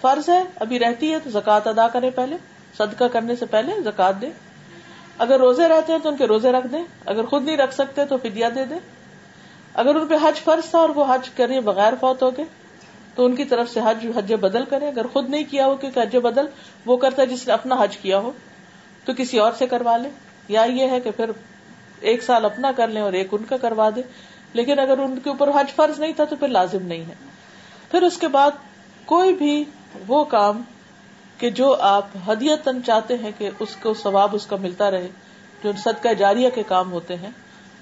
فرض 0.00 0.28
ہے، 0.28 0.42
ابھی 0.56 0.78
رہتی 0.78 1.12
ہے، 1.12 1.18
تو 1.18 1.30
زکات 1.30 1.66
ادا 1.66 1.88
کرے 1.88 2.10
پہلے، 2.10 2.36
صدقہ 2.76 3.04
کرنے 3.04 3.36
سے 3.36 3.46
پہلے 3.46 3.80
زکات 3.84 4.20
دے 4.20 4.30
اگر 5.18 5.38
روزے 5.38 5.68
رہتے 5.68 5.92
ہیں 5.92 6.00
تو 6.00 6.08
ان 6.08 6.16
کے 6.16 6.26
روزے 6.26 6.52
رکھ 6.52 6.66
دیں۔ 6.66 6.84
اگر 7.06 7.24
خود 7.24 7.44
نہیں 7.44 7.56
رکھ 7.56 7.74
سکتے 7.74 8.04
تو 8.04 8.16
فدیا 8.16 8.48
دے 8.54 8.64
دیں۔ 8.64 8.78
اگر 9.74 9.94
ان 9.94 10.06
پہ 10.06 10.14
حج 10.22 10.40
فرض 10.40 10.70
تھا 10.70 10.78
اور 10.78 10.88
وہ 10.88 11.04
حج 11.08 11.28
کرے 11.30 11.60
بغیر 11.60 11.92
فوت 12.00 12.22
ہو 12.22 12.30
گئے 12.30 12.44
تو 13.14 13.24
ان 13.24 13.36
کی 13.36 13.44
طرف 13.44 13.70
سے 13.70 13.80
حج 13.84 14.06
حج 14.16 14.32
بدل 14.32 14.64
کرے 14.64 14.88
اگر 14.88 15.06
خود 15.06 15.30
نہیں 15.30 15.44
کیا 15.50 15.66
ہو، 15.66 15.76
کیونکہ 15.76 16.00
حج 16.00 16.16
بدل، 16.16 16.46
وہ 16.86 16.96
کرتا 16.96 17.22
ہے 17.22 17.26
جس 17.26 17.46
نے 17.46 17.52
اپنا 17.52 17.76
حج 17.80 17.96
کیا 17.96 18.18
ہو، 18.18 18.32
تو 19.04 19.12
کسی 19.16 19.38
اور 19.38 19.52
سے 19.58 19.66
کروا 19.66 19.96
لے۔ 19.96 20.08
یا 20.48 20.62
یہ 20.62 20.88
ہے 20.88 21.00
کہ 21.00 21.10
پھر 21.10 21.30
ایک 22.00 22.22
سال 22.22 22.44
اپنا 22.44 22.72
کر 22.76 22.88
لیں 22.88 23.02
اور 23.02 23.12
ایک 23.12 23.28
ان 23.32 23.44
کا 23.44 23.56
کروا 23.56 23.90
دے۔ 23.96 24.02
لیکن 24.52 24.78
اگر 24.78 24.98
ان 24.98 25.18
کے 25.18 25.30
اوپر 25.30 25.50
حج 25.50 25.74
فرض 25.74 26.00
نہیں 26.00 26.12
تھا، 26.12 26.24
تو 26.24 26.36
پھر 26.36 26.48
لازم 26.48 26.86
نہیں 26.86 27.04
ہے۔ 27.04 27.14
پھر 27.90 28.02
اس 28.02 28.18
کے 28.18 28.28
بعد 28.28 28.50
کوئی 29.04 29.34
بھی 29.34 29.64
وہ 30.06 30.24
کام 30.24 30.62
کہ 31.38 31.50
جو 31.50 31.76
آپ 31.80 32.06
ہدیتن 32.28 32.84
چاہتے 32.84 33.16
ہیں 33.16 33.30
کہ 33.38 33.50
اس 33.58 33.76
کو 33.82 33.94
ثواب 33.94 34.28
اس 34.32 34.46
کا 34.46 34.56
ملتا 34.56 34.90
رہے، 34.90 35.08
جو 35.64 35.72
صدقہ 35.78 36.14
جاریہ 36.18 36.48
کے 36.54 36.62
کام 36.62 36.92
ہوتے 36.92 37.16
ہیں، 37.16 37.30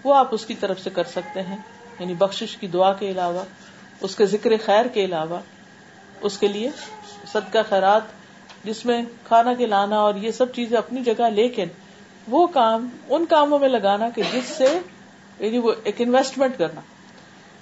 وہ 0.05 0.15
آپ 0.15 0.29
اس 0.31 0.47
کی 0.47 0.55
طرف 0.55 0.81
سے 0.81 0.91
کر 0.91 1.05
سکتے 1.05 1.43
ہیں۔ 1.43 1.57
یعنی 1.99 2.15
بخش 2.15 2.57
کی 2.61 2.67
دعا 2.67 2.93
کے 2.93 3.11
علاوہ۔ 3.11 3.45
اس 4.01 4.17
کے 4.17 4.27
ذکر 4.27 4.51
خیر 4.65 4.87
کے 4.87 5.05
علاوہ، 5.05 5.39
اس 6.21 6.39
کے 6.39 6.49
لیے 6.49 6.71
صدقہ 7.33 7.59
خیرات، 7.69 8.03
جس 8.65 8.85
میں 8.87 9.03
کھانا 9.25 9.55
کے 9.55 9.67
لانا 9.67 9.97
اور 9.97 10.15
یہ 10.15 10.31
سب 10.31 10.53
چیزیں 10.55 10.79
اپنی 10.79 11.03
جگہ، 11.05 11.29
لیکن 11.29 11.69
وہ 12.29 12.47
کام، 12.47 12.89
ان 13.09 13.27
کاموں 13.27 13.59
میں 13.59 13.69
لگانا 13.69 14.09
کہ 14.11 14.23
جس 14.33 14.45
سے 14.45 14.79
یعنی 15.39 15.59
وہ 15.59 15.73
ایک 15.85 15.95
انویسٹمنٹ 15.99 16.59
کرنا۔ 16.59 16.81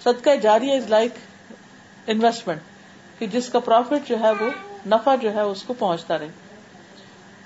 صدقہ 0.05 0.37
جاری 0.42 0.72
از 0.72 0.88
لائک 0.88 1.12
انویسٹمنٹ 2.07 2.61
کہ 3.18 3.27
جس 3.27 3.48
کا 3.48 3.59
پروفٹ 3.59 4.09
جو 4.09 4.18
ہے 4.20 4.31
وہ، 4.31 4.48
نفع 4.87 5.14
جو 5.14 5.35
ہے 5.35 5.40
اس 5.40 5.62
کو 5.62 5.74
پہنچتا 5.74 6.18
رہے۔ 6.18 6.29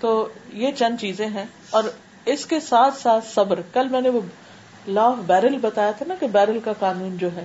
تو 0.00 0.28
یہ 0.52 0.72
چند 0.72 1.00
چیزیں 1.00 1.26
ہیں، 1.26 1.44
اور 1.70 1.84
اس 2.24 2.46
کے 2.46 2.60
ساتھ 2.60 2.96
ساتھ 2.98 3.24
صبر۔ 3.34 3.60
کل 3.72 3.88
میں 3.88 4.00
نے 4.00 4.08
وہ 4.08 4.20
لا 4.86 5.02
آف 5.02 5.16
بیرل 5.26 5.58
بتایا 5.58 5.90
تھا 5.90 6.04
نا 6.08 6.14
کہ 6.20 6.26
بیرل 6.26 6.58
کا 6.64 6.72
قانون 6.78 7.16
جو 7.16 7.28
ہے۔ 7.36 7.44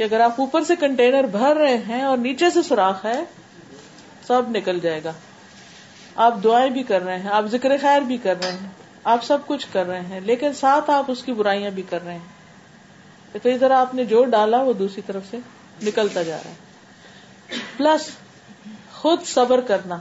کہ 0.00 0.04
اگر 0.04 0.20
آپ 0.20 0.32
اوپر 0.38 0.64
سے 0.64 0.76
کنٹینر 0.76 1.24
بھر 1.24 1.56
رہے 1.56 1.76
ہیں 1.76 2.02
اور 2.02 2.18
نیچے 2.18 2.50
سے 2.50 2.62
سوراخ 2.62 3.04
ہے، 3.04 3.24
سب 4.26 4.42
نکل 4.50 4.80
جائے 4.80 5.04
گا۔ 5.04 5.12
آپ 6.16 6.34
دعائیں 6.44 6.70
بھی 6.70 6.82
کر 6.82 7.02
رہے 7.02 7.18
ہیں، 7.18 7.30
آپ 7.30 7.44
ذکر 7.46 7.76
خیر 7.80 8.00
بھی 8.00 8.16
کر 8.16 8.34
رہے 8.42 8.52
ہیں، 8.52 8.68
آپ 9.04 9.24
سب 9.24 9.38
کچھ 9.46 9.66
کر 9.72 9.86
رہے 9.86 10.00
ہیں، 10.00 10.20
لیکن 10.20 10.52
ساتھ 10.52 10.90
آپ 10.90 11.04
اس 11.08 11.22
کی 11.22 11.32
برائیاں 11.32 11.70
بھی 11.70 11.82
کر 11.90 12.04
رہے 12.04 12.12
ہیں۔ 12.12 13.38
تو 13.42 13.48
ادھر 13.48 13.70
آپ 13.70 13.94
نے 13.94 14.04
جو 14.04 14.24
ڈالا، 14.24 14.62
وہ 14.62 14.72
دوسری 14.72 15.02
طرف 15.06 15.22
سے 15.30 15.38
نکلتا 15.82 16.22
جا 16.22 16.36
رہا 16.44 16.50
ہے۔ 16.50 16.54
پلس 17.76 18.10
خود 18.92 19.22
صبر 19.22 19.60
کرنا، 19.60 19.98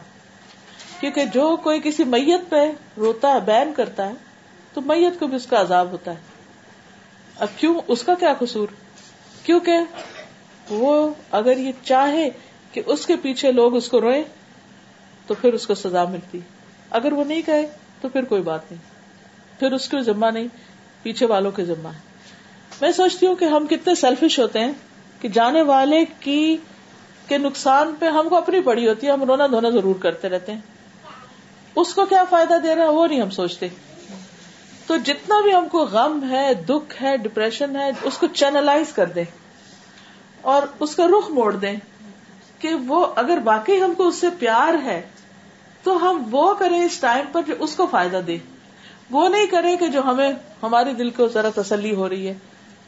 کیونکہ 1.00 1.26
جو 1.26 1.58
کوئی 1.64 1.82
کسی 1.84 2.04
میت 2.04 2.42
پہ 2.50 2.72
روتا 2.98 3.34
ہے، 3.34 3.40
بین 3.40 3.74
کرتا 3.76 4.08
ہے، 4.08 4.14
تو 4.74 4.82
میت 4.82 5.20
کو 5.20 5.28
بھی 5.28 5.36
اس 5.36 5.48
کا 5.48 5.62
عذاب 5.62 5.92
ہوتا 5.92 6.12
ہے۔ 6.12 6.20
اب 7.40 7.48
کیوں؟ 7.56 7.82
اس 7.88 8.04
کا 8.04 8.16
کیا 8.16 8.34
قصور؟ 8.40 8.68
کیونکہ 9.50 9.78
وہ 10.70 11.14
اگر 11.32 11.58
یہ 11.58 11.72
چاہے 11.84 12.30
کہ 12.72 12.82
اس 12.86 13.06
کے 13.06 13.16
پیچھے 13.16 13.52
لوگ 13.52 13.76
اس 13.76 13.90
کو 13.90 14.02
روئیں، 14.02 14.24
تو 15.28 15.34
پھر 15.34 15.54
اس 15.54 15.68
کو 15.68 15.76
سزا 15.76 16.04
ملتی۔ 16.04 16.40
اگر 16.90 17.14
وہ 17.14 17.24
نہیں 17.24 17.42
کہے، 17.42 17.66
تو 18.02 18.10
پھر 18.10 18.24
کوئی 18.24 18.42
بات 18.42 18.72
نہیں۔ 18.72 18.82
پھر 19.60 19.72
اس 19.72 19.90
کے 19.90 20.02
ذمہ 20.02 20.26
نہیں، 20.26 20.48
پیچھے 21.04 21.26
والوں 21.26 21.52
کے 21.52 21.66
ذمہ 21.66 21.88
ہے۔ 21.88 22.00
میں 22.82 22.92
سوچتی 22.92 23.28
ہوں 23.28 23.36
کہ 23.36 23.46
ہم 23.46 23.68
کتنے 23.68 23.96
سیلفش 23.96 24.40
ہوتے 24.40 24.60
ہیں 24.60 24.72
کہ 25.22 25.30
جانے 25.30 25.62
والے 25.62 26.06
کی، 26.20 26.58
کے 27.28 27.38
نقصان 27.38 27.96
پہ 28.00 28.06
ہم 28.06 28.30
کو 28.30 28.36
اپنی 28.36 28.62
پڑی 28.62 28.88
ہوتی 28.88 29.08
ہے، 29.08 29.12
ہم 29.12 29.24
رونا 29.24 29.48
دھونا 29.48 29.70
ضرور 29.70 29.96
کرتے 29.96 30.30
رہتے 30.30 30.52
ہیں۔ 30.52 30.60
اس 31.76 31.94
کو 31.94 32.06
کیا 32.06 32.24
فائدہ 32.30 32.54
دے 32.64 32.76
رہا 32.76 32.84
ہے 32.84 32.90
وہ 32.90 33.08
نہیں 33.08 33.22
ہم 33.22 33.30
سوچتے۔ 33.30 33.68
تو 34.88 34.98
جتنا 34.98 35.42
بھی 35.42 35.54
ہم 35.54 35.68
کو 35.70 35.86
غم 35.86 36.30
ہے، 36.30 36.54
دکھ 36.54 37.04
ہے 37.04 37.18
ڈپریشن 37.18 37.76
ہے، 37.76 37.90
اس 38.04 38.18
کو 38.18 38.28
چینلائز 38.28 38.94
کر 38.94 39.06
دیں۔ 39.06 39.26
اور 40.42 40.64
اس 40.80 40.96
کا 40.96 41.08
رخ 41.08 41.30
موڑ 41.30 41.56
دیں 41.56 41.76
کہ 42.60 42.70
وہ 42.74 43.08
اگر 43.16 43.38
باقی 43.38 43.82
ہم 43.82 43.94
کو 43.98 44.08
اس 44.08 44.16
سے 44.16 44.28
پیار 44.40 44.74
ہے، 44.84 45.02
تو 45.84 46.10
ہم 46.10 46.24
وہ 46.32 46.54
کریں 46.54 46.84
اس 46.84 47.00
ٹائم 47.00 47.26
پر 47.32 47.42
جو 47.48 47.54
اس 47.60 47.76
کو 47.76 47.88
فائدہ 47.92 48.22
دے۔ 48.28 48.38
وہ 49.12 49.30
نہیں 49.30 49.48
کریں 49.48 49.78
کہ 49.78 49.88
جو 49.88 50.02
ہمیں، 50.02 50.32
ہمارے 50.64 50.94
دل 50.94 51.10
کو 51.10 51.28
ذرا 51.28 51.50
تسلی 51.56 51.96
ہو 51.96 52.10
رہی 52.10 52.28
ہے، 52.28 52.34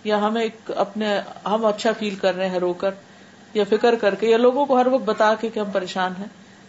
یا 0.04 0.22
ہمیں 0.22 0.48
اپنے، 0.76 1.20
ہم 1.46 1.66
اچھا 1.66 1.90
فیل 2.00 2.16
کر 2.16 2.36
رہے 2.36 2.50
ہیں 2.50 2.60
رو 2.60 2.74
کر، 2.74 2.92
یا 3.54 3.64
فکر 3.70 3.96
کر 3.96 4.16
کے، 4.16 4.28
یا 4.28 4.38
لوگوں 4.38 4.66
کو 4.66 4.78
ہر 4.78 4.88
وقت 4.88 5.04
بتا 5.04 5.36
کے 5.36 5.50
کہ 5.50 5.60
ہم 5.60 5.72
پریشان 5.72 6.14
ہیں۔ 6.20 6.26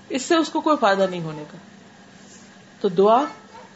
اس 0.09 0.23
سے 0.23 0.35
اس 0.35 0.49
کو 0.49 0.61
کوئی 0.61 0.77
فائدہ 0.81 1.07
نہیں 1.11 1.23
ہونے 1.23 1.45
کا۔ 1.51 1.57
تو 2.81 2.89
دعا، 2.89 3.25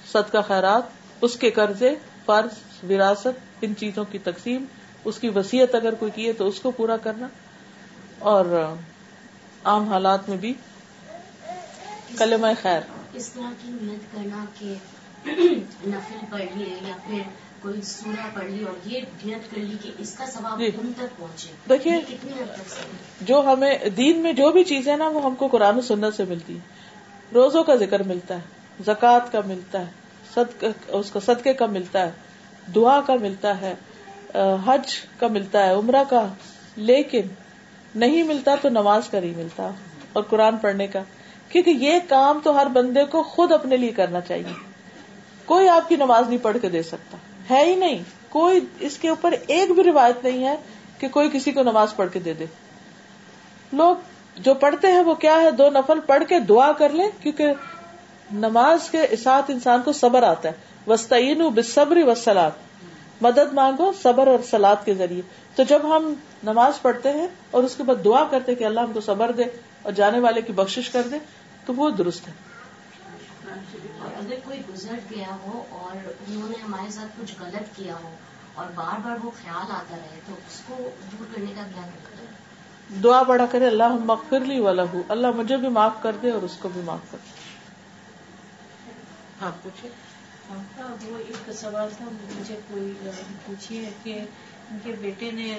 صدقہ 0.07 0.33
کا 0.33 0.41
خیرات، 0.41 0.83
اس 1.21 1.37
کے 1.37 1.51
قرضے، 1.51 1.95
فرض، 2.27 2.85
وراثت، 2.91 3.57
ان 3.61 3.77
چیزوں 3.77 4.05
کی 4.11 4.19
تقسیم 4.19 4.65
اس 5.07 5.19
کی 5.19 5.29
وسیعت 5.29 5.75
اگر 5.75 5.95
کوئی 5.95 6.11
کیے 6.15 6.33
تو 6.33 6.47
اس 6.49 6.61
کو 6.61 6.71
پورا 6.71 6.97
کرنا 6.97 7.27
اور 8.19 8.45
عام 9.65 9.89
حالات 9.89 10.29
میں 10.29 10.37
بھی 10.37 10.53
کلمہ 12.19 12.47
خیر۔ 12.63 12.81
اس 13.15 13.29
طرح 13.29 13.53
کی 13.63 13.71
نیت 13.83 14.13
کرنا 14.13 14.45
کہ 14.59 14.75
نفل 15.87 16.25
پڑھ 16.31 16.57
لیے 16.57 16.77
یا 16.83 16.97
پھر 17.07 17.23
کوئی 17.63 17.83
سورہ 17.83 18.27
پڑھ 18.35 18.45
لی 18.45 18.65
اور 18.65 18.89
یہ 18.89 19.01
نیت 19.25 19.51
کر 19.51 19.59
لی 19.59 19.77
کہ 19.83 19.91
اس 19.99 20.15
کا 20.15 20.27
ثواب 20.27 20.59
جی۔ 20.59 20.71
تک 20.71 21.17
پہنچے۔ 21.19 21.53
دیکھیے 21.69 22.01
جو 23.21 23.41
ہمیں 23.47 23.89
دین 23.97 24.19
میں 24.19 24.33
جو 24.33 24.51
بھی 24.53 24.65
چیزیں 24.65 24.97
نا 24.97 25.09
وہ 25.09 25.25
ہم 25.25 25.35
کو 25.35 25.47
قرآن 25.47 25.79
و 25.79 25.81
سنت 25.81 26.17
سے 26.17 26.25
ملتی 26.25 26.55
ہے 26.55 27.35
روزوں 27.35 27.65
کا 27.65 27.75
ذکر 27.77 28.03
ملتا 28.03 28.35
ہے 28.35 28.85
زکوٰۃ 28.85 29.33
کا 29.33 29.41
ملتا 29.47 29.81
ہے 29.81 29.91
صدقہ 30.35 30.67
اس 30.89 31.11
کا 31.11 31.21
صدقے 31.21 31.53
کا 31.53 31.67
ملتا 31.67 32.07
ہے 32.07 32.11
دعا 32.75 33.01
کا 33.01 33.15
ملتا 33.21 33.61
ہے 33.61 33.75
حج 34.67 34.97
کا 35.19 35.27
ملتا 35.27 35.67
ہے، 35.67 35.75
عمرہ 35.75 36.05
کا، 36.11 36.27
لیکن 36.77 37.21
نہیں 37.95 38.23
ملتا 38.23 38.55
تو 38.63 38.69
نماز 38.69 39.09
کا 39.09 39.21
نہیں 39.21 39.37
ملتا، 39.37 39.71
اور 40.13 40.23
قرآن 40.23 40.57
پڑھنے 40.57 40.87
کا۔ 40.87 41.03
کیونکہ 41.49 41.71
یہ 41.71 41.99
کام 42.09 42.41
تو 42.45 42.61
ہر 42.61 42.67
بندے 42.67 43.05
کو 43.05 43.23
خود 43.23 43.53
اپنے 43.53 43.77
لیے 43.77 43.91
کرنا 43.91 44.21
چاہیے۔ 44.21 44.53
کوئی 45.45 45.69
آپ 45.69 45.89
کی 45.89 45.97
نماز 45.97 46.29
نہیں 46.29 46.45
پڑھ 46.45 46.57
کے 46.63 46.69
دے 46.69 46.83
سکتا۔ 46.83 47.17
ہے 47.51 47.65
ہی 47.65 47.75
نہیں۔ 47.75 47.99
کوئی 48.29 48.61
اس 48.81 48.99
کے 48.99 49.09
اوپر 49.09 49.35
ایک 49.47 49.71
بھی 49.71 49.85
روایت 49.85 50.25
نہیں 50.25 50.45
ہے 50.45 50.57
کہ 50.99 51.09
کوئی 51.09 51.31
کسی 51.33 51.53
کو 51.53 51.63
نماز 51.63 51.97
پڑھ 51.97 52.09
کے 52.13 52.19
دے 52.19 52.33
دے۔ 52.33 52.45
لوگ 53.73 53.97
جو 54.37 54.55
پڑھتے 54.55 54.89
ہیں 54.89 55.01
وہ 55.01 55.15
کیا 55.15 55.35
ہے؟ 55.43 55.51
دو 55.51 55.71
نفل 55.71 56.01
پڑھ 56.01 56.23
کے 56.29 56.41
دعا 56.41 56.73
کر 56.73 56.91
لے 56.91 57.03
کیونکہ 57.21 57.47
نماز 58.33 58.91
کے 58.91 59.17
ساتھ 59.23 59.51
انسان 59.51 59.83
کو 59.83 59.93
صبر 59.93 60.23
آتا 60.23 60.49
ہے۔ 60.49 60.55
وسطین 60.91 61.49
بصبری 61.55 62.03
وسلات 62.03 62.53
مدد 63.21 63.53
مانگو 63.53 63.91
صبر 64.03 64.27
اور 64.27 64.39
سلاد 64.51 64.85
کے 64.85 64.95
ذریعے۔ 64.95 65.23
تو 65.57 65.63
جب 65.63 65.97
ہم 65.97 66.13
نماز 66.45 66.81
پڑھتے 66.83 67.13
ہیں 67.13 67.27
اور 67.51 67.63
اس 67.63 67.77
کے 67.77 67.83
بعد 67.83 68.05
دعا 68.05 68.25
کرتے 68.31 68.55
کہ 68.55 68.65
اللہ 68.65 68.81
ہم 68.81 68.93
کو 68.93 69.01
صبر 69.01 69.33
دے 69.33 69.45
اور 69.83 69.93
جانے 69.93 70.19
والے 70.21 70.43
کی 70.43 70.53
بخش 70.53 70.91
کر 70.91 71.03
دے 71.03 71.19
تو 71.67 71.75
وہ 71.75 71.91
درست 71.91 72.29
ہے۔ 72.29 72.33
اگر 74.17 74.35
کوئی 74.45 74.61
گزر 74.75 74.99
گیا 75.11 75.37
ہو 75.47 75.63
اور 75.71 75.97
انہوں 76.29 76.49
نے 76.49 76.63
ہمارے 76.63 76.91
ساتھ 76.91 77.21
کچھ 77.21 77.33
غلط 77.41 77.77
کیا 77.77 77.95
ہو 78.03 78.15
اور 78.55 78.67
بار 78.75 78.99
بار 79.05 79.25
وہ 79.25 79.31
خیال 79.43 79.71
آتا 79.71 79.97
رہے 79.97 80.21
تو 80.27 80.33
اس 80.33 80.61
کو 80.67 80.91
دور 81.13 81.35
کرنے 81.35 81.53
کا 81.57 81.63
کیا 81.75 81.83
دعا 83.03 83.23
بڑا 83.23 83.47
کرے 83.47 83.67
اللہ 83.67 83.97
مغفر 84.05 84.41
لی 84.41 84.59
والا 84.61 84.83
ہوں 84.93 85.03
اللہ 85.09 85.27
مجھے 85.37 85.57
بھی 85.57 85.69
معاف 85.69 85.93
کر 86.03 86.17
دے 86.23 86.31
اور 86.31 86.43
اس 86.43 86.57
کو 86.57 86.69
بھی 86.69 86.81
معاف 86.85 87.11
کر 87.11 87.19
دے۔ 87.25 87.31
ہاں 89.41 89.51
پوچھے 89.63 89.89
وہ 90.51 91.19
ایک 91.19 91.53
سوال 91.53 91.89
تھا، 91.97 92.05
مجھے 92.39 92.57
کوئی 92.69 92.93
پوچھی 93.47 93.85
ہے 93.85 93.91
کہ 94.03 94.19
ان 94.71 94.79
کے 94.83 94.93
بیٹے 95.01 95.31
نے 95.31 95.59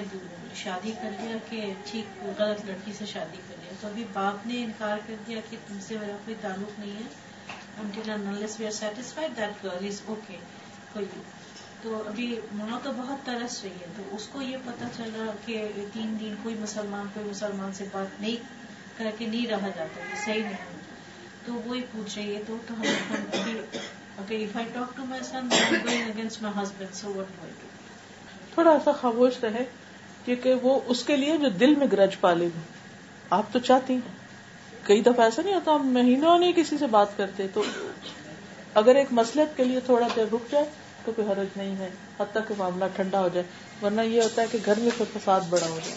شادی 0.54 0.92
کر 1.02 1.10
لیا 1.20 1.36
کہ 1.50 1.72
ٹھیک، 1.84 2.24
غلط 2.38 2.64
لڑکی 2.64 2.92
سے 2.98 3.06
شادی 3.06 3.36
کر 3.48 3.54
لیا۔ 3.62 3.72
تو 3.80 3.88
ابھی 3.88 4.04
باپ 4.12 4.46
نے 4.46 4.64
انکار 4.64 4.98
کر 5.06 5.14
دیا 5.26 5.40
کہ 5.50 5.56
تم 5.66 5.78
سے 5.80 5.96
میرا 6.00 6.16
کوئی 6.24 6.36
تعلق 6.40 6.78
نہیں 6.78 6.96
ہے۔ 6.96 8.46
We 8.58 8.66
are 8.66 8.70
satisfied 8.70 9.36
that 9.36 9.64
girl 9.64 9.86
is 9.86 10.00
okay 10.04 10.36
تو 11.82 12.02
ابھی 12.06 12.40
ماں 12.52 12.78
تو 12.82 12.92
بہت 12.96 13.26
ترس 13.26 13.62
رہی 13.62 13.70
ہے۔ 13.70 13.86
تو 13.96 14.02
اس 14.12 14.28
کو 14.32 14.42
یہ 14.42 14.56
پتا 14.64 14.88
چلا 14.96 15.30
کہ 15.46 15.62
تین 15.92 16.16
دن 16.20 16.34
کوئی 16.42 16.54
مسلمان 16.54 17.06
کوئی 17.14 17.26
مسلمان 17.26 17.72
سے 17.72 17.84
بات 17.92 18.20
نہیں 18.20 18.36
کر 18.98 19.10
کے 19.18 19.26
نہیں 19.26 19.46
رہا 19.46 19.68
جاتا، 19.68 20.00
یہ 20.00 20.24
صحیح 20.24 20.42
نہیں 20.42 20.78
تو 21.44 21.54
وہی 21.54 21.82
پوچھ 21.92 22.18
رہی 22.18 22.34
ہے۔ 22.36 22.42
تو 22.46 22.56
ہم 22.70 22.82
تھوڑا 28.54 28.76
سا 28.84 28.92
خاموش 28.92 29.32
رہے 29.42 29.64
کیونکہ 30.24 30.54
وہ 30.54 30.80
اس 30.86 31.04
کے 31.04 31.16
لیے 31.16 31.36
جو 31.36 31.48
دل 31.48 31.74
میں 31.74 31.86
گرج 31.92 32.20
پالے 32.20 32.44
گی 32.44 32.60
آپ 33.30 33.44
تو 33.52 33.58
چاہتی 33.58 33.92
ہیں۔ 33.92 34.18
کئی 34.82 35.00
دفعہ 35.02 35.20
ایسا 35.20 35.42
نہیں 35.42 35.54
ہوتا 35.54 35.72
ہم 35.72 35.88
مہینوں 35.88 36.38
نہیں 36.38 36.52
کسی 36.56 36.78
سے 36.78 36.86
بات 36.86 37.16
کرتے 37.16 37.46
تو 37.54 37.62
اگر 38.74 38.94
ایک 38.94 39.06
مسلط 39.10 39.56
کے 39.56 39.64
لیے 39.64 39.80
تھوڑا 39.80 40.08
دیر 40.16 40.24
رک 40.32 40.52
جائے 40.52 40.64
تو 41.04 41.12
کوئی 41.12 41.28
حرج 41.28 41.46
نہیں 41.56 41.76
ہے۔ 41.76 41.90
حتیٰ 42.20 42.42
کہ 42.48 42.54
معاملہ 42.58 42.84
ٹھنڈا 42.96 43.20
ہو 43.20 43.28
جائے 43.34 43.46
ورنہ 43.82 44.00
یہ 44.00 44.22
ہوتا 44.22 44.42
ہے 44.42 44.46
کہ 44.50 44.58
گھر 44.66 44.78
میں 44.78 44.90
کوئی 44.98 45.18
فساد 45.18 45.40
بڑا 45.48 45.68
ہو 45.68 45.78
جائے۔ 45.84 45.96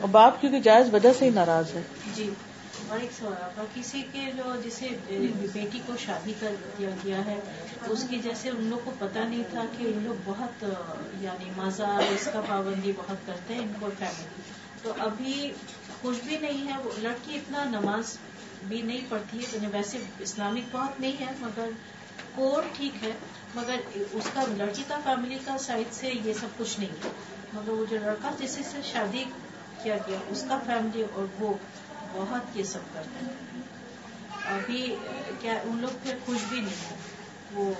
اور 0.00 0.08
باپ 0.08 0.40
کیونکہ 0.40 0.60
جائز 0.60 0.94
وجہ 0.94 1.12
سے 1.18 1.24
ہی 1.24 1.30
ناراض 1.30 1.74
ہے 1.74 1.82
جی۔ 2.14 2.30
اور 2.92 3.00
ایک 3.00 3.12
سوال 3.18 3.66
کسی 3.74 4.02
کے 4.12 4.22
جو 4.36 4.54
جسے 4.64 4.88
بیٹی 5.52 5.78
کو 5.86 5.92
شادی 5.98 6.32
کر 6.40 6.54
دیا 6.78 6.88
گیا 7.04 7.24
ہے، 7.26 7.38
اس 7.88 8.04
کی 8.08 8.18
جیسے 8.22 8.48
ان 8.50 8.64
لوگ 8.70 8.84
کو 8.84 8.90
پتا 8.98 9.22
نہیں 9.28 9.42
تھا 9.50 9.64
کہ 9.76 9.84
ان 9.84 10.02
لوگ 10.04 10.20
بہت 10.24 10.64
یعنی 11.20 11.50
مزہ، 11.56 11.88
اس 12.14 12.28
کا 12.32 12.40
پابندی 12.48 12.92
بہت 12.96 13.26
کرتے 13.26 13.54
ہیں 13.54 13.60
ان 13.60 13.72
کو 13.80 13.88
فیملی 13.98 14.42
تو 14.82 14.92
ابھی 15.06 15.52
خوش 16.00 16.16
بھی 16.24 16.36
نہیں 16.38 16.66
ہے 16.68 16.76
لڑکی 16.98 17.34
اتنا 17.36 17.64
نماز 17.70 18.16
بھی 18.68 18.82
نہیں 18.82 19.04
پڑھتی 19.08 19.38
ہے 19.38 19.44
یعنی 19.52 19.66
ویسے 19.72 19.98
اسلامک 20.20 20.68
بہت 20.72 21.00
نہیں 21.00 21.20
ہے، 21.20 21.32
مگر 21.40 21.70
کوڈ 22.34 22.76
ٹھیک 22.76 23.02
ہے، 23.04 23.12
مگر 23.54 23.80
اس 24.12 24.28
کا 24.34 24.44
لڑکی 24.56 24.82
کا 24.88 24.98
فیملی 25.04 25.38
کا 25.44 25.56
سائڈ 25.60 25.94
سے 25.94 26.12
یہ 26.24 26.32
سب 26.40 26.58
کچھ 26.58 26.78
نہیں 26.80 27.04
ہے۔ 27.04 27.10
مگر 27.54 27.70
وہ 27.70 27.84
جو 27.90 27.96
لڑکا 28.02 28.30
جس 28.38 28.58
سے 28.70 28.80
شادی 28.92 29.24
کیا 29.82 29.96
گیا، 30.06 30.18
اس 30.28 30.44
کا 30.48 30.58
فیملی 30.66 31.04
اور 31.12 31.26
وہ 31.40 31.52
بہت 32.14 32.56
یہ 32.56 32.62
سب 32.62 32.80
کرتے 32.94 33.24
ہیں۔ 33.24 33.62
ابھی 34.46 34.96
کیا 35.40 35.52
ان 35.52 35.78
لوگ 35.80 35.96
پھر 36.02 36.16
خوش 36.26 36.38
بھی 36.48 36.60
نہیں 36.60 36.90
ہے 36.90 36.96
وہ 37.52 37.74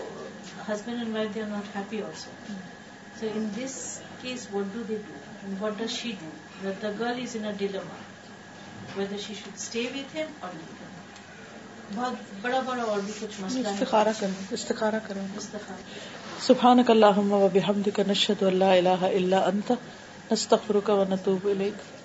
husband 0.69 0.99
and 0.99 1.17
wife 1.17 1.35
they 1.35 1.43
are 1.43 1.47
not 1.47 1.77
happy 1.77 2.03
also 2.03 2.53
so 3.21 3.27
in 3.35 3.49
this 3.57 3.99
case 4.23 4.47
what 4.53 4.65
do 4.75 4.83
they 4.89 4.97
do 5.07 5.67
what 5.67 5.73
does 5.79 5.91
she 5.91 6.13
do 6.21 6.71
the 6.83 6.91
girl 6.99 7.21
is 7.23 7.37
in 7.37 7.53
dilemma 7.57 7.95
whether 8.97 9.17
she 9.17 9.35
should 9.35 9.53
stay 9.57 9.81
with 9.95 10.17
him 10.17 10.33
اور 10.41 10.51
بہت 11.95 12.13
بڑا 12.43 12.61
بڑا 12.61 12.83
اور 12.83 13.01
بھی 13.01 13.13
کچھ 13.21 13.41
مسئلہ 13.41 13.69
استخارہ 13.69 14.09
کریں 14.21 14.45
استخارہ 14.51 14.95
کریں۔ 15.07 15.27
استخارہ۔ 15.37 15.83
سبحانك 16.41 16.91
اللهم 16.91 17.33
وبحمدك 17.33 18.01
نشهد 18.01 18.43
ان 18.43 18.55
لا 18.55 18.73
اله 18.73 19.07
الا 19.19 19.49
انت 19.49 19.73
نستغفرك 20.33 20.89
ونتوب 20.89 21.47
اليك 21.47 22.02